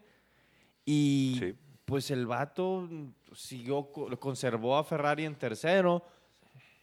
Y 0.85 1.37
Sí. 1.39 1.55
pues 1.85 2.11
el 2.11 2.27
vato 2.27 2.89
siguió, 3.35 3.93
co- 3.93 4.09
conservó 4.19 4.77
a 4.79 4.85
Ferrari 4.85 5.25
en 5.25 5.35
tercero. 5.35 6.03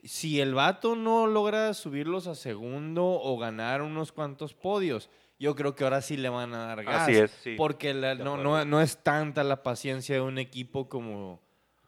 Si 0.04 0.40
el 0.40 0.54
vato 0.54 0.96
no 0.96 1.26
logra 1.28 1.74
subirlos 1.74 2.28
a 2.28 2.36
segundo 2.36 3.04
o 3.06 3.38
ganar 3.38 3.82
unos 3.82 4.12
cuantos 4.12 4.54
podios, 4.54 5.10
yo 5.40 5.56
creo 5.56 5.76
que 5.76 5.84
ahora 5.84 6.02
sí 6.02 6.18
le 6.18 6.30
van 6.30 6.54
a 6.54 6.68
dar 6.68 6.84
gas. 6.84 7.04
Así 7.04 7.16
es, 7.16 7.32
sí. 7.44 7.56
Porque 7.58 7.94
la- 7.94 8.16
no, 8.16 8.38
no, 8.38 8.64
no 8.66 8.82
es 8.82 8.98
tanta 9.04 9.44
la 9.44 9.64
paciencia 9.64 10.16
de 10.16 10.22
un 10.22 10.38
equipo 10.38 10.88
como... 10.90 11.42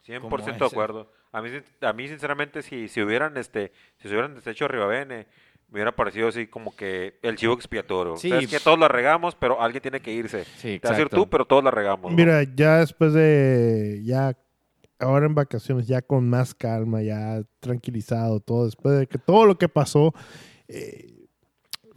100% 0.07 0.21
como 0.21 0.37
de 0.37 0.65
acuerdo. 0.65 1.11
A 1.31 1.41
mí, 1.41 1.49
a 1.81 1.93
mí 1.93 2.07
sinceramente, 2.07 2.61
si, 2.61 2.87
si 2.87 3.01
hubieran 3.01 3.35
este, 3.37 3.71
si 3.97 4.07
se 4.07 4.13
hubieran 4.13 4.35
deshecho 4.35 4.65
a 4.65 4.67
Rivabene, 4.67 5.27
me 5.67 5.73
hubiera 5.73 5.95
parecido 5.95 6.27
así 6.27 6.47
como 6.47 6.75
que 6.75 7.17
el 7.23 7.35
chivo 7.35 7.53
expiatorio. 7.53 8.15
Sí. 8.15 8.27
O 8.31 8.35
sea, 8.35 8.39
es 8.39 8.49
que 8.49 8.59
todos 8.59 8.77
la 8.79 8.87
regamos, 8.87 9.35
pero 9.35 9.61
alguien 9.61 9.81
tiene 9.81 9.99
que 9.99 10.13
irse. 10.13 10.45
Sí, 10.45 10.79
Te 10.79 10.87
vas 10.87 10.97
a 10.97 11.01
ir 11.01 11.09
tú, 11.09 11.27
pero 11.27 11.45
todos 11.45 11.63
la 11.63 11.71
regamos. 11.71 12.11
¿no? 12.11 12.15
Mira, 12.17 12.43
ya 12.43 12.77
después 12.77 13.13
de. 13.13 14.01
Ya. 14.03 14.37
Ahora 14.99 15.25
en 15.25 15.35
vacaciones, 15.35 15.87
ya 15.87 16.01
con 16.01 16.29
más 16.29 16.53
calma, 16.55 17.01
ya 17.01 17.41
tranquilizado 17.59 18.39
todo, 18.39 18.65
después 18.65 18.97
de 18.97 19.07
que 19.07 19.17
todo 19.17 19.45
lo 19.45 19.57
que 19.57 19.67
pasó. 19.67 20.13
eh, 20.69 21.11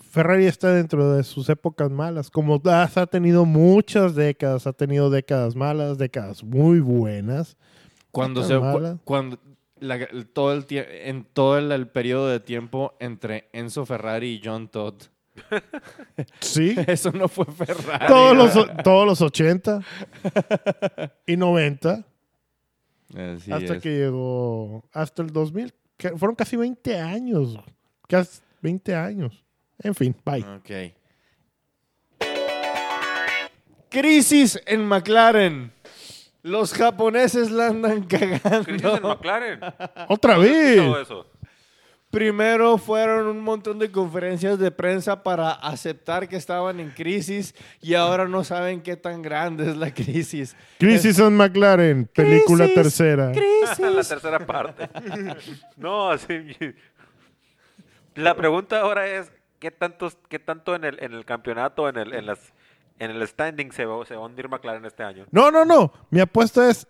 Ferrari 0.09 0.47
está 0.47 0.73
dentro 0.73 1.13
de 1.13 1.23
sus 1.23 1.49
épocas 1.49 1.91
malas. 1.91 2.31
Como 2.31 2.61
ha 2.65 2.83
ha 2.85 3.07
tenido 3.07 3.45
muchas 3.45 4.15
décadas, 4.15 4.67
ha 4.67 4.73
tenido 4.73 5.11
décadas 5.11 5.55
malas, 5.55 5.99
décadas 5.99 6.43
muy 6.43 6.81
buenas. 6.81 7.57
Cuando 8.11 8.43
se... 8.43 8.57
cu- 8.59 8.99
Cuando 9.05 9.39
la- 9.81 10.09
todo 10.33 10.53
el 10.53 10.65
en 10.71 11.25
todo 11.33 11.59
el, 11.59 11.71
el 11.73 11.87
periodo 11.89 12.29
de 12.29 12.41
tiempo 12.41 12.95
entre 13.01 13.49
Enzo 13.53 13.85
Ferrari 13.87 14.35
y 14.35 14.41
John 14.45 14.69
Todd. 14.69 14.95
Sí. 16.41 16.75
Eso 16.87 17.13
no 17.13 17.29
fue 17.29 17.45
Ferrari. 17.45 18.07
todos, 18.09 18.37
los, 18.37 18.77
todos 18.83 19.07
los 19.07 19.21
80 19.21 19.81
y 21.27 21.37
90. 21.37 22.05
Así 23.15 23.53
hasta 23.53 23.75
es. 23.77 23.83
que 23.83 23.91
llegó. 23.97 24.85
Hasta 24.93 25.23
el 25.23 25.31
2000. 25.31 25.73
que 25.97 26.11
fueron 26.17 26.35
casi 26.35 26.57
20 26.57 26.99
años. 26.99 27.57
Casi 28.09 28.41
20 28.63 28.95
años. 28.95 29.45
En 29.81 29.95
fin, 29.95 30.15
bye. 30.25 30.45
Ok. 30.57 30.95
Crisis 33.91 34.61
en 34.67 34.87
McLaren. 34.87 35.73
Los 36.43 36.73
japoneses 36.73 37.51
la 37.51 37.69
andan 37.69 38.03
Crisis 38.09 38.23
en 38.43 38.79
cagando. 38.79 39.09
McLaren. 39.09 39.61
¡Otra 40.09 40.35
¿No 40.37 40.43
has 40.43 40.49
vez! 40.49 40.97
eso? 41.03 41.27
Primero 42.11 42.79
fueron 42.79 43.27
un 43.27 43.41
montón 43.43 43.79
de 43.79 43.91
conferencias 43.91 44.59
de 44.59 44.71
prensa 44.71 45.23
para 45.23 45.51
aceptar 45.53 46.27
que 46.27 46.37
estaban 46.37 46.81
en 46.81 46.89
crisis 46.91 47.55
y 47.83 47.93
ahora 47.93 48.27
no 48.27 48.45
saben 48.45 48.81
qué 48.81 48.97
tan 48.97 49.21
grande 49.21 49.71
es 49.71 49.77
la 49.77 49.93
crisis. 49.93 50.57
Crisis 50.79 51.19
en 51.19 51.37
McLaren, 51.37 52.07
película 52.07 52.65
Crisis, 52.65 52.75
tercera. 52.83 53.27
la 53.27 53.33
Crisis. 53.33 54.09
tercera 54.09 54.39
parte. 54.47 54.89
no, 55.77 56.17
sí. 56.17 56.57
La 58.15 58.35
pregunta 58.35 58.81
ahora 58.81 59.07
es, 59.07 59.31
¿qué, 59.59 59.71
tantos, 59.71 60.17
qué 60.29 60.39
tanto 60.39 60.75
en 60.75 60.85
el, 60.85 61.03
en 61.03 61.13
el 61.13 61.25
campeonato, 61.25 61.89
en 61.89 61.97
el, 61.97 62.15
en 62.15 62.27
las, 62.27 62.53
en 62.99 63.11
el 63.11 63.27
standing 63.27 63.73
se 63.73 63.85
va, 63.85 64.05
se 64.07 64.15
va 64.17 64.23
a 64.23 64.27
hundir 64.27 64.49
McLaren 64.49 64.85
este 64.85 65.03
año? 65.03 65.27
No, 65.31 65.51
no, 65.51 65.65
no. 65.65 65.93
Mi 66.11 66.21
apuesta 66.21 66.69
es 66.69 66.87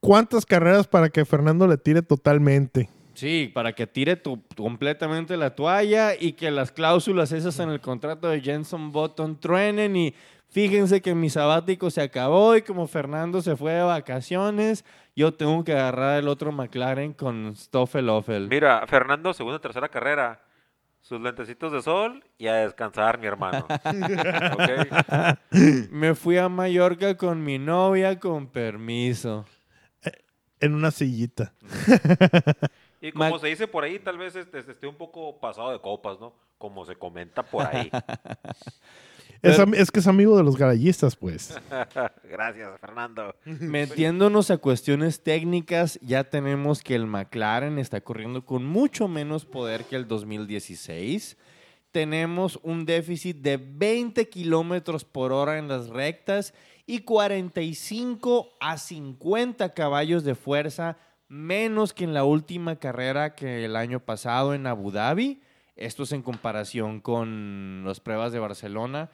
cuántas 0.00 0.44
carreras 0.46 0.86
para 0.86 1.08
que 1.08 1.24
Fernando 1.24 1.66
le 1.66 1.76
tire 1.76 2.02
totalmente. 2.02 2.88
Sí, 3.14 3.50
para 3.54 3.72
que 3.72 3.86
tire 3.86 4.16
tu- 4.16 4.42
completamente 4.56 5.36
la 5.36 5.54
toalla 5.54 6.14
y 6.18 6.32
que 6.32 6.50
las 6.50 6.72
cláusulas 6.72 7.30
esas 7.30 7.58
en 7.60 7.68
el 7.70 7.80
contrato 7.80 8.28
de 8.28 8.40
Jenson 8.40 8.90
Button 8.90 9.38
truenen 9.38 9.94
y 9.94 10.14
fíjense 10.48 11.00
que 11.00 11.14
mi 11.14 11.30
sabático 11.30 11.90
se 11.90 12.02
acabó 12.02 12.56
y 12.56 12.62
como 12.62 12.88
Fernando 12.88 13.40
se 13.40 13.54
fue 13.54 13.72
de 13.72 13.82
vacaciones, 13.82 14.84
yo 15.14 15.32
tengo 15.32 15.62
que 15.62 15.72
agarrar 15.72 16.18
el 16.18 16.26
otro 16.26 16.50
McLaren 16.50 17.12
con 17.12 17.54
Stoffel 17.54 18.08
Offel. 18.08 18.48
Mira, 18.48 18.84
Fernando, 18.88 19.32
segunda 19.32 19.60
tercera 19.60 19.88
carrera, 19.88 20.40
sus 21.04 21.20
lentecitos 21.20 21.70
de 21.70 21.82
sol 21.82 22.24
y 22.38 22.46
a 22.46 22.54
descansar, 22.54 23.18
mi 23.18 23.26
hermano. 23.26 23.66
Me 25.90 26.14
fui 26.14 26.38
a 26.38 26.48
Mallorca 26.48 27.14
con 27.18 27.44
mi 27.44 27.58
novia 27.58 28.18
con 28.18 28.46
permiso. 28.46 29.44
En 30.60 30.74
una 30.74 30.90
sillita. 30.90 31.52
Y 33.02 33.12
como 33.12 33.30
Mac- 33.32 33.40
se 33.40 33.48
dice 33.48 33.68
por 33.68 33.84
ahí, 33.84 33.98
tal 33.98 34.16
vez 34.16 34.34
este, 34.34 34.60
esté 34.60 34.86
un 34.86 34.94
poco 34.96 35.38
pasado 35.40 35.72
de 35.72 35.80
copas, 35.80 36.18
¿no? 36.20 36.32
Como 36.56 36.86
se 36.86 36.96
comenta 36.96 37.42
por 37.42 37.66
ahí. 37.66 37.90
Es, 39.44 39.58
am- 39.58 39.74
es 39.74 39.90
que 39.90 40.00
es 40.00 40.06
amigo 40.06 40.36
de 40.36 40.42
los 40.42 40.56
garayistas, 40.56 41.16
pues. 41.16 41.58
Gracias, 42.30 42.70
Fernando. 42.80 43.34
Metiéndonos 43.44 44.50
a 44.50 44.58
cuestiones 44.58 45.22
técnicas, 45.22 45.98
ya 46.02 46.24
tenemos 46.24 46.82
que 46.82 46.94
el 46.94 47.06
McLaren 47.06 47.78
está 47.78 48.00
corriendo 48.00 48.44
con 48.44 48.64
mucho 48.64 49.08
menos 49.08 49.44
poder 49.44 49.84
que 49.84 49.96
el 49.96 50.08
2016, 50.08 51.36
tenemos 51.92 52.58
un 52.62 52.86
déficit 52.86 53.36
de 53.38 53.56
20 53.56 54.28
kilómetros 54.28 55.04
por 55.04 55.32
hora 55.32 55.58
en 55.58 55.68
las 55.68 55.88
rectas 55.88 56.54
y 56.86 57.00
45 57.00 58.48
a 58.60 58.78
50 58.78 59.72
caballos 59.74 60.24
de 60.24 60.34
fuerza 60.34 60.96
menos 61.28 61.92
que 61.92 62.04
en 62.04 62.12
la 62.14 62.24
última 62.24 62.76
carrera 62.76 63.34
que 63.34 63.64
el 63.64 63.76
año 63.76 64.00
pasado 64.00 64.54
en 64.54 64.66
Abu 64.66 64.90
Dhabi. 64.90 65.40
Esto 65.76 66.02
es 66.04 66.12
en 66.12 66.22
comparación 66.22 67.00
con 67.00 67.82
las 67.84 67.98
pruebas 68.00 68.32
de 68.32 68.38
Barcelona. 68.38 69.10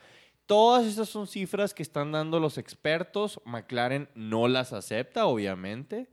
Todas 0.50 0.84
estas 0.84 1.08
son 1.08 1.28
cifras 1.28 1.72
que 1.72 1.84
están 1.84 2.10
dando 2.10 2.40
los 2.40 2.58
expertos. 2.58 3.40
McLaren 3.44 4.08
no 4.16 4.48
las 4.48 4.72
acepta, 4.72 5.26
obviamente. 5.26 6.08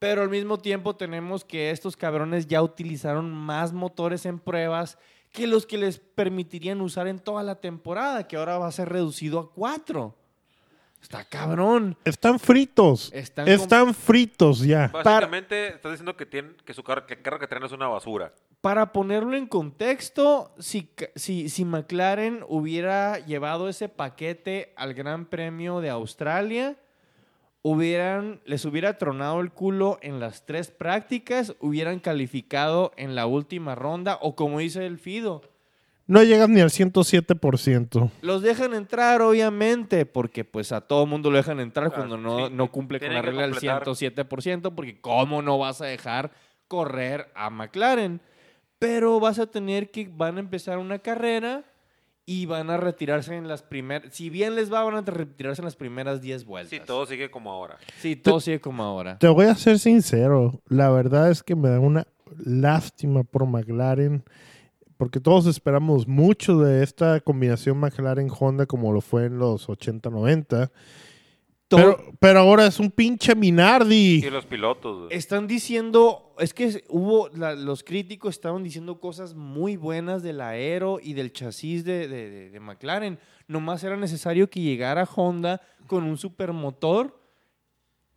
Pero 0.00 0.22
al 0.22 0.28
mismo 0.28 0.58
tiempo 0.58 0.96
tenemos 0.96 1.44
que 1.44 1.70
estos 1.70 1.96
cabrones 1.96 2.48
ya 2.48 2.64
utilizaron 2.64 3.30
más 3.30 3.72
motores 3.72 4.26
en 4.26 4.40
pruebas 4.40 4.98
que 5.30 5.46
los 5.46 5.66
que 5.66 5.78
les 5.78 6.00
permitirían 6.00 6.80
usar 6.80 7.06
en 7.06 7.20
toda 7.20 7.44
la 7.44 7.60
temporada, 7.60 8.26
que 8.26 8.36
ahora 8.36 8.58
va 8.58 8.66
a 8.66 8.72
ser 8.72 8.88
reducido 8.88 9.38
a 9.38 9.52
cuatro. 9.52 10.16
Está 11.02 11.24
cabrón. 11.24 11.96
Están 12.04 12.38
fritos. 12.38 13.12
Están 13.12 13.94
fritos 13.94 14.60
ya. 14.60 14.88
Básicamente 14.88 15.68
estás 15.68 15.92
diciendo 15.92 16.16
que, 16.16 16.26
tienen, 16.26 16.56
que 16.64 16.74
su 16.74 16.82
carro, 16.82 17.06
que 17.06 17.14
el 17.14 17.22
carro 17.22 17.38
que 17.38 17.46
traen 17.46 17.64
es 17.64 17.72
una 17.72 17.88
basura. 17.88 18.32
Para 18.60 18.92
ponerlo 18.92 19.36
en 19.36 19.46
contexto, 19.46 20.54
si, 20.58 20.90
si, 21.16 21.48
si 21.48 21.64
McLaren 21.64 22.44
hubiera 22.46 23.18
llevado 23.18 23.68
ese 23.68 23.88
paquete 23.88 24.74
al 24.76 24.92
Gran 24.94 25.24
Premio 25.26 25.80
de 25.80 25.88
Australia, 25.88 26.76
hubieran, 27.62 28.40
les 28.44 28.64
hubiera 28.64 28.98
tronado 28.98 29.40
el 29.40 29.50
culo 29.52 29.98
en 30.02 30.20
las 30.20 30.46
tres 30.46 30.70
prácticas, 30.70 31.54
hubieran 31.60 32.00
calificado 32.00 32.92
en 32.96 33.14
la 33.14 33.26
última 33.26 33.74
ronda, 33.74 34.18
o 34.20 34.34
como 34.34 34.58
dice 34.58 34.86
el 34.86 34.98
Fido, 34.98 35.42
No 36.10 36.24
llegan 36.24 36.52
ni 36.52 36.60
al 36.60 36.70
107%. 36.70 38.10
los 38.22 38.42
dejan 38.42 38.74
entrar, 38.74 39.22
obviamente, 39.22 40.06
porque 40.06 40.44
pues 40.44 40.72
a 40.72 40.80
todo 40.80 41.06
mundo 41.06 41.30
lo 41.30 41.36
dejan 41.36 41.60
entrar 41.60 41.92
cuando 41.92 42.18
no, 42.18 42.48
sí, 42.48 42.52
no 42.52 42.72
cumple 42.72 42.98
con 42.98 43.14
la 43.14 43.22
regla 43.22 43.42
del 43.42 43.52
completar. 43.52 43.84
107%, 43.84 44.74
porque 44.74 45.00
¿cómo 45.00 45.40
no 45.40 45.56
vas 45.56 45.80
a 45.80 45.86
dejar 45.86 46.32
correr 46.66 47.30
a 47.36 47.48
McLaren? 47.48 48.20
Pero 48.80 49.20
vas 49.20 49.38
a 49.38 49.46
tener 49.46 49.92
que, 49.92 50.10
van 50.12 50.38
a 50.38 50.40
empezar 50.40 50.78
una 50.78 50.98
carrera 50.98 51.62
y 52.26 52.44
van 52.44 52.70
a 52.70 52.76
retirarse 52.76 53.36
en 53.36 53.46
las 53.46 53.62
primeras, 53.62 54.12
si 54.12 54.30
bien 54.30 54.56
les 54.56 54.72
va, 54.72 54.82
van 54.82 54.96
a 54.96 55.02
retirarse 55.02 55.62
en 55.62 55.66
las 55.66 55.76
primeras 55.76 56.20
10 56.20 56.44
vueltas. 56.44 56.70
Sí, 56.70 56.84
todo 56.84 57.06
sigue 57.06 57.30
como 57.30 57.52
ahora. 57.52 57.78
Sí, 57.98 58.16
todo 58.16 58.40
sigue 58.40 58.60
como 58.60 58.82
ahora. 58.82 59.16
Te 59.18 59.28
voy 59.28 59.46
a 59.46 59.54
ser 59.54 59.78
sincero. 59.78 60.60
La 60.66 60.90
verdad 60.90 61.30
es 61.30 61.44
que 61.44 61.54
me 61.54 61.68
da 61.68 61.78
una 61.78 62.08
lástima 62.36 63.22
por 63.22 63.46
McLaren. 63.46 64.24
Porque 65.00 65.18
todos 65.18 65.46
esperamos 65.46 66.06
mucho 66.06 66.58
de 66.58 66.82
esta 66.82 67.20
combinación 67.20 67.78
McLaren-Honda 67.80 68.66
como 68.66 68.92
lo 68.92 69.00
fue 69.00 69.24
en 69.24 69.38
los 69.38 69.66
80-90. 69.66 70.70
Todo- 71.68 71.96
Pero, 71.96 72.12
pero 72.20 72.40
ahora 72.40 72.66
es 72.66 72.78
un 72.78 72.90
pinche 72.90 73.34
Minardi. 73.34 74.22
Y 74.22 74.28
los 74.28 74.44
pilotos. 74.44 75.04
güey. 75.06 75.16
Están 75.16 75.46
diciendo, 75.46 76.34
es 76.38 76.52
que 76.52 76.84
hubo, 76.90 77.30
la- 77.30 77.54
los 77.54 77.82
críticos 77.82 78.34
estaban 78.34 78.62
diciendo 78.62 79.00
cosas 79.00 79.32
muy 79.34 79.76
buenas 79.78 80.22
del 80.22 80.42
aero 80.42 80.98
y 81.02 81.14
del 81.14 81.32
chasis 81.32 81.82
de, 81.84 82.06
de- 82.06 82.28
de- 82.30 82.50
de 82.50 82.60
McLaren. 82.60 83.18
Nomás 83.48 83.82
era 83.82 83.96
necesario 83.96 84.50
que 84.50 84.60
llegara 84.60 85.08
Honda 85.16 85.62
con 85.86 86.04
un 86.04 86.18
supermotor 86.18 87.18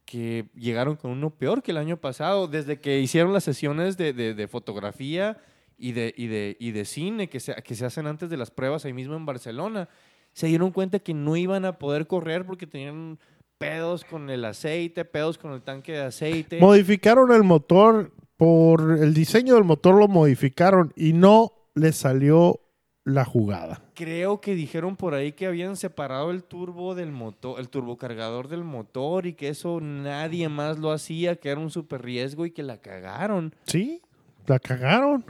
que 0.03 0.49
llegaron 0.53 0.97
con 0.97 1.11
uno 1.11 1.29
peor 1.29 1.63
que 1.63 1.71
el 1.71 1.77
año 1.77 1.95
pasado. 1.95 2.49
Desde 2.49 2.81
que 2.81 2.99
hicieron 2.99 3.31
las 3.31 3.45
sesiones 3.45 3.95
de, 3.95 4.11
de- 4.11 4.34
de 4.34 4.47
fotografía 4.49 5.38
y 5.84 5.91
de, 5.91 6.13
y, 6.15 6.27
de, 6.27 6.55
y 6.61 6.71
de 6.71 6.86
cine 6.86 7.27
que 7.27 7.41
se, 7.41 7.55
que 7.55 7.75
se 7.75 7.86
hacen 7.86 8.07
antes 8.07 8.29
de 8.29 8.38
las 8.38 8.51
pruebas 8.51 8.86
ahí 8.86 8.93
mismo 8.93 9.17
en 9.17 9.25
Barcelona, 9.25 9.89
se 10.31 10.47
dieron 10.47 10.71
cuenta 10.71 10.99
que 10.99 11.13
no 11.13 11.36
iban 11.36 11.65
a 11.65 11.77
poder 11.77 12.07
correr 12.07 12.45
porque 12.45 12.65
tenían 12.65 13.19
pedos 13.57 14.05
con 14.05 14.29
el 14.29 14.45
aceite, 14.45 15.03
pedos 15.03 15.38
con 15.38 15.51
el 15.51 15.61
tanque 15.61 15.91
de 15.91 16.03
aceite. 16.03 16.59
Modificaron 16.61 17.34
el 17.34 17.43
motor. 17.43 18.13
Por 18.38 18.97
el 18.99 19.13
diseño 19.13 19.55
del 19.55 19.63
motor 19.65 19.95
lo 19.95 20.07
modificaron 20.07 20.91
y 20.95 21.13
no 21.13 21.51
le 21.75 21.91
salió 21.91 22.61
la 23.03 23.25
jugada. 23.25 23.84
Creo 23.93 24.39
que 24.41 24.55
dijeron 24.55 24.95
por 24.95 25.13
ahí 25.13 25.34
que 25.34 25.45
habían 25.45 25.75
separado 25.75 26.31
el 26.31 26.43
turbo 26.43 26.95
del 26.95 27.11
motor, 27.11 27.59
el 27.59 27.69
turbocargador 27.69 28.47
del 28.47 28.63
motor 28.63 29.27
y 29.27 29.34
que 29.34 29.49
eso 29.49 29.81
nadie 29.81 30.49
más 30.49 30.79
lo 30.79 30.91
hacía, 30.91 31.36
que 31.36 31.49
era 31.49 31.59
un 31.59 31.69
super 31.69 32.01
riesgo 32.01 32.45
y 32.45 32.51
que 32.51 32.63
la 32.63 32.77
cagaron. 32.77 33.53
Sí, 33.65 34.01
la 34.47 34.59
cagaron. 34.59 35.25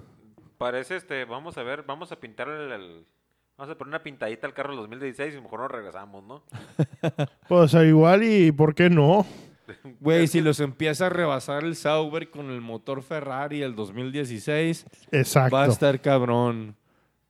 Parece 0.57 0.95
este, 0.95 1.25
vamos 1.25 1.57
a 1.57 1.63
ver, 1.63 1.83
vamos 1.83 2.11
a 2.11 2.19
pintar 2.19 2.47
el, 2.47 2.71
el- 2.71 3.05
vamos 3.57 3.73
a 3.73 3.77
poner 3.77 3.89
una 3.89 4.03
pintadita 4.03 4.47
al 4.47 4.53
carro 4.53 4.69
del 4.71 4.79
2016 4.81 5.35
y 5.35 5.41
mejor 5.41 5.61
nos 5.61 5.71
regresamos, 5.71 6.23
¿no? 6.23 6.43
Pues 7.47 7.73
al 7.75 7.87
igual 7.87 8.23
y 8.23 8.51
¿por 8.51 8.73
qué 8.75 8.89
no? 8.89 9.25
Güey, 9.99 10.27
si 10.27 10.41
los 10.41 10.59
empieza 10.59 11.05
a 11.05 11.09
rebasar 11.09 11.63
el 11.63 11.75
Sauber 11.75 12.29
con 12.29 12.49
el 12.49 12.59
motor 12.61 13.01
Ferrari 13.01 13.61
el 13.61 13.75
2016, 13.75 14.85
Exacto. 15.11 15.55
va 15.55 15.63
a 15.63 15.67
estar 15.67 16.01
cabrón. 16.01 16.75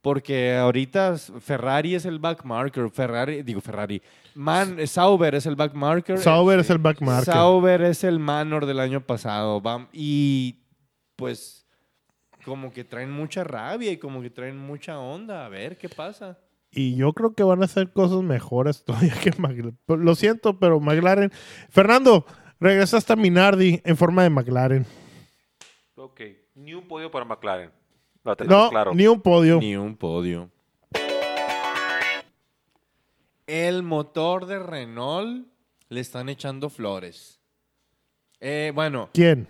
Porque 0.02 0.54
ahorita 0.56 1.16
Ferrari 1.18 1.96
es 1.96 2.06
el 2.06 2.20
backmarker, 2.20 2.90
Ferrari, 2.90 3.42
digo 3.42 3.62
Ferrari, 3.62 4.02
Man, 4.36 4.76
Sauber 4.86 5.36
es 5.36 5.46
el 5.46 5.56
backmarker. 5.56 6.18
Sauber 6.18 6.60
este, 6.60 6.74
es 6.74 6.76
el 6.76 6.82
backmarker. 6.82 7.34
Sauber 7.34 7.82
es 7.84 8.04
el 8.04 8.20
Manor 8.20 8.66
del 8.66 8.82
año 8.82 9.00
pasado. 9.00 9.62
Y 9.94 10.60
pues 11.16 11.63
como 12.44 12.72
que 12.72 12.84
traen 12.84 13.12
mucha 13.12 13.44
rabia 13.44 13.92
y 13.92 13.98
como 13.98 14.22
que 14.22 14.30
traen 14.30 14.58
mucha 14.58 15.00
onda. 15.00 15.46
A 15.46 15.50
ver 15.50 15.78
qué 15.78 15.90
pasa. 15.90 16.38
Y 16.72 16.96
yo 16.96 17.14
creo 17.14 17.34
que 17.34 17.44
van 17.44 17.62
a 17.62 17.66
hacer 17.66 17.92
cosas 17.92 18.22
mejores 18.24 18.84
todavía 18.86 19.14
que 19.22 19.32
McLaren. 19.40 19.78
Lo 19.88 20.16
siento, 20.16 20.60
pero 20.60 20.80
McLaren. 20.80 21.32
Fernando, 21.70 22.26
regresaste 22.60 23.14
a 23.14 23.16
Minardi 23.16 23.82
en 23.84 23.98
forma 23.98 24.24
de 24.24 24.30
McLaren. 24.30 24.86
Ok, 25.96 26.22
ni 26.56 26.74
un 26.74 26.88
podio 26.88 27.12
para 27.12 27.26
McLaren. 27.26 27.72
Lo 28.24 28.36
No, 28.46 28.70
claro. 28.70 28.94
ni 28.94 29.08
un 29.08 29.22
podio. 29.22 29.60
Ni 29.60 29.76
un 29.76 29.96
podio. 29.96 30.50
El 33.46 33.84
motor 33.84 34.46
de 34.46 34.60
Renault 34.60 35.48
le 35.90 36.00
están 36.00 36.30
echando 36.30 36.70
flores. 36.70 37.42
Eh, 38.40 38.72
bueno, 38.74 39.10
¿Quién? 39.14 39.48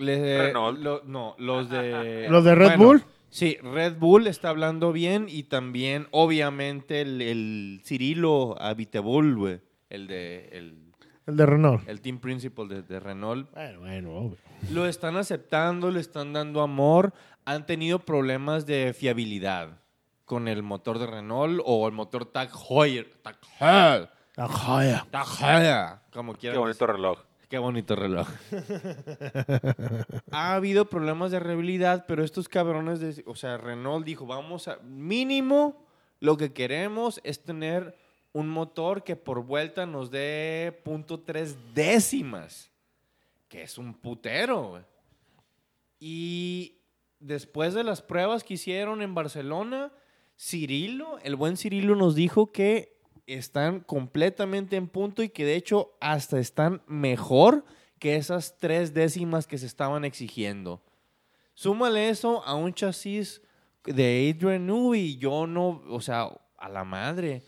Le- 0.00 0.46
Renault. 0.48 0.78
lo- 0.80 1.02
no, 1.04 1.34
los 1.38 1.68
de... 1.70 2.26
¿Los 2.30 2.44
de 2.44 2.54
Red 2.54 2.66
bueno, 2.76 2.84
Bull? 2.84 3.04
Sí, 3.28 3.56
Red 3.62 3.96
Bull 3.98 4.26
está 4.26 4.48
hablando 4.48 4.92
bien 4.92 5.26
y 5.28 5.44
también, 5.44 6.08
obviamente, 6.10 7.00
el, 7.02 7.22
el 7.22 7.80
Cirilo 7.84 8.56
Abiteboul, 8.60 9.36
güey, 9.36 9.60
el 9.88 10.06
de... 10.08 10.48
El, 10.52 10.92
El 11.26 11.36
de 11.36 11.46
Renault. 11.46 11.88
el 11.88 12.00
team 12.00 12.18
principal 12.18 12.68
de, 12.68 12.82
de 12.82 12.98
Renault. 12.98 13.48
Bueno, 13.52 13.80
bueno, 13.80 14.12
obvio. 14.16 14.38
Lo 14.72 14.86
están 14.86 15.16
aceptando, 15.16 15.90
le 15.92 16.00
están 16.00 16.32
dando 16.32 16.60
amor. 16.60 17.12
Han 17.44 17.66
tenido 17.66 18.00
problemas 18.00 18.66
de 18.66 18.92
fiabilidad 18.98 19.78
con 20.24 20.48
el 20.48 20.62
motor 20.64 20.98
de 20.98 21.06
Renault 21.06 21.60
o 21.64 21.86
el 21.86 21.92
motor 21.94 22.24
Tag 22.26 22.50
Heuer. 22.68 23.12
Tag 23.22 23.38
Heuer. 23.60 24.08
Tag 24.34 25.26
Heuer, 25.40 25.86
Como 26.12 26.32
Qué 26.34 26.40
quieran. 26.40 26.60
bonito 26.60 26.86
reloj. 26.86 27.18
Qué 27.50 27.58
bonito 27.58 27.96
reloj. 27.96 28.28
ha 30.30 30.54
habido 30.54 30.84
problemas 30.88 31.32
de 31.32 31.40
reliabilidad, 31.40 32.04
pero 32.06 32.22
estos 32.22 32.48
cabrones, 32.48 33.00
de, 33.00 33.24
o 33.26 33.34
sea, 33.34 33.56
Renault 33.56 34.06
dijo, 34.06 34.24
vamos 34.24 34.68
a, 34.68 34.76
mínimo, 34.84 35.84
lo 36.20 36.36
que 36.36 36.52
queremos 36.52 37.20
es 37.24 37.42
tener 37.42 37.98
un 38.32 38.48
motor 38.48 39.02
que 39.02 39.16
por 39.16 39.44
vuelta 39.44 39.84
nos 39.84 40.12
dé 40.12 40.80
.3 40.84 41.56
décimas, 41.74 42.70
que 43.48 43.64
es 43.64 43.78
un 43.78 43.94
putero. 43.94 44.84
Y 45.98 46.78
después 47.18 47.74
de 47.74 47.82
las 47.82 48.00
pruebas 48.00 48.44
que 48.44 48.54
hicieron 48.54 49.02
en 49.02 49.12
Barcelona, 49.12 49.90
Cirilo, 50.38 51.18
el 51.24 51.34
buen 51.34 51.56
Cirilo 51.56 51.96
nos 51.96 52.14
dijo 52.14 52.52
que 52.52 52.99
están 53.34 53.80
completamente 53.80 54.76
en 54.76 54.88
punto 54.88 55.22
y 55.22 55.28
que 55.28 55.44
de 55.44 55.56
hecho 55.56 55.96
hasta 56.00 56.38
están 56.38 56.82
mejor 56.86 57.64
que 57.98 58.16
esas 58.16 58.56
tres 58.58 58.94
décimas 58.94 59.46
que 59.46 59.58
se 59.58 59.66
estaban 59.66 60.04
exigiendo. 60.04 60.82
Súmale 61.54 62.08
eso 62.08 62.42
a 62.44 62.54
un 62.54 62.72
chasis 62.72 63.42
de 63.84 64.34
Adrian 64.34 64.66
Newey 64.66 65.16
yo 65.18 65.46
no, 65.46 65.82
o 65.88 66.00
sea, 66.00 66.30
a 66.56 66.68
la 66.68 66.84
madre. 66.84 67.42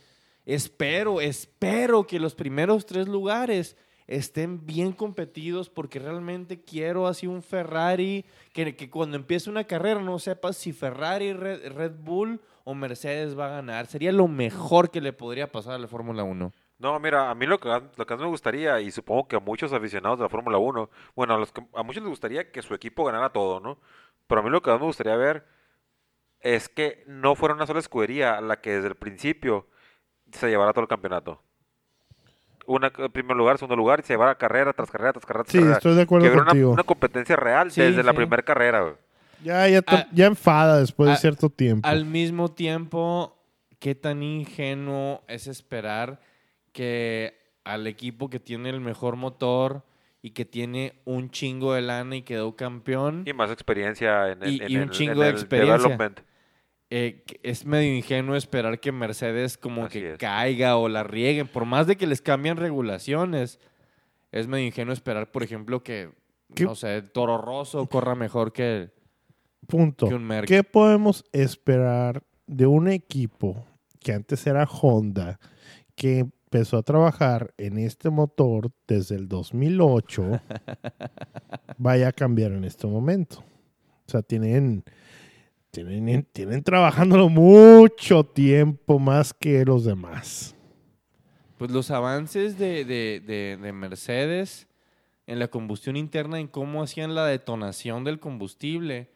Espero, 0.45 1.21
espero 1.21 2.07
que 2.07 2.19
los 2.19 2.35
primeros 2.35 2.85
tres 2.85 3.09
lugares 3.09 3.77
estén 4.07 4.67
bien 4.67 4.93
competidos 4.93 5.71
porque 5.71 5.99
realmente 5.99 6.61
quiero 6.61 7.07
así 7.07 7.27
un 7.27 7.43
Ferrari 7.43 8.25
que, 8.53 8.91
cuando 8.91 9.17
empiece 9.17 9.49
una 9.49 9.65
carrera 9.65 10.03
no 10.03 10.19
sepas 10.19 10.57
si 10.57 10.73
Ferrari, 10.73 11.33
Red 11.33 11.93
Bull 12.01 12.41
o 12.65 12.75
Mercedes 12.75 13.39
va 13.39 13.47
a 13.47 13.51
ganar. 13.51 13.87
Sería 13.87 14.13
lo 14.13 14.29
mejor 14.29 14.91
que 14.91 15.01
le 15.01 15.13
podría 15.13 15.51
pasar 15.51 15.75
a 15.75 15.79
la 15.79 15.89
Fórmula 15.89 16.23
1. 16.23 16.53
No, 16.79 16.99
mira, 16.99 17.31
a 17.31 17.35
mí 17.35 17.47
lo 17.47 17.61
que, 17.61 17.69
lo 17.69 18.07
que 18.07 18.15
más 18.15 18.21
me 18.23 18.27
gustaría, 18.29 18.81
y 18.81 18.91
supongo 18.91 19.29
que 19.29 19.37
a 19.37 19.41
muchos 19.41 19.73
aficionados 19.73 20.19
de 20.19 20.25
la 20.25 20.29
Fórmula 20.29 20.59
1, 20.59 20.91
bueno, 21.15 21.35
a, 21.35 21.39
los 21.39 21.53
que- 21.53 21.65
a 21.75 21.83
muchos 21.85 22.03
les 22.03 22.11
gustaría 22.11 22.51
que 22.51 22.61
su 22.63 22.75
equipo 22.75 23.05
ganara 23.05 23.31
todo, 23.31 23.61
¿no? 23.61 23.79
Pero 24.27 24.41
a 24.41 24.45
mí 24.45 24.51
lo 24.51 24.63
que 24.63 24.71
más 24.71 24.81
me 24.81 24.87
gustaría 24.87 25.15
ver 25.17 25.47
es 26.41 26.69
que 26.69 27.05
no 27.07 27.37
fuera 27.37 27.55
una 27.55 27.67
sola 27.67 27.79
escudería 27.79 28.41
la 28.41 28.61
que 28.61 28.71
desde 28.73 28.89
el 28.89 28.97
principio 28.97 29.69
se 30.33 30.49
llevara 30.49 30.73
todo 30.73 30.83
el 30.83 30.89
campeonato. 30.89 31.41
Una 32.67 32.93
en 32.97 33.13
primer 33.13 33.37
lugar, 33.37 33.59
segundo 33.59 33.77
lugar, 33.77 34.01
y 34.01 34.03
se 34.03 34.13
llevara 34.13 34.37
carrera 34.37 34.73
tras 34.73 34.91
carrera 34.91 35.13
tras 35.13 35.27
carrera. 35.27 35.45
tras 35.45 35.53
Sí, 35.53 35.59
carrera. 35.59 35.77
estoy 35.77 35.95
de 35.95 36.03
acuerdo 36.03 36.23
que 36.25 36.29
hubiera 36.31 36.43
una, 36.43 36.51
contigo. 36.51 36.71
una 36.73 36.83
competencia 36.85 37.37
real 37.37 37.71
Sí, 37.71 37.81
desde 37.81 38.03
la 38.03 38.13
primera 38.13 38.43
carrera. 38.43 38.81
güey. 38.83 38.95
Ya, 39.43 39.69
ya, 39.69 39.83
Ah, 39.87 40.07
ya 40.13 40.27
enfada 40.27 40.79
después 40.81 41.09
de 41.09 41.15
ah, 41.15 41.17
cierto 41.17 41.51
tiempo. 41.51 41.89
Al 41.89 42.05
mismo 42.05 42.51
tiempo, 42.53 43.37
qué 43.79 43.95
tan 43.95 44.23
ingenuo 44.23 45.23
es 45.29 45.47
esperar 45.47 46.21
que 46.73 47.35
al 47.65 47.87
equipo 47.87 48.29
que 48.31 48.41
tiene 48.41 48.71
el 48.71 48.81
mejor 48.81 49.17
motor 49.17 49.85
y 50.23 50.31
que 50.31 50.45
tiene 50.45 50.95
un 51.05 51.31
chingo 51.31 51.75
de 51.75 51.83
lana 51.83 52.17
y 52.17 52.23
quedó 52.23 52.55
campeón, 52.57 53.25
Y 53.27 53.33
más 53.33 53.51
experiencia 53.51 54.31
en, 54.31 54.43
el- 54.43 54.53
Y- 54.53 54.63
en 54.65 54.71
y 54.71 54.77
un 54.77 54.83
el- 54.85 54.91
chingo 54.91 55.13
en 55.15 55.19
de 55.21 55.29
experiencia. 55.31 55.77
development. 55.77 56.21
eh, 56.95 57.25
es 57.43 57.65
medio 57.65 57.97
ingenuo 57.97 58.37
esperar 58.37 58.79
que 58.79 58.93
Mercedes 58.93 59.57
como 59.57 59.87
Así 59.87 59.99
que 59.99 60.13
es. 60.13 60.19
caiga 60.19 60.77
o 60.77 60.89
la 60.91 61.03
rieguen. 61.03 61.49
Por 61.49 61.65
más 61.65 61.87
de 61.87 61.97
que 61.97 62.07
les 62.07 62.21
cambien 62.21 62.59
regulaciones, 62.59 63.59
es 64.31 64.47
medio 64.47 64.67
ingenuo 64.67 64.93
esperar, 64.93 65.31
por 65.33 65.43
ejemplo, 65.43 65.83
que, 65.83 66.11
¿Qué? 66.55 66.65
no 66.65 66.75
sé, 66.75 67.01
Toro 67.01 67.39
Rosso 67.39 67.87
corra 67.87 68.15
mejor 68.15 68.53
que... 68.53 68.91
Punto. 69.67 70.09
que 70.09 70.15
un 70.15 70.25
Merc. 70.25 70.47
¿Qué 70.49 70.63
podemos 70.65 71.25
esperar 71.33 72.23
de 72.47 72.67
un 72.67 72.89
equipo 72.89 73.65
que 74.01 74.13
antes 74.13 74.47
era 74.47 74.65
Honda, 74.65 75.39
que 75.95 76.19
empezó 76.21 76.77
a 76.77 76.83
trabajar 76.83 77.55
en 77.57 77.79
este 77.79 78.11
motor 78.11 78.71
desde 78.87 79.15
el 79.17 79.29
2008, 79.29 80.41
vaya 81.79 82.09
a 82.09 82.13
cambiar 82.13 82.53
en 82.53 82.65
este 82.65 82.87
momento? 82.87 83.39
O 84.07 84.11
sea, 84.11 84.23
tienen, 84.23 84.85
tienen, 85.71 86.27
tienen 86.33 86.63
trabajándolo 86.63 87.29
mucho 87.29 88.25
tiempo 88.25 88.99
más 88.99 89.33
que 89.33 89.65
los 89.65 89.85
demás. 89.85 90.55
Pues 91.57 91.71
los 91.71 91.91
avances 91.91 92.59
de, 92.59 92.85
de- 92.85 93.21
de- 93.25 93.57
de 93.57 93.73
Mercedes 93.73 94.67
en 95.29 95.39
la 95.39 95.47
combustión 95.49 95.97
interna, 95.97 96.41
en 96.41 96.49
cómo 96.49 96.83
hacían 96.83 97.15
la 97.15 97.25
detonación 97.27 98.03
del 98.03 98.19
combustible, 98.19 99.12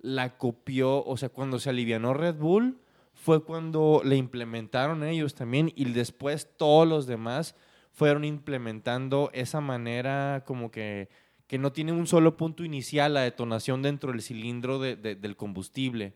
la 0.00 0.36
copió, 0.38 1.04
o 1.04 1.16
sea, 1.16 1.28
cuando 1.28 1.58
se 1.58 1.70
alivianó 1.70 2.14
Red 2.14 2.36
Bull, 2.36 2.78
fue 3.12 3.44
cuando 3.44 4.00
le 4.04 4.16
implementaron 4.16 5.02
ellos 5.04 5.34
también 5.34 5.72
y 5.76 5.84
después 5.92 6.48
todos 6.56 6.88
los 6.88 7.06
demás 7.06 7.54
fueron 7.92 8.24
implementando 8.24 9.30
esa 9.34 9.60
manera 9.60 10.42
como 10.46 10.70
que, 10.70 11.08
que 11.46 11.58
no 11.58 11.72
tiene 11.72 11.92
un 11.92 12.06
solo 12.06 12.36
punto 12.36 12.64
inicial 12.64 13.12
la 13.14 13.20
detonación 13.22 13.82
dentro 13.82 14.12
del 14.12 14.22
cilindro 14.22 14.78
de- 14.78 14.96
de- 14.96 15.16
del 15.16 15.36
combustible. 15.36 16.14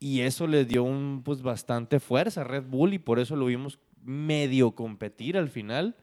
Y 0.00 0.20
eso 0.22 0.46
le 0.46 0.64
dio 0.64 0.82
un, 0.82 1.22
pues, 1.24 1.42
bastante 1.42 2.00
fuerza 2.00 2.40
a 2.40 2.44
Red 2.44 2.64
Bull 2.64 2.94
y 2.94 2.98
por 2.98 3.18
eso 3.18 3.36
lo 3.36 3.46
vimos 3.46 3.78
medio 4.02 4.72
competir 4.72 5.36
al 5.36 5.48
final. 5.48 5.94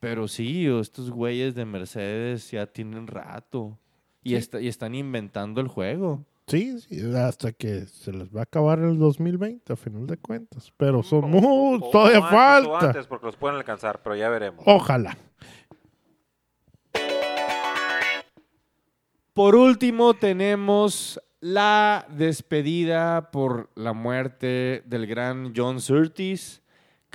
Pero 0.00 0.28
sí, 0.28 0.66
estos 0.66 1.10
güeyes 1.10 1.54
de 1.54 1.64
Mercedes 1.64 2.50
ya 2.50 2.66
tienen 2.66 3.06
rato 3.06 3.78
y, 4.24 4.34
está- 4.34 4.60
y 4.60 4.68
están 4.68 4.94
inventando 4.94 5.60
el 5.60 5.68
juego. 5.68 6.24
Sí, 6.46 6.78
sí, 6.80 7.00
hasta 7.16 7.52
que 7.52 7.86
se 7.86 8.12
les 8.12 8.28
va 8.34 8.40
a 8.40 8.42
acabar 8.42 8.78
el 8.78 8.98
2020, 8.98 9.72
a 9.72 9.76
final 9.76 10.06
de 10.06 10.18
cuentas. 10.18 10.72
Pero 10.76 11.02
son 11.02 11.30
muy, 11.30 11.80
todavía 11.90 12.18
antes, 12.18 12.30
falta. 12.30 12.86
antes, 12.88 13.06
porque 13.06 13.26
los 13.26 13.36
pueden 13.36 13.56
alcanzar, 13.56 14.02
pero 14.02 14.14
ya 14.16 14.28
veremos. 14.28 14.62
Ojalá. 14.66 15.16
Por 19.32 19.56
último, 19.56 20.14
tenemos 20.14 21.20
la 21.40 22.06
despedida 22.10 23.30
por 23.30 23.70
la 23.74 23.92
muerte 23.92 24.82
del 24.86 25.06
gran 25.06 25.52
John 25.56 25.80
Surtees, 25.80 26.62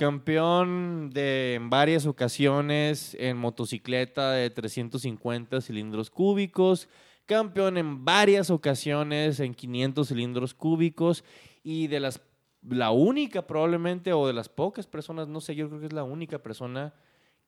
campeón 0.00 1.10
de 1.12 1.56
en 1.56 1.68
varias 1.68 2.06
ocasiones 2.06 3.14
en 3.20 3.36
motocicleta 3.36 4.32
de 4.32 4.48
350 4.48 5.60
cilindros 5.60 6.08
cúbicos, 6.08 6.88
campeón 7.26 7.76
en 7.76 8.02
varias 8.02 8.48
ocasiones 8.48 9.40
en 9.40 9.52
500 9.52 10.08
cilindros 10.08 10.54
cúbicos 10.54 11.22
y 11.62 11.88
de 11.88 12.00
las 12.00 12.22
la 12.66 12.92
única 12.92 13.46
probablemente 13.46 14.14
o 14.14 14.26
de 14.26 14.32
las 14.32 14.48
pocas 14.48 14.86
personas, 14.86 15.28
no 15.28 15.42
sé, 15.42 15.54
yo 15.54 15.68
creo 15.68 15.80
que 15.80 15.86
es 15.88 15.92
la 15.92 16.04
única 16.04 16.38
persona 16.38 16.94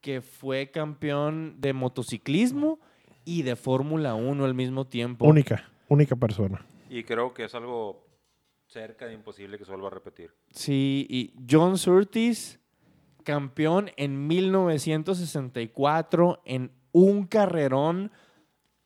que 0.02 0.20
fue 0.20 0.70
campeón 0.70 1.56
de 1.58 1.72
motociclismo 1.72 2.80
y 3.24 3.44
de 3.44 3.56
Fórmula 3.56 4.14
1 4.14 4.44
al 4.44 4.52
mismo 4.52 4.86
tiempo. 4.86 5.24
Única, 5.24 5.70
única 5.88 6.16
persona. 6.16 6.66
Y 6.90 7.04
creo 7.04 7.32
que 7.32 7.44
es 7.44 7.54
algo 7.54 8.04
cerca 8.72 9.06
de 9.06 9.12
imposible 9.12 9.58
que 9.58 9.64
se 9.64 9.70
vuelva 9.70 9.88
a 9.88 9.90
repetir. 9.90 10.32
Sí, 10.50 11.06
y 11.10 11.34
John 11.48 11.76
Surtees, 11.76 12.58
campeón 13.22 13.90
en 13.96 14.26
1964 14.26 16.42
en 16.44 16.72
un 16.92 17.26
carrerón 17.26 18.10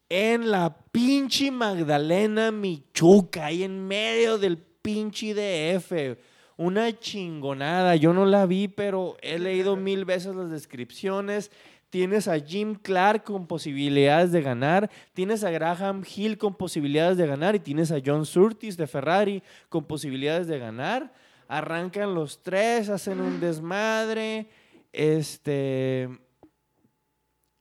en 0.09 0.51
la 0.51 0.77
pinche 0.93 1.51
Magdalena 1.51 2.51
Michuca, 2.51 3.47
ahí 3.47 3.63
en 3.63 3.87
medio 3.87 4.39
del 4.39 4.59
pinche 4.59 5.35
DF. 5.35 6.19
Una 6.59 6.99
chingonada. 6.99 7.97
Yo 7.97 8.15
no 8.15 8.25
la 8.25 8.47
vi, 8.47 8.69
pero 8.69 9.17
he 9.21 9.39
leído 9.39 9.77
mil 9.77 10.05
veces 10.05 10.35
las 10.35 10.51
descripciones. 10.51 11.51
Tienes 11.91 12.27
a 12.29 12.39
Jim 12.39 12.75
Clark 12.75 13.25
con 13.25 13.47
posibilidades 13.47 14.33
de 14.33 14.43
ganar, 14.43 14.91
tienes 15.15 15.45
a 15.45 15.51
Graham 15.51 16.03
Hill 16.05 16.37
con 16.37 16.55
posibilidades 16.55 17.17
de 17.17 17.27
ganar 17.27 17.55
y 17.55 17.61
tienes 17.61 17.93
a 17.93 18.01
John 18.05 18.27
Surtees 18.27 18.77
de 18.77 18.87
Ferrari 18.87 19.43
con 19.69 19.85
posibilidades 19.85 20.49
de 20.49 20.59
ganar. 20.59 21.13
Arrancan 21.49 22.15
los 22.15 22.43
tres, 22.43 22.89
hacen 22.89 23.21
un 23.21 23.39
desmadre. 23.39 24.49
Este 24.93 26.09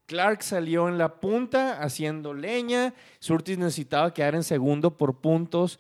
Clark 0.06 0.44
salió 0.44 0.88
en 0.88 0.98
la 0.98 1.20
punta 1.20 1.82
haciendo 1.82 2.34
leña. 2.34 2.94
Surtees 3.20 3.58
necesitaba 3.58 4.14
quedar 4.14 4.36
en 4.36 4.44
segundo 4.44 4.98
por 4.98 5.20
puntos, 5.20 5.80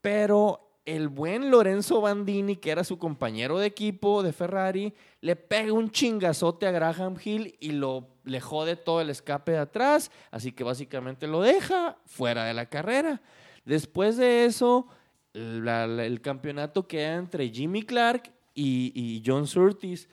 pero 0.00 0.72
el 0.84 1.08
buen 1.08 1.50
Lorenzo 1.50 2.00
Bandini, 2.00 2.56
que 2.56 2.70
era 2.70 2.82
su 2.82 2.98
compañero 2.98 3.58
de 3.58 3.66
equipo 3.66 4.22
de 4.22 4.32
Ferrari, 4.32 4.94
le 5.22 5.36
pega 5.36 5.72
un 5.72 5.90
chingazote 5.90 6.66
a 6.66 6.72
Graham 6.72 7.16
Hill 7.24 7.56
y 7.60 7.70
lo 7.70 8.08
le 8.24 8.40
jode 8.40 8.76
todo 8.76 9.00
el 9.00 9.10
escape 9.10 9.52
de 9.52 9.58
atrás, 9.58 10.10
así 10.30 10.52
que 10.52 10.64
básicamente 10.64 11.26
lo 11.26 11.40
deja 11.40 11.96
fuera 12.06 12.44
de 12.44 12.54
la 12.54 12.66
carrera. 12.66 13.20
Después 13.64 14.16
de 14.16 14.44
eso, 14.44 14.86
el 15.32 16.20
campeonato 16.20 16.86
queda 16.86 17.14
entre 17.14 17.48
Jimmy 17.48 17.82
Clark 17.82 18.32
y, 18.54 18.92
y 18.94 19.22
John 19.24 19.46
Surtees, 19.46 20.08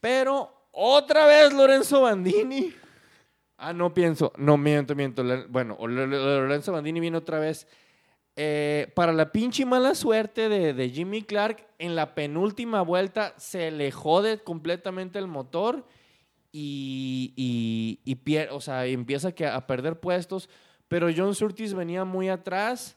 pero 0.00 0.68
otra 0.72 1.26
vez 1.26 1.52
Lorenzo 1.52 2.02
Bandini. 2.02 2.74
Ah, 3.56 3.72
no 3.72 3.92
pienso, 3.92 4.32
no 4.36 4.56
miento, 4.56 4.94
miento. 4.94 5.22
Bueno, 5.48 5.76
Lorenzo 5.86 6.72
Bandini 6.72 6.98
viene 6.98 7.18
otra 7.18 7.38
vez. 7.38 7.66
Eh, 8.36 8.90
para 8.94 9.12
la 9.12 9.32
pinche 9.32 9.64
mala 9.66 9.94
suerte 9.94 10.48
de, 10.48 10.72
de 10.72 10.90
Jimmy 10.90 11.22
Clark, 11.22 11.66
en 11.78 11.94
la 11.94 12.14
penúltima 12.14 12.80
vuelta 12.82 13.34
se 13.36 13.70
le 13.70 13.90
jode 13.90 14.42
completamente 14.42 15.18
el 15.18 15.26
motor 15.26 15.84
y, 16.52 17.32
y, 17.36 18.00
y 18.04 18.16
pier- 18.16 18.48
o 18.52 18.60
sea, 18.60 18.86
empieza 18.86 19.32
que 19.32 19.46
a 19.46 19.66
perder 19.66 20.00
puestos. 20.00 20.48
Pero 20.88 21.08
John 21.14 21.34
Surtees 21.34 21.74
venía 21.74 22.04
muy 22.04 22.28
atrás 22.28 22.96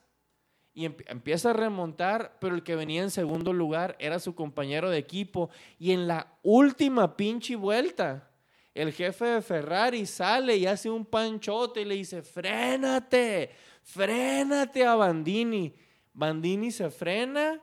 y 0.74 0.86
emp- 0.86 1.04
empieza 1.08 1.50
a 1.52 1.54
remontar, 1.54 2.38
pero 2.40 2.56
el 2.56 2.64
que 2.64 2.76
venía 2.76 3.04
en 3.04 3.12
segundo 3.12 3.54
lugar 3.54 3.96
era 4.00 4.20
su 4.20 4.34
compañero 4.36 4.90
de 4.90 4.98
equipo. 4.98 5.50
Y 5.78 5.92
en 5.92 6.08
la 6.08 6.38
última 6.42 7.16
pinche 7.18 7.56
vuelta, 7.56 8.30
el 8.74 8.92
jefe 8.92 9.26
de 9.26 9.42
Ferrari 9.42 10.06
sale 10.08 10.56
y 10.58 10.66
hace 10.66 10.90
un 10.90 11.06
panchote 11.06 11.82
y 11.82 11.86
le 11.86 11.96
dice, 11.96 12.24
frénate, 12.24 13.52
frénate 13.84 14.86
a 14.86 14.96
Bandini. 14.96 15.74
Bandini 16.14 16.72
se 16.72 16.90
frena 16.90 17.62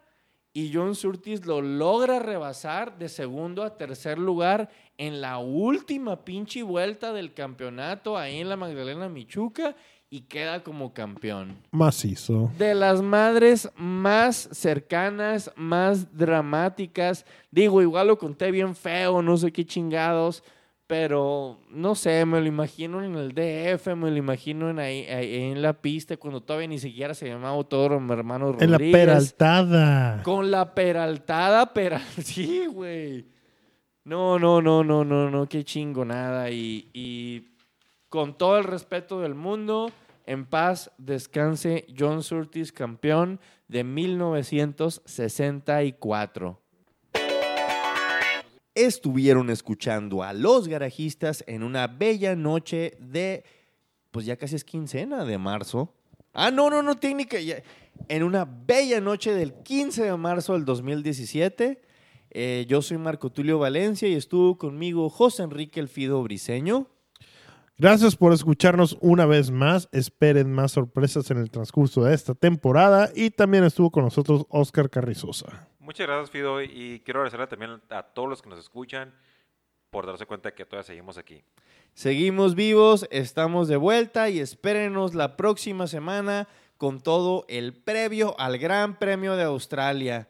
y 0.52 0.72
John 0.74 0.94
Surtees 0.94 1.46
lo 1.46 1.60
logra 1.62 2.18
rebasar 2.18 2.98
de 2.98 3.08
segundo 3.08 3.62
a 3.62 3.76
tercer 3.76 4.18
lugar 4.18 4.68
en 4.98 5.20
la 5.20 5.38
última 5.38 6.24
pinche 6.24 6.62
vuelta 6.62 7.12
del 7.12 7.32
campeonato 7.32 8.18
ahí 8.18 8.40
en 8.40 8.48
la 8.48 8.56
Magdalena 8.56 9.08
Michuca 9.08 9.76
y 10.12 10.22
queda 10.22 10.64
como 10.64 10.92
campeón 10.92 11.56
Macizo. 11.70 12.50
de 12.58 12.74
las 12.74 13.00
madres 13.00 13.70
más 13.76 14.48
cercanas, 14.50 15.52
más 15.54 16.16
dramáticas. 16.16 17.24
Digo, 17.52 17.80
igual 17.80 18.08
lo 18.08 18.18
conté 18.18 18.50
bien 18.50 18.74
feo, 18.74 19.22
no 19.22 19.36
sé 19.36 19.52
qué 19.52 19.64
chingados, 19.64 20.42
pero 20.90 21.58
no 21.70 21.94
sé, 21.94 22.26
me 22.26 22.40
lo 22.40 22.48
imagino 22.48 23.04
en 23.04 23.14
el 23.14 23.28
DF, 23.32 23.94
me 23.94 24.10
lo 24.10 24.16
imagino 24.16 24.68
en, 24.70 24.80
ahí, 24.80 25.06
ahí 25.06 25.52
en 25.52 25.62
la 25.62 25.72
pista, 25.72 26.16
cuando 26.16 26.42
todavía 26.42 26.66
ni 26.66 26.80
siquiera 26.80 27.14
se 27.14 27.28
llamaba 27.28 27.54
Autódromo 27.54 28.12
Hermano 28.12 28.56
En 28.58 28.72
la 28.72 28.76
Rodríguez. 28.76 29.00
peraltada. 29.00 30.20
Con 30.24 30.50
la 30.50 30.74
peraltada, 30.74 31.72
peral... 31.72 32.02
Sí, 32.24 32.66
güey. 32.66 33.24
No, 34.02 34.40
no, 34.40 34.60
no, 34.60 34.82
no, 34.82 35.04
no, 35.04 35.30
no, 35.30 35.48
qué 35.48 35.62
chingonada. 35.62 36.50
Y, 36.50 36.88
y 36.92 37.50
con 38.08 38.36
todo 38.36 38.58
el 38.58 38.64
respeto 38.64 39.20
del 39.20 39.36
mundo, 39.36 39.92
En 40.26 40.44
paz 40.44 40.90
descanse 40.98 41.86
John 41.96 42.24
Surtees, 42.24 42.72
campeón 42.72 43.38
de 43.68 43.84
1964. 43.84 46.59
Estuvieron 48.86 49.50
escuchando 49.50 50.22
a 50.22 50.32
los 50.32 50.68
garajistas 50.68 51.44
en 51.46 51.62
una 51.62 51.86
bella 51.86 52.34
noche 52.36 52.96
de, 53.00 53.44
pues 54.10 54.24
ya 54.26 54.36
casi 54.36 54.56
es 54.56 54.64
quincena 54.64 55.24
de 55.24 55.36
marzo. 55.38 55.92
Ah, 56.32 56.50
no, 56.50 56.70
no, 56.70 56.82
no, 56.82 56.96
técnica. 56.96 57.38
ya- 57.40 57.62
En 58.08 58.22
una 58.22 58.44
bella 58.46 59.00
noche 59.00 59.34
del 59.34 59.52
15 59.52 60.04
de 60.04 60.16
marzo 60.16 60.54
del 60.54 60.64
2017. 60.64 61.82
Eh, 62.30 62.64
yo 62.68 62.80
soy 62.80 62.96
Marco 62.96 63.30
Tulio 63.30 63.58
Valencia 63.58 64.08
y 64.08 64.14
estuvo 64.14 64.56
conmigo 64.56 65.10
José 65.10 65.42
Enrique 65.42 65.80
Elfido 65.80 66.22
Briseño. 66.22 66.86
Gracias 67.76 68.14
por 68.14 68.32
escucharnos 68.32 68.96
una 69.00 69.26
vez 69.26 69.50
más. 69.50 69.88
Esperen 69.92 70.52
más 70.52 70.72
sorpresas 70.72 71.30
en 71.30 71.38
el 71.38 71.50
transcurso 71.50 72.04
de 72.04 72.14
esta 72.14 72.34
temporada. 72.34 73.10
Y 73.14 73.30
también 73.30 73.64
estuvo 73.64 73.90
con 73.90 74.04
nosotros 74.04 74.46
Oscar 74.48 74.88
Carrizosa. 74.90 75.68
Muchas 75.90 76.06
gracias, 76.06 76.30
Fido, 76.30 76.62
y 76.62 77.02
quiero 77.04 77.18
agradecerle 77.18 77.48
también 77.48 77.82
a 77.90 78.04
todos 78.04 78.28
los 78.28 78.40
que 78.40 78.48
nos 78.48 78.60
escuchan 78.60 79.12
por 79.90 80.06
darse 80.06 80.24
cuenta 80.24 80.54
que 80.54 80.64
todavía 80.64 80.86
seguimos 80.86 81.18
aquí. 81.18 81.42
Seguimos 81.94 82.54
vivos, 82.54 83.08
estamos 83.10 83.66
de 83.66 83.76
vuelta 83.76 84.30
y 84.30 84.38
espérenos 84.38 85.16
la 85.16 85.36
próxima 85.36 85.88
semana 85.88 86.46
con 86.76 87.00
todo 87.00 87.44
el 87.48 87.72
previo 87.72 88.38
al 88.38 88.58
Gran 88.58 89.00
Premio 89.00 89.34
de 89.34 89.42
Australia. 89.42 90.28